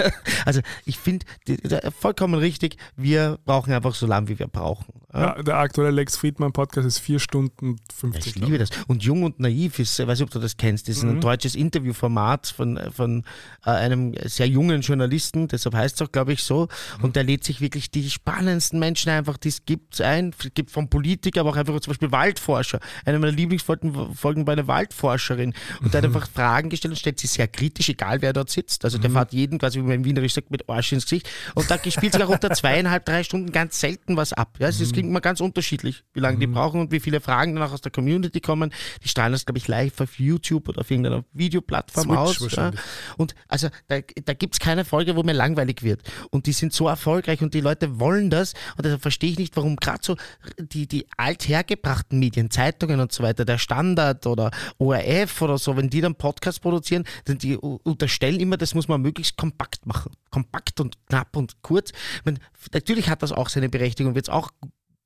[0.44, 1.24] Also ich finde
[1.98, 4.92] vollkommen richtig, wir brauchen einfach so lange, wie wir brauchen.
[5.14, 5.36] Ja?
[5.36, 8.36] Ja, der aktuelle Lex Friedman Podcast ist 4 Stunden 50.
[8.36, 8.70] Ich liebe das.
[8.88, 11.16] Und Jung und Naiv ist, ich weiß nicht, ob du das kennst, das ist ein
[11.16, 11.20] Mhm.
[11.20, 13.24] deutsches Interviewformat von, von
[13.64, 16.68] äh, einem sehr jungen Journalisten, deshalb heißt es auch, glaube ich, so.
[16.98, 17.04] Mhm.
[17.04, 20.32] Und der lädt sich wirklich die spannendsten Menschen einfach, die es gibt, ein.
[20.38, 22.80] Es gibt von Politikern, aber auch einfach zum Beispiel Waldforscher.
[23.04, 25.54] Eine meiner Lieblingsfolgen Folgen bei einer Waldforscherin.
[25.82, 26.06] Und der Mhm.
[26.06, 28.84] hat einfach Fragen gestellt und stellt sie sehr kritisch, egal wer dort sitzt.
[28.84, 29.14] Also der Mhm.
[29.14, 31.28] fährt jeden, quasi wie man im Wienerisch sagt, mit Arsch ins Gesicht.
[31.54, 34.56] Und da spielt sich auch unter zweieinhalb, drei Stunden ganz selten was ab.
[34.58, 34.92] Ja, es Mhm.
[34.92, 37.80] klingt immer ganz unterschiedlich, wie lange die brauchen und wie viele Fragen dann auch aus
[37.80, 38.72] der Community kommen.
[39.02, 42.56] Die strahlen das, glaube ich, live auf YouTube oder auf irgendeiner Videoplattform Switch aus.
[42.56, 42.70] Ja.
[43.16, 46.02] Und also da, da gibt es keine Folge, wo mir langweilig wird.
[46.30, 48.54] Und die sind so erfolgreich und die Leute wollen das.
[48.76, 50.16] Und deshalb verstehe ich nicht, warum gerade so
[50.58, 55.90] die, die althergebrachten Medien, Zeitungen und so weiter, der Standard oder ORF oder so, wenn
[55.90, 60.12] die dann Podcasts produzieren, dann die unterstellen immer, das muss man möglichst kompakt machen.
[60.30, 61.92] Kompakt und knapp und kurz.
[62.24, 62.38] Meine,
[62.72, 64.50] natürlich hat das auch seine Berechtigung, wird es auch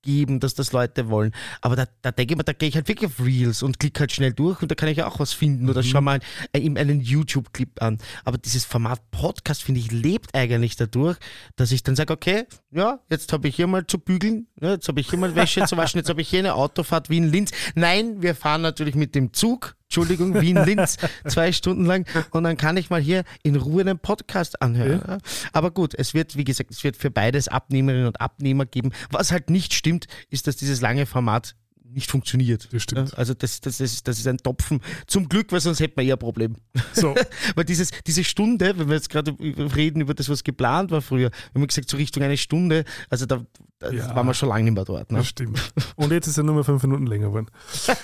[0.06, 1.32] geben, dass das Leute wollen.
[1.60, 4.00] Aber da, da denke ich mir, da gehe ich halt wirklich auf Reels und klicke
[4.00, 6.20] halt schnell durch und da kann ich ja auch was finden oder schau mal
[6.52, 7.98] äh, ihm einen YouTube-Clip an.
[8.24, 11.18] Aber dieses Format Podcast, finde ich, lebt eigentlich dadurch,
[11.56, 14.88] dass ich dann sage, okay, ja, jetzt habe ich hier mal zu bügeln, ja, jetzt
[14.88, 17.50] habe ich hier mal Wäsche zu waschen, jetzt habe ich hier eine Autofahrt Wien-Linz.
[17.74, 19.75] Nein, wir fahren natürlich mit dem Zug.
[19.88, 20.96] Entschuldigung, Wien-Linz,
[21.26, 22.06] zwei Stunden lang.
[22.30, 25.02] Und dann kann ich mal hier in Ruhe einen Podcast anhören.
[25.06, 25.18] Ja.
[25.52, 28.92] Aber gut, es wird, wie gesagt, es wird für beides Abnehmerinnen und Abnehmer geben.
[29.10, 31.54] Was halt nicht stimmt, ist, dass dieses lange Format
[31.92, 32.68] nicht funktioniert.
[32.72, 33.16] Das stimmt.
[33.16, 34.80] Also das, das, ist, das ist ein Topfen.
[35.06, 36.56] Zum Glück, weil sonst hätten wir eher ein Problem.
[36.92, 37.14] So,
[37.54, 41.30] Weil dieses, diese Stunde, wenn wir jetzt gerade reden über das, was geplant war früher,
[41.52, 43.44] wir haben gesagt, so Richtung eine Stunde, also da,
[43.78, 44.14] da Ja.
[44.14, 45.10] waren wir schon lange nicht mehr dort.
[45.12, 45.18] Ne?
[45.18, 45.60] das stimmt.
[45.96, 47.48] Und jetzt ist er nur mal 5 Minuten länger geworden.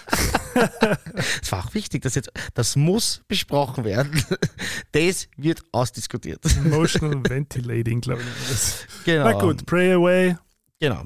[0.54, 4.22] Das war auch wichtig, dass jetzt, das muss besprochen werden.
[4.92, 6.44] Das wird ausdiskutiert.
[6.56, 9.04] Emotional Ventilating, glaube ich.
[9.06, 9.24] Genau.
[9.24, 10.36] Na gut, Pray Away.
[10.78, 11.04] Genau.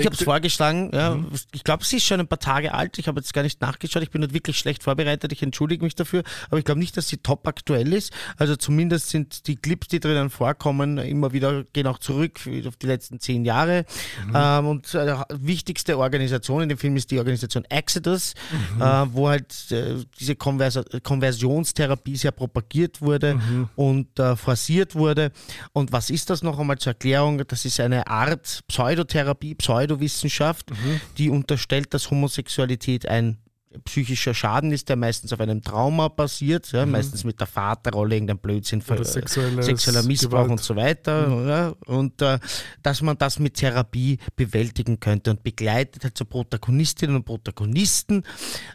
[0.00, 1.30] Ich habe es vorgeschlagen, ja, mhm.
[1.52, 2.98] ich glaube, sie ist schon ein paar Tage alt.
[2.98, 4.02] Ich habe jetzt gar nicht nachgeschaut.
[4.02, 5.32] Ich bin nicht wirklich schlecht vorbereitet.
[5.32, 6.22] Ich entschuldige mich dafür.
[6.48, 8.12] Aber ich glaube nicht, dass sie top aktuell ist.
[8.36, 12.86] Also zumindest sind die Clips, die drinnen vorkommen, immer wieder gehen auch zurück auf die
[12.86, 13.84] letzten zehn Jahre.
[14.26, 14.32] Mhm.
[14.34, 18.34] Ähm, und äh, wichtigste Organisation in dem Film ist die Organisation Exodus,
[18.74, 18.82] mhm.
[18.82, 23.68] äh, wo halt äh, diese Konvers Konversionstherapie sehr propagiert wurde mhm.
[23.76, 25.32] und äh, forciert wurde.
[25.72, 27.42] Und was ist das noch einmal zur Erklärung?
[27.46, 29.54] Das ist eine Art Pseudotherapie,
[29.86, 31.00] Pseudowissenschaft, mhm.
[31.18, 33.38] die unterstellt, dass Homosexualität ein
[33.84, 36.92] psychischer Schaden ist, der meistens auf einem Trauma basiert, ja, mhm.
[36.92, 40.50] meistens mit der Vaterrolle, irgendein Blödsinn, sexueller Missbrauch Gewalt.
[40.50, 41.28] und so weiter.
[41.28, 41.48] Mhm.
[41.48, 42.38] Ja, und äh,
[42.82, 48.24] dass man das mit Therapie bewältigen könnte und begleitet halt so Protagonistinnen und Protagonisten,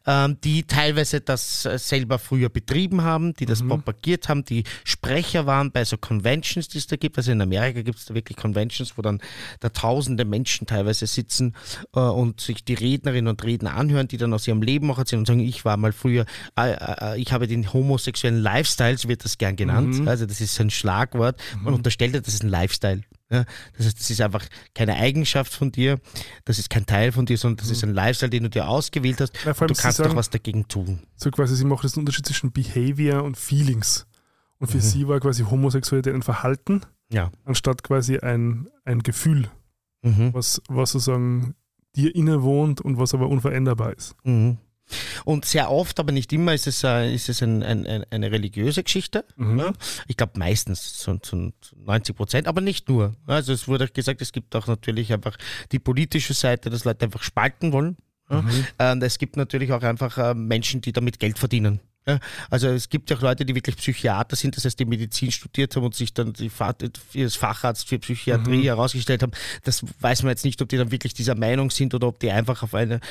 [0.06, 3.70] ähm, die teilweise das äh, selber früher betrieben haben, die das mhm.
[3.70, 7.18] propagiert haben, die Sprecher waren bei so Conventions, die es da gibt.
[7.18, 9.22] Also in Amerika gibt es da wirklich Conventions, wo dann
[9.60, 11.56] da tausende Menschen teilweise sitzen
[11.96, 15.20] äh, und sich die Rednerinnen und Redner anhören, die dann aus ihrem Leben auch erzählen
[15.20, 16.26] und sagen, ich war mal früher,
[16.58, 20.00] äh, äh, ich habe den homosexuellen Lifestyle, so wird das gern genannt.
[20.00, 20.08] Mhm.
[20.08, 21.42] Also das ist ein Schlagwort.
[21.56, 21.78] Man mhm.
[21.78, 23.02] unterstellt ja, das ist ein Lifestyle.
[23.32, 23.46] Ja,
[23.78, 24.46] das heißt, das ist einfach
[24.76, 26.00] keine Eigenschaft von dir,
[26.44, 27.74] das ist kein Teil von dir, sondern das mhm.
[27.74, 29.34] ist ein Lifestyle, den du dir ausgewählt hast.
[29.46, 31.00] Ja, du kannst sagen, doch was dagegen tun.
[31.16, 34.06] So quasi, sie macht das Unterschied zwischen Behavior und Feelings.
[34.60, 34.82] Und für mhm.
[34.82, 37.32] sie war quasi Homosexualität ein Verhalten, ja.
[37.46, 39.50] anstatt quasi ein, ein Gefühl,
[40.02, 40.34] mhm.
[40.34, 41.56] was, was sozusagen
[41.96, 44.16] dir innewohnt und was aber unveränderbar ist.
[44.24, 44.58] Mhm.
[45.26, 48.84] Und sehr oft, aber nicht immer, ist es, äh, ist es ein, ein, eine religiöse
[48.84, 49.26] Geschichte.
[49.36, 49.60] Mhm.
[49.60, 49.74] Ja?
[50.08, 53.16] Ich glaube meistens zu, zu 90 Prozent, aber nicht nur.
[53.28, 55.38] Also es wurde gesagt, es gibt auch natürlich einfach
[55.72, 57.98] die politische Seite, dass Leute einfach spalten wollen.
[58.30, 58.66] Mhm.
[58.80, 61.82] Und es gibt natürlich auch einfach äh, Menschen, die damit Geld verdienen.
[62.08, 62.20] Ja,
[62.50, 65.76] also es gibt ja auch Leute, die wirklich Psychiater sind, das heißt, die Medizin studiert
[65.76, 66.50] haben und sich dann die,
[67.16, 68.64] als Facharzt für Psychiatrie mhm.
[68.64, 69.34] herausgestellt haben.
[69.64, 72.32] Das weiß man jetzt nicht, ob die dann wirklich dieser Meinung sind oder ob die
[72.32, 73.02] einfach auf eine,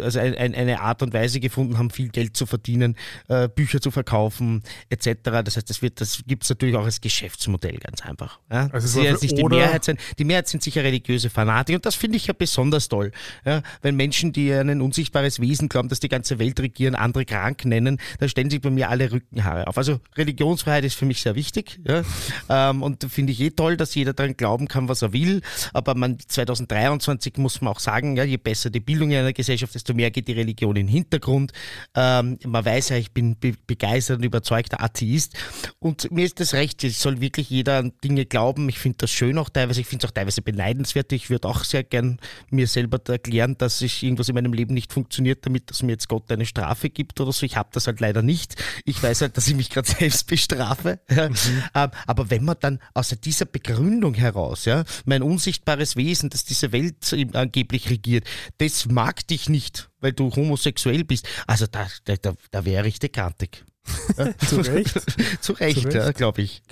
[0.00, 2.94] also eine Art und Weise gefunden haben, viel Geld zu verdienen,
[3.26, 5.42] äh, Bücher zu verkaufen, etc.
[5.44, 8.38] Das heißt, das wird, das gibt es natürlich auch als Geschäftsmodell ganz einfach.
[8.48, 8.68] Ja?
[8.70, 9.98] Also es jetzt nicht die Mehrheit sein.
[10.20, 13.10] Die Mehrheit sind sicher religiöse Fanatiker und das finde ich ja besonders toll.
[13.44, 13.62] Ja?
[13.82, 17.64] Wenn Menschen, die an ein unsichtbares Wesen glauben, dass die ganze Welt regieren, andere krank
[17.64, 19.78] nennen, da stellen sich bei mir alle Rückenhaare auf.
[19.78, 21.80] Also Religionsfreiheit ist für mich sehr wichtig.
[21.88, 22.02] Ja?
[22.70, 25.40] ähm, und finde ich eh toll, dass jeder daran glauben kann, was er will.
[25.72, 29.74] Aber man 2023 muss man auch sagen, ja, je besser die Bildung in einer Gesellschaft,
[29.74, 31.52] desto mehr geht die Religion in den Hintergrund.
[31.94, 35.34] Ähm, man weiß ja, ich bin be begeistert und überzeugter Atheist.
[35.78, 38.68] Und mir ist das recht, es soll wirklich jeder an Dinge glauben.
[38.68, 41.10] Ich finde das schön auch teilweise, ich finde es auch teilweise beneidenswert.
[41.12, 42.18] Ich würde auch sehr gern
[42.50, 46.08] mir selber erklären, dass ich irgendwas in meinem Leben nicht funktioniert, damit dass mir jetzt
[46.08, 47.46] Gott eine Strafe gibt oder so.
[47.46, 48.62] Ich habe das halt leider nicht.
[48.84, 51.00] Ich weiß halt, dass ich mich gerade selbst bestrafe.
[51.10, 51.28] Ja.
[51.28, 51.36] Mhm.
[51.74, 56.72] Ähm, aber wenn man dann aus dieser Begründung heraus, ja, mein unsichtbares Wesen, das diese
[56.72, 58.26] Welt angeblich regiert,
[58.58, 61.28] das mag dich nicht, weil du homosexuell bist.
[61.46, 63.64] Also da, da, da wäre ich dekantig.
[64.46, 65.00] Zu Recht.
[65.40, 65.94] Zu Recht, Recht.
[65.94, 66.62] ja, glaube ich.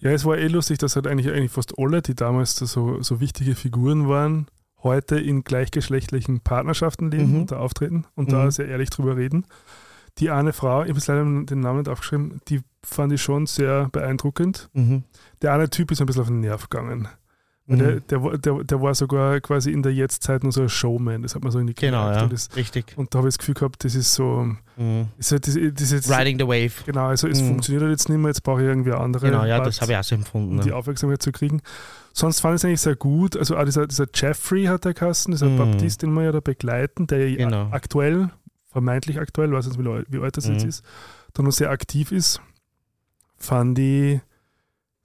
[0.00, 3.20] Ja, es war eh lustig, dass halt eigentlich, eigentlich fast alle, die damals so, so
[3.20, 4.48] wichtige Figuren waren,
[4.82, 7.40] heute in gleichgeschlechtlichen Partnerschaften leben mhm.
[7.40, 8.32] und da auftreten und mhm.
[8.32, 9.46] da sehr ehrlich drüber reden
[10.18, 13.46] die eine Frau, ich habe jetzt leider den Namen nicht aufgeschrieben, die fand ich schon
[13.46, 14.70] sehr beeindruckend.
[14.72, 15.04] Mhm.
[15.42, 17.08] Der eine Typ ist ein bisschen auf den Nerv gegangen.
[17.66, 17.78] Mhm.
[17.78, 21.34] Der, der, der, der, war sogar quasi in der Jetztzeit nur so ein Showman, das
[21.34, 22.96] hat man so in die Genau, ja, das, richtig.
[22.96, 24.46] Und da habe ich das Gefühl gehabt, das ist so.
[24.76, 25.08] Mhm.
[25.18, 26.84] Ist halt, das, das jetzt, Riding the wave.
[26.86, 27.48] Genau, also es mhm.
[27.48, 29.26] funktioniert halt jetzt nicht mehr, jetzt brauche ich irgendwie andere.
[29.26, 30.58] Genau, ja, Part, das habe ich auch so empfunden.
[30.58, 31.60] Um die Aufmerksamkeit zu kriegen.
[32.12, 33.36] Sonst fand ich es eigentlich sehr gut.
[33.36, 35.58] Also auch dieser, dieser Jeffrey hat der Kasten, dieser mhm.
[35.58, 37.68] Baptist, den wir ja da begleiten, der genau.
[37.72, 38.30] aktuell
[38.76, 40.52] vermeintlich aktuell, weiß nicht, wie, alt das mhm.
[40.52, 40.84] jetzt ist,
[41.32, 42.42] da noch sehr aktiv ist,
[43.38, 44.20] fand ich.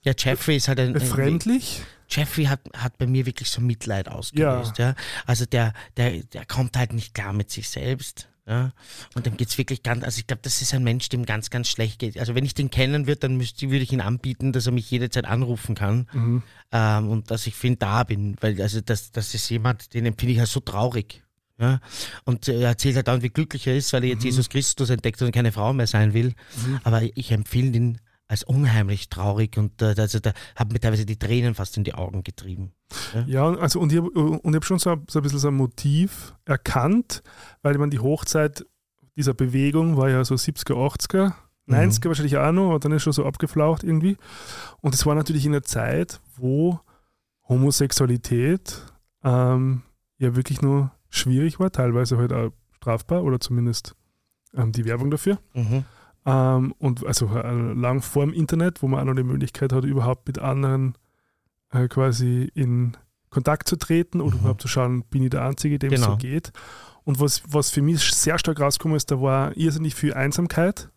[0.02, 0.92] Ja, Jeffrey ist halt ein.
[0.92, 1.84] Befremdlich.
[2.10, 4.78] Jeffrey hat, hat bei mir wirklich so Mitleid ausgelöst.
[4.78, 4.90] Ja.
[4.90, 4.96] ja.
[5.26, 8.28] Also der, der, der kommt halt nicht klar mit sich selbst.
[8.46, 8.74] Ja,
[9.16, 11.50] und dem geht es wirklich ganz, also ich glaube, das ist ein Mensch, dem ganz,
[11.50, 12.20] ganz schlecht geht.
[12.20, 14.92] Also wenn ich den kennen würde, dann müsste, würde ich ihn anbieten, dass er mich
[14.92, 16.44] jederzeit anrufen kann mhm.
[16.74, 20.08] ähm, und dass ich für ihn da bin, weil also das, das ist jemand, den
[20.08, 21.21] empfinde ich halt so traurig.
[21.62, 21.80] Ja?
[22.26, 24.30] Und er erzählt halt dann, wie glücklich er ist, weil er jetzt mhm.
[24.30, 26.34] Jesus Christus entdeckt und keine Frau mehr sein will.
[26.66, 26.80] Mhm.
[26.84, 31.20] Aber ich empfehle ihn als unheimlich traurig und äh, also da haben mir teilweise die
[31.20, 32.72] Tränen fast in die Augen getrieben.
[33.14, 36.34] Ja, ja also und ich habe hab schon so, so ein bisschen so ein Motiv
[36.46, 37.24] erkannt,
[37.62, 38.66] weil ich meine, die Hochzeit
[39.18, 41.34] dieser Bewegung war ja so 70er, 80er,
[41.68, 42.06] 90er mhm.
[42.06, 44.16] wahrscheinlich auch noch, aber dann ist schon so abgeflaucht irgendwie.
[44.80, 46.80] Und es war natürlich in einer Zeit, wo
[47.50, 48.82] Homosexualität
[49.26, 49.82] ähm,
[50.20, 53.96] ja wirklich nur schwierig war, teilweise halt auch strafbar oder zumindest
[54.56, 55.38] ähm, die Werbung dafür.
[55.54, 55.86] Mhm.
[56.26, 59.84] Ähm, und also äh, lang vor dem Internet, wo man auch noch die Möglichkeit hat,
[59.86, 60.96] überhaupt mit anderen
[61.72, 62.98] äh, quasi in
[63.30, 66.14] Kontakt zu treten oder überhaupt zu schauen, bin ich der Einzige, dem es Genau.
[66.14, 66.52] so geht.
[67.04, 70.90] Und was, was für mich sehr stark rausgekommen ist, da war irrsinnig viel Einsamkeit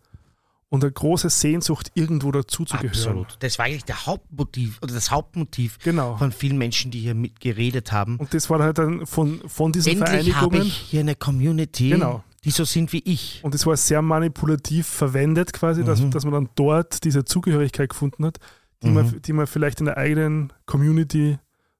[0.75, 2.89] und eine große Sehnsucht, irgendwo dazuzugehören.
[2.89, 3.37] Absolut.
[3.39, 6.15] Das war eigentlich der Hauptmotiv oder das Hauptmotiv Genau.
[6.17, 8.17] von vielen Menschen, die hier mitgeredet haben.
[8.17, 10.61] Und das war halt dann von, von diesen Endlich habe Vereinigungen.
[10.67, 12.23] ich hier eine Community, Genau.
[12.43, 13.39] die so sind wie ich.
[13.43, 16.11] Und das war sehr manipulativ verwendet, quasi, dass, Mhm.
[16.11, 18.37] dass man dann dort diese Zugehörigkeit gefunden hat,
[18.83, 18.93] die, Mhm.
[18.93, 21.39] man, die man vielleicht in der eigenen Community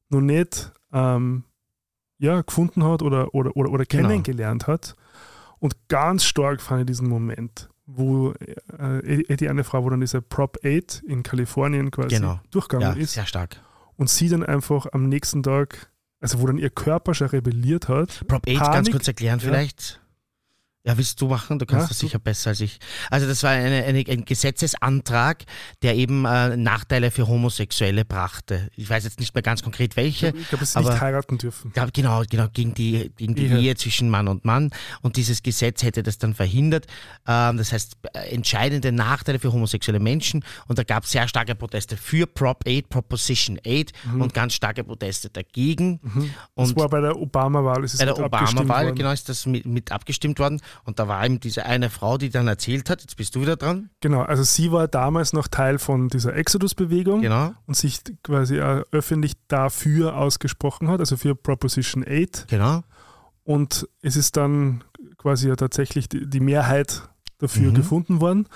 [0.09, 1.43] noch nicht ähm,
[2.17, 4.07] ja, gefunden hat oder, oder, oder, oder Genau.
[4.07, 4.95] kennengelernt hat.
[5.59, 8.33] Und ganz stark fand ich diesen Moment, wo
[8.79, 12.39] äh, die eine Frau, wo dann dieser Prop 8 in Kalifornien quasi Genau.
[12.51, 13.61] durchgegangen Ja, ist sehr stark.
[13.97, 18.25] und sie dann einfach am nächsten Tag, also wo dann ihr Körper schon rebelliert hat,
[18.27, 18.91] Prop 8, ganz Panik.
[18.91, 19.47] kurz erklären Ja.
[19.47, 20.01] vielleicht.
[20.85, 21.57] Ja, willst du machen?
[21.57, 22.77] Du kannst Ja, das sicher besser als ich.
[23.09, 25.43] Also das war eine, eine, ein Gesetzesantrag,
[25.81, 28.69] der eben äh, Nachteile für Homosexuelle brachte.
[28.75, 30.27] Ich weiß jetzt nicht mehr ganz konkret welche.
[30.27, 31.71] ich glaube, dass sie aber- nicht heiraten dürfen.
[31.75, 33.57] Ja, genau, genau, gegen die, gegen die Ehe.
[33.59, 34.69] Ehe zwischen Mann und Mann.
[35.01, 36.85] Und dieses Gesetz hätte das dann verhindert.
[37.27, 40.43] Ähm, das heißt, äh, entscheidende Nachteile für homosexuelle Menschen.
[40.67, 44.83] Und da gab es sehr starke Proteste für Prop 8, Proposition 8 und ganz starke
[44.83, 45.99] Proteste dagegen.
[46.03, 46.29] Mhm.
[46.55, 47.83] Das Und war bei der Obama-Wahl.
[47.83, 50.61] ist es bei der Obama-Wahl, genau, ist das mit, mit abgestimmt worden.
[50.83, 53.55] Und da war eben diese eine Frau, die dann erzählt hat, jetzt bist du wieder
[53.55, 53.89] dran.
[54.01, 58.83] Genau, also sie war damals noch Teil von dieser Exodus-Bewegung Genau, und sich quasi äh,
[58.91, 62.47] öffentlich dafür ausgesprochen hat, also für Proposition 8.
[62.47, 62.83] genau.
[63.43, 64.83] Und es ist dann
[65.17, 67.07] quasi ja tatsächlich die, die Mehrheit
[67.37, 67.75] dafür Mhm.
[67.75, 68.47] gefunden worden.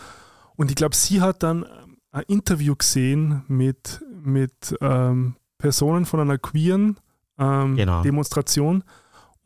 [0.56, 1.66] Und ich glaube, sie hat dann
[2.12, 6.98] ein Interview gesehen mit, mit ähm, Personen von einer queeren
[7.38, 8.02] ähm, Genau.
[8.02, 8.84] Demonstration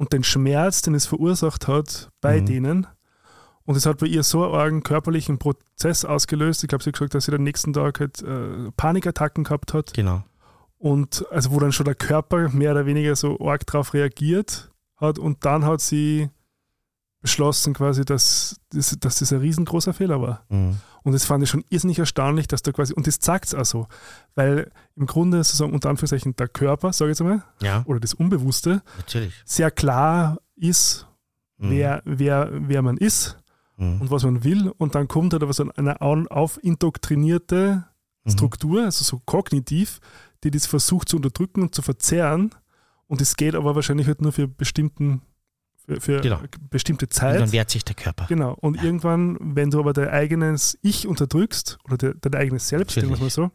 [0.04, 2.46] und den Schmerz, den es verursacht hat bei Mhm.
[2.46, 2.88] denen.
[3.66, 6.64] Und es hat bei ihr so einen argen körperlichen Prozess ausgelöst.
[6.64, 9.94] Ich glaube, sie hat gesagt, dass sie den nächsten Tag halt, äh, Panikattacken gehabt hat.
[9.94, 10.24] Genau.
[10.78, 15.18] Und also wo dann schon der Körper mehr oder weniger so arg drauf reagiert hat.
[15.18, 16.30] Und dann hat sie
[17.24, 20.46] beschlossen quasi, dass, das- dass das ein riesengroßer Fehler war.
[20.50, 20.78] Mhm.
[21.04, 23.66] Und das fand ich schon irrsinnig erstaunlich, dass da quasi, und das sagt es auch
[23.66, 23.88] so,
[24.36, 28.14] weil im Grunde sozusagen unter Anführungszeichen der Körper, sage ich jetzt einmal, Ja, oder das
[28.14, 29.34] Unbewusste, natürlich.
[29.46, 31.08] sehr klar ist,
[31.58, 31.70] Mhm.
[31.72, 33.38] wer, wer, wer man ist
[33.78, 34.02] Mhm.
[34.02, 34.70] und was man will.
[34.78, 37.86] Und dann kommt halt aber so eine au- aufindoktrinierte
[38.26, 38.30] Mhm.
[38.32, 40.00] Struktur, also so kognitiv,
[40.44, 42.52] die das versucht zu unterdrücken und zu verzerren.
[43.08, 45.22] Und es geht aber wahrscheinlich halt nur für bestimmten,
[45.86, 46.40] für, für Genau.
[46.70, 47.40] bestimmte Und Zeit.
[47.42, 48.26] dann wehrt sich der Körper.
[48.28, 48.54] Genau.
[48.54, 53.10] Und irgendwann, wenn du aber dein eigenes Ich unterdrückst oder de, dein eigenes Selbst, sagen
[53.10, 53.52] wir mal so.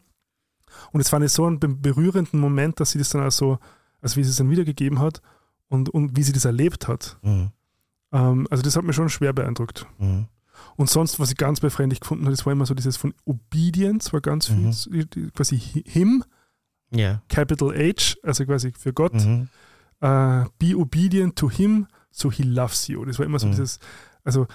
[0.91, 3.57] Und es fand ich so einen be- berührenden Moment, dass sie das dann auch so,
[4.01, 5.21] also wie sie es dann wiedergegeben hat
[5.67, 7.17] und, und wie sie das erlebt hat.
[7.21, 7.49] Mhm.
[8.11, 9.87] Ähm, also das hat mich schon schwer beeindruckt.
[9.97, 10.27] Mhm.
[10.75, 14.13] Und sonst, was ich ganz befremdlich gefunden habe, das war immer so dieses von Obedience,
[14.13, 15.09] war ganz viel, Mhm.
[15.09, 16.23] die- quasi Him,
[16.91, 17.21] Ja.
[17.29, 23.03] Capital H, also quasi für Gott, äh, be obedient to him, so he loves you.
[23.05, 23.51] Das war immer so Mhm.
[23.51, 23.79] dieses,
[24.23, 24.47] also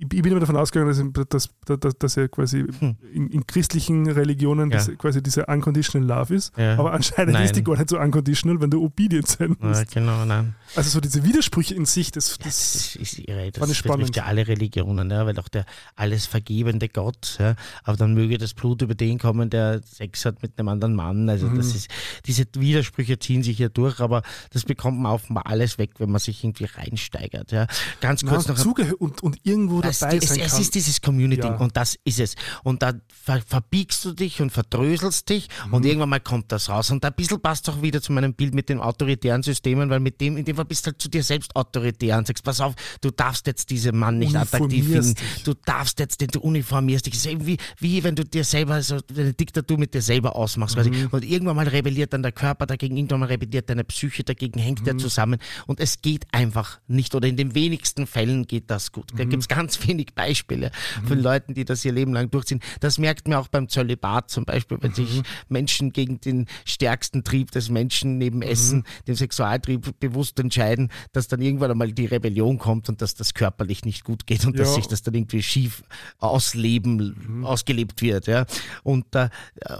[0.00, 1.50] ich, ich bin immer davon ausgegangen, dass, dass,
[1.80, 2.96] dass, dass er quasi Hm.
[3.12, 4.78] in, in christlichen Religionen Ja.
[4.78, 6.56] das quasi dieser unconditional love ist.
[6.56, 6.78] Ja.
[6.78, 7.44] Aber anscheinend Nein.
[7.44, 9.92] ist die gar nicht so unconditional, wenn du obedient sein ja, musst.
[9.92, 10.54] genau, nein.
[10.74, 13.50] Also so diese Widersprüche in sich, das, Das das ist, irre.
[13.52, 14.16] Das betrifft spannend.
[14.16, 15.66] ja alle Religionen, ja, weil auch der
[15.96, 17.54] alles vergebende Gott, ja,
[17.84, 21.28] aber dann möge das Blut über den kommen, der Sex hat mit einem anderen Mann.
[21.28, 21.56] Also Mhm.
[21.56, 21.88] das ist,
[22.26, 24.22] diese Widersprüche ziehen sich hier durch, aber
[24.52, 27.52] das bekommt man offenbar alles weg, wenn man sich irgendwie reinsteigert.
[27.52, 27.66] Ja.
[28.00, 30.60] Ganz kurz noch ein zugehö- und, und irgendwo das, dabei es, sein es kann.
[30.60, 31.56] ist dieses Community Ja.
[31.56, 32.34] und das ist es.
[32.64, 35.74] Und da ver verbiegst du dich und verdröselst dich Mhm.
[35.74, 36.90] und irgendwann mal kommt das raus.
[36.90, 40.00] Und da ein bisschen passt auch wieder zu meinem Bild mit den autoritären Systemen, weil
[40.00, 42.60] mit dem, in dem Fall bist du halt zu dir selbst autoritär und sagst, pass
[42.60, 45.14] auf, du darfst jetzt diesen Mann nicht attraktiv finden.
[45.14, 45.42] dich.
[45.44, 47.14] Du darfst jetzt, den, du uniformierst dich.
[47.14, 50.76] Es ist irgendwie, wie wenn du dir selber so eine Diktatur mit dir selber ausmachst.
[50.76, 51.08] Mhm.
[51.10, 54.80] Und irgendwann mal rebelliert dann der Körper dagegen, irgendwann mal rebelliert deine Psyche dagegen, hängt
[54.80, 54.84] Mhm.
[54.84, 55.38] der zusammen.
[55.66, 57.14] Und es geht einfach nicht.
[57.14, 59.12] Oder in den wenigsten Fällen geht das gut.
[59.12, 59.18] Mhm.
[59.18, 60.70] Da gibt es ganz wenig Beispiele
[61.06, 62.60] von Leuten, die das ihr Leben lang durchziehen.
[62.80, 67.50] Das merkt man auch beim Zölibat zum Beispiel, wenn sich Menschen gegen den stärksten Trieb
[67.50, 72.88] des Menschen neben Essen, den Sexualtrieb bewusst entscheiden, dass dann irgendwann einmal die Rebellion kommt
[72.88, 74.74] und dass das körperlich nicht gut geht und dass Ja.
[74.74, 75.82] sich das dann irgendwie schief
[76.18, 78.26] ausleben, ausgelebt wird.
[78.26, 78.46] Ja.
[78.82, 79.28] Und, äh,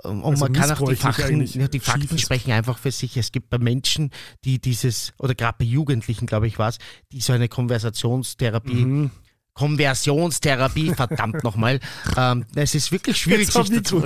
[0.04, 3.16] und Also man kann auch die Fakten, ja, die Fakten sprechen einfach für sich.
[3.16, 4.10] Es gibt bei Menschen,
[4.44, 6.78] die dieses, oder gerade bei Jugendlichen, glaube ich, war es,
[7.12, 9.10] die so eine Konversationstherapie Mhm.
[9.60, 11.80] Konversionstherapie, verdammt nochmal.
[12.16, 14.02] Ähm, es ist wirklich schwierig, sich ich dazu.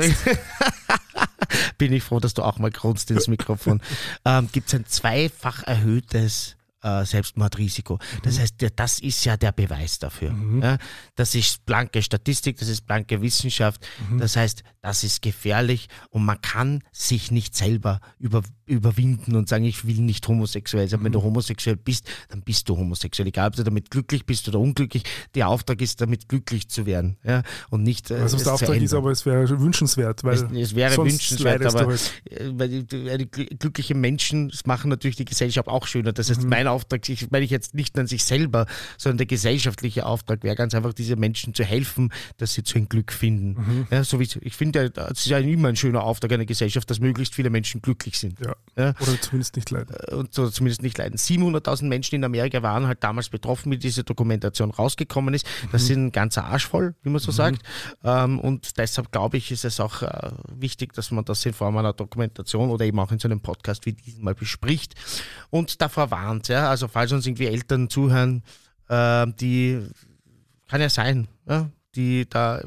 [1.78, 3.80] Bin ich froh, dass du auch mal grunzt ins Mikrofon.
[4.24, 7.98] ähm, Gibt es ein zweifach erhöhtes äh, Selbstmordrisiko.
[8.22, 10.34] Das heißt, der- das ist ja der Beweis dafür.
[10.62, 10.78] Ja?
[11.16, 13.84] Das ist blanke Statistik, das ist blanke Wissenschaft.
[14.18, 19.64] Das heißt, das ist gefährlich und man kann sich nicht selber über, überwinden und sagen,
[19.64, 21.02] ich will nicht homosexuell sein.
[21.02, 23.28] Wenn du homosexuell bist, dann bist du homosexuell.
[23.28, 25.04] Egal, ob du damit glücklich bist oder unglücklich.
[25.34, 27.42] Der Auftrag ist, damit glücklich zu werden ja?
[27.70, 30.96] und nicht äh, Was der Auftrag ist, aber es wäre wünschenswert, weil Es, es wäre
[30.98, 32.12] wünschenswert, aber halt.
[32.30, 32.70] äh, weil
[33.10, 36.12] eine gl- glückliche Menschen machen natürlich die Gesellschaft auch schöner.
[36.12, 36.34] Das Mhm.
[36.34, 38.66] heißt, mein Auftrag, ich meine ich jetzt nicht an sich selber,
[38.98, 42.88] sondern der gesellschaftliche Auftrag wäre ganz einfach, diese Menschen zu helfen, dass sie zu einem
[42.88, 43.54] Glück finden.
[43.54, 43.86] Mhm.
[43.90, 47.00] Ja, so wie, ich finde, es ist ja immer ein schöner Auftrag einer Gesellschaft, dass
[47.00, 48.38] möglichst viele Menschen glücklich sind.
[48.40, 48.54] Ja.
[48.76, 48.94] Ja.
[49.00, 49.94] Oder zumindest nicht leiden.
[50.12, 51.16] Und so zumindest nicht leiden.
[51.18, 55.46] 700.000 Menschen in Amerika waren halt damals betroffen, wie diese Dokumentation rausgekommen ist.
[55.72, 55.86] Das Mhm.
[55.86, 57.62] sind ein ganzer Arsch voll, wie man so sagt.
[58.02, 61.76] Ähm, und deshalb glaube ich, ist es auch äh, wichtig, dass man das in Form
[61.76, 64.94] einer Dokumentation oder eben auch in so einem Podcast wie diesem mal bespricht
[65.50, 66.48] und davor warnt.
[66.48, 66.63] Ja?
[66.68, 68.42] Also falls uns irgendwie Eltern zuhören,
[68.88, 69.86] äh, die
[70.68, 71.70] kann ja sein, ja?
[71.94, 72.62] die da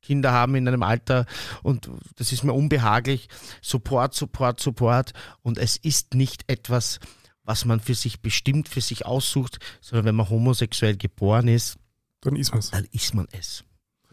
[0.00, 1.26] Kinder haben in einem Alter
[1.62, 3.28] und das ist mir unbehaglich.
[3.62, 5.12] Support, Support, Support.
[5.42, 6.98] Und es ist nicht etwas,
[7.44, 11.78] was man für sich bestimmt, für sich aussucht, sondern wenn man homosexuell geboren ist,
[12.20, 12.70] Dann ist man es.
[12.70, 13.64] dann ist man es.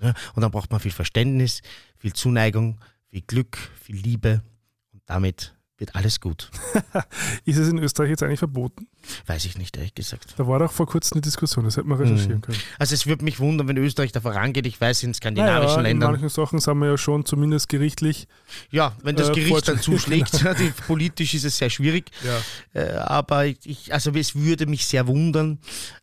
[0.02, 0.14] Ja?
[0.36, 1.62] Und dann braucht man viel Verständnis,
[1.98, 2.80] viel Zuneigung,
[3.10, 4.42] viel Glück, viel Liebe
[4.94, 6.52] und damit wird alles gut.
[7.46, 8.88] Ist es in Österreich jetzt eigentlich verboten?
[9.26, 10.34] Weiß ich nicht, ehrlich gesagt.
[10.38, 12.58] Da war doch vor kurzem eine Diskussion, das hätte man recherchieren können.
[12.78, 14.66] Also es würde mich wundern, wenn Österreich da vorangeht.
[14.66, 18.28] Ich weiß, in skandinavischen in Ländern manchen Sachen sind wir ja schon zumindest gerichtlich.
[18.72, 22.12] Ja, wenn das Äh, Gericht dann zuschlägt, die, politisch ist es sehr schwierig.
[22.24, 22.82] Ja.
[22.82, 25.60] Äh, aber ich, also es würde mich sehr wundern.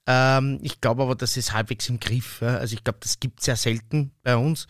[0.06, 2.40] Ähm, ich glaube aber, das ist halbwegs im Griff.
[2.40, 2.56] Ja?
[2.56, 4.66] Also ich glaube, das gibt es sehr selten bei uns.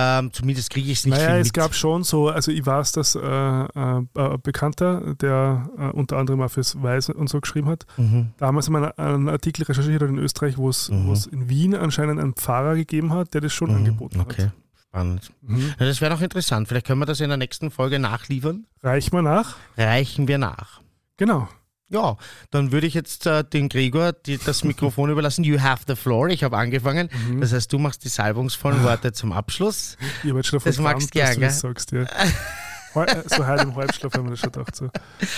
[0.00, 1.54] Ähm, zumindest kriege ich es nicht Naja, es mit.
[1.54, 6.50] gab schon so, also ich weiß, dass äh, äh, Bekannter, der äh, unter anderem auch
[6.50, 8.28] fürs Weiß und so geschrieben hat, mhm.
[8.38, 11.16] damals mal einen, einen Artikel recherchiert hat in Österreich, wo es Mhm.
[11.32, 13.76] in Wien anscheinend einen Pfarrer gegeben hat, der das schon Mhm.
[13.76, 14.52] angeboten Okay, hat.
[14.82, 15.32] spannend.
[15.42, 15.74] Mhm.
[15.80, 16.68] Ja, das wäre noch interessant.
[16.68, 18.66] Vielleicht können wir das in der nächsten Folge nachliefern.
[18.84, 19.56] Reich mal nach.
[19.76, 20.80] Reichen wir nach.
[21.16, 21.48] Genau.
[21.90, 22.16] Ja,
[22.50, 25.42] dann würde ich jetzt äh, dem Gregor die, das Mikrofon überlassen.
[25.42, 26.28] You have the floor.
[26.28, 27.08] Ich habe angefangen.
[27.28, 27.40] Mhm.
[27.40, 29.96] Das heißt, du machst die salbungsvollen Worte zum Abschluss.
[30.22, 31.92] Ich habe jetzt schon davon Das magst gern, du das sagst.
[31.92, 32.02] Ja.
[32.02, 34.74] Äh, so halb im Halbschlaf haben wir das schon gedacht.
[34.76, 34.90] So.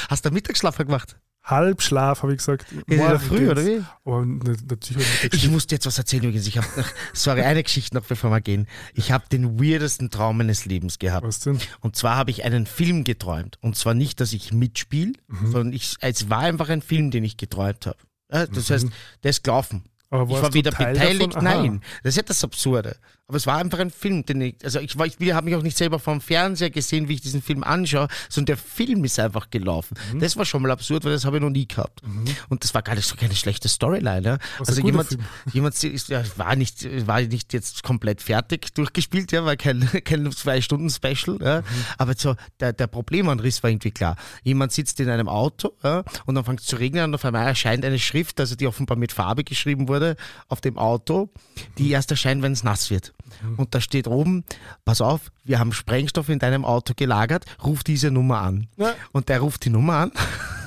[0.08, 1.16] Hast du Mittagsschlaf gemacht?
[1.42, 2.66] Halbschlaf, habe ich gesagt.
[2.86, 3.82] Wieder früh, oder wie?
[4.04, 4.24] Na-
[4.68, 6.46] natürlich ich Ich nicht muss dir jetzt was erzählen übrigens.
[6.46, 6.66] Ich habe,
[7.12, 8.66] sorry, eine Geschichte noch, bevor wir gehen.
[8.94, 11.26] Ich habe den weirdesten Traum meines Lebens gehabt.
[11.26, 11.58] Was denn?
[11.80, 13.58] Und zwar habe ich einen Film geträumt.
[13.62, 15.50] Und zwar nicht, dass ich mitspiele, Mhm.
[15.50, 17.96] sondern ich, es war einfach ein Film, den ich geträumt habe.
[18.32, 18.74] Ja, Das Mhm.
[18.74, 18.86] heißt,
[19.24, 19.84] der ist gelaufen.
[20.12, 21.82] Aber Ich war weder Teil beteiligt, nein.
[22.02, 22.96] Das ist ja das Absurde.
[23.30, 25.62] Aber es war einfach ein Film, den ich, also ich, war- ich habe mich auch
[25.62, 29.50] nicht selber vom Fernseher gesehen, wie ich diesen Film anschaue, sondern der Film ist einfach
[29.50, 29.96] gelaufen.
[30.12, 30.18] Mhm.
[30.18, 32.02] Das war schon mal absurd, weil das habe ich noch nie gehabt.
[32.48, 34.26] Und das war gar nicht so keine schlechte Storyline.
[34.26, 34.38] Ja?
[34.58, 35.20] Also jemand, Film.
[35.52, 41.38] jemand ja, war, nicht, war nicht jetzt komplett fertig durchgespielt, ja, war kein, kein Zwei-Stunden-Special.
[41.40, 41.62] Ja?
[41.98, 44.16] Aber so, der, der Problemanriss war irgendwie klar.
[44.42, 47.46] Jemand sitzt in einem Auto ja, und dann fängt es zu regnen und auf einmal
[47.46, 50.16] erscheint eine Schrift, also die offenbar mit Farbe geschrieben wurde,
[50.48, 51.30] auf dem Auto,
[51.78, 53.12] die erst erscheint, wenn es nass wird.
[53.56, 54.44] Und da steht oben,
[54.84, 58.68] pass auf, wir haben Sprengstoff in deinem Auto gelagert, ruf diese Nummer an.
[58.76, 58.94] Ja.
[59.12, 60.12] Und der ruft die Nummer an.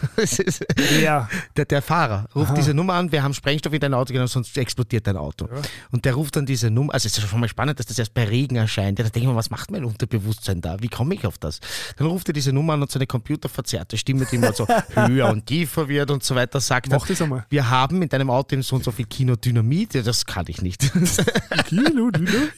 [0.18, 0.66] Ist-
[1.02, 1.30] Ja.
[1.58, 4.58] der, der Fahrer ruft diese Nummer an, wir haben Sprengstoff in dein Auto genommen, sonst
[4.58, 5.48] explodiert dein Auto.
[5.54, 5.62] Ja.
[5.92, 8.14] Und der ruft dann diese Nummer, also es ist schon mal spannend, dass das erst
[8.14, 9.00] bei Regen erscheint.
[9.00, 10.78] Ja, da denke ich mir, was macht mein Unterbewusstsein da?
[10.82, 11.60] Wie komme ich auf das?
[11.98, 15.46] Dann ruft er diese Nummer an und seine computerverzerrte Stimme, die immer so höher und
[15.46, 17.46] tiefer wird und so weiter, sagt Mach das einmal.
[17.50, 19.94] wir haben in deinem Auto so und so viel Kinodynamit.
[19.94, 20.84] Ja, das kann ich nicht.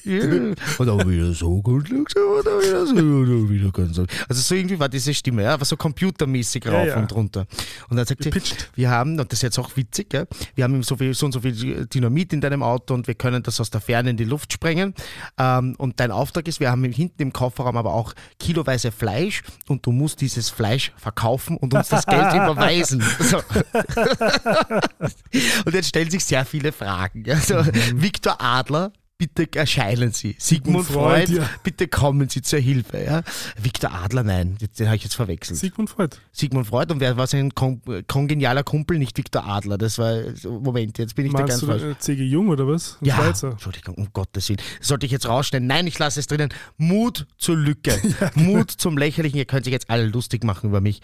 [0.04, 0.22] Ja.
[0.78, 4.06] Und dann wieder so gut langsam dann wieder so wieder ganz so.
[4.30, 7.35] Also so irgendwie war diese Stimme, ja, aber so computermäßig rauf und runter.
[7.42, 8.32] Und dann sagt sie,
[8.76, 10.26] wir haben, und das ist jetzt auch witzig, ja,
[10.56, 13.44] wir haben so, viel, so und so viel Dynamit in deinem Auto und wir können
[13.44, 14.94] das aus der Ferne in die Luft sprengen.
[15.38, 19.86] Ähm, und dein Auftrag ist, wir haben hinten im Kofferraum aber auch kiloweise Fleisch und
[19.86, 23.04] du musst dieses Fleisch verkaufen und uns das Geld überweisen.
[23.20, 23.42] So.
[25.66, 27.26] Und jetzt stellen sich sehr viele Fragen.
[27.30, 27.56] Also,
[27.94, 30.36] Viktor Adler, bitte erscheinen Sie.
[30.38, 31.50] Sigmund Freud, Freud, ja.
[31.64, 33.04] bitte kommen Sie zur Hilfe.
[33.04, 33.24] Ja?
[33.62, 35.60] Viktor Adler, nein, den, habe ich jetzt verwechselt.
[35.60, 36.18] Sigmund Freud.
[36.32, 38.98] Sigmund Freud und wer war sein kon kongenialer Kumpel?
[38.98, 39.78] Nicht Viktor Adler.
[39.78, 41.84] Das war, Moment, jetzt bin ich da Meinst ganz du falsch.
[41.84, 42.24] äh, C.G.
[42.24, 42.98] Jung oder was?
[43.02, 43.52] Ein Ja, Schweizer.
[43.52, 44.60] Entschuldigung, um Gottes Willen.
[44.80, 45.68] Das sollte ich jetzt rausstellen.
[45.68, 46.50] Nein, ich lasse es drinnen.
[46.78, 48.00] Mut zur Lücke.
[48.36, 49.38] Mut zum Lächerlichen.
[49.38, 51.02] Ihr könnt sich jetzt alle lustig machen über mich.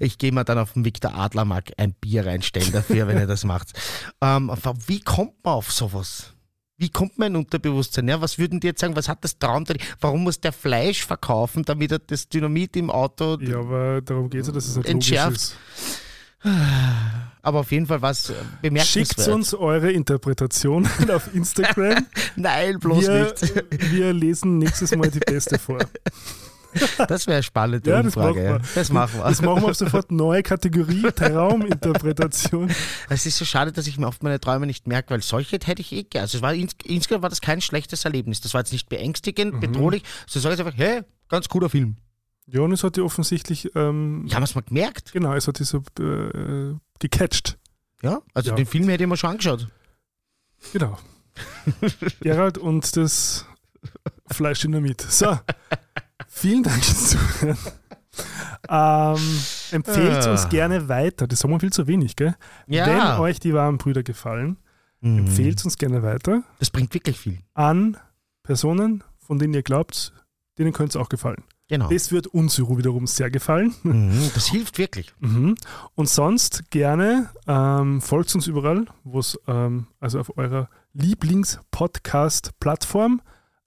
[0.00, 3.44] Ich gehe mal dann auf den Viktor Adlermark ein Bier reinstellen dafür, wenn ihr das
[3.44, 3.72] macht.
[4.20, 4.50] Ähm,
[4.86, 6.33] wie kommt man auf sowas?
[6.76, 8.08] Wie kommt mein Unterbewusstsein?
[8.08, 8.96] Ja, was würden die jetzt sagen?
[8.96, 9.64] Was hat das Traum?
[10.00, 14.40] Warum muss der Fleisch verkaufen, damit er das Dynamit im Auto Ja, aber darum geht
[14.40, 15.36] es ja, dass es nicht Entschärft.
[15.36, 15.56] ist.
[17.42, 19.08] Aber auf jeden Fall was äh, bemerkenswert.
[19.08, 22.06] Schickt uns eure Interpretation auf Instagram.
[22.36, 23.92] Nein, bloß wir, nicht.
[23.92, 25.78] wir lesen nächstes Mal die beste vor.
[27.08, 28.34] Das wäre eine spannende Ja, das Umfrage.
[28.34, 28.50] machen wir.
[28.50, 28.60] ja.
[28.74, 29.24] Das machen wir.
[29.24, 32.70] Das machen wir ab sofort neue Kategorie, Trauminterpretation.
[33.08, 35.80] Es ist so schade, dass ich mir oft meine Träume nicht merke, weil solche hätte
[35.80, 36.22] ich eh gerne.
[36.24, 38.40] Also es war ins, insgesamt war das kein schlechtes Erlebnis.
[38.40, 38.96] Das war jetzt nicht Mhm.
[38.96, 40.02] beängstigend, bedrohlich.
[40.26, 41.96] So sage ich einfach, hey, ganz cooler Film.
[42.46, 45.12] Jonas hat ja offensichtlich, ähm, Ich habe es mal gemerkt.
[45.12, 47.56] genau, es hat dich so äh, gecatcht.
[48.02, 48.56] Ja, also Ja.
[48.56, 49.68] den Film hätte ich mir schon angeschaut.
[50.72, 50.98] Genau.
[52.20, 53.46] Gerald und das
[54.30, 55.00] Fleischdynamit.
[55.00, 55.38] So,
[56.34, 57.58] vielen Dank fürs Zuhören.
[58.68, 59.40] Ähm,
[59.72, 60.30] empfehlt Ah.
[60.32, 61.26] uns gerne weiter.
[61.26, 62.34] Das sagen wir viel zu wenig, gell?
[62.66, 62.86] Ja.
[62.86, 64.56] Wenn euch die warmen Brüder gefallen,
[65.00, 65.18] Mhm.
[65.18, 67.38] empfehlt uns gerne weiter Das bringt wirklich viel.
[67.54, 67.96] an
[68.42, 70.12] Personen, von denen ihr glaubt,
[70.58, 71.42] denen könnte es auch gefallen.
[71.68, 71.88] Genau.
[71.88, 73.74] Das wird uns wiederum sehr gefallen.
[73.82, 75.12] Mhm, das hilft wirklich.
[75.18, 75.54] Mhm.
[75.94, 83.20] Und sonst gerne ähm, folgt uns überall, wo es, ähm, also auf eurer Lieblings-Podcast-Plattform.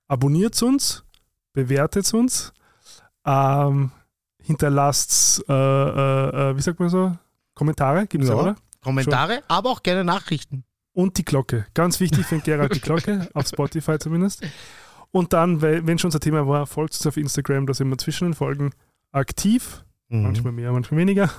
[0.08, 1.04] Abonniert uns,
[1.54, 2.54] bewertet uns,
[3.28, 3.92] ähm,
[4.42, 7.16] hinterlasst, äh, äh, äh, wie sagt man so,
[7.54, 8.36] Kommentare, gibt es Ja.
[8.36, 8.56] ja, oder?
[8.82, 10.64] Kommentare, aber auch gerne Nachrichten.
[10.94, 11.68] Und die Glocke.
[11.74, 14.44] Ganz wichtig für Gerald die Glocke, auf Spotify zumindest.
[15.12, 18.30] Und dann, wenn schon unser Thema war, folgt uns auf Instagram, da sind wir zwischen
[18.30, 18.72] den Folgen
[19.12, 19.84] aktiv.
[20.10, 20.24] Mhm.
[20.24, 21.30] Manchmal mehr, manchmal weniger.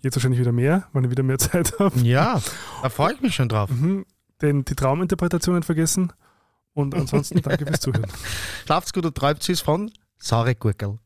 [0.00, 1.98] Jetzt wahrscheinlich wieder mehr, wenn ich wieder mehr Zeit habe.
[2.00, 2.40] Ja,
[2.82, 3.70] da freue ich mich schon drauf.
[3.70, 4.04] Mhm.
[4.42, 6.12] Den, die Trauminterpretation nicht vergessen.
[6.74, 8.10] Und ansonsten danke fürs Zuhören.
[8.66, 10.98] Schlaft's gut und träumt süß von Saure Gurkel.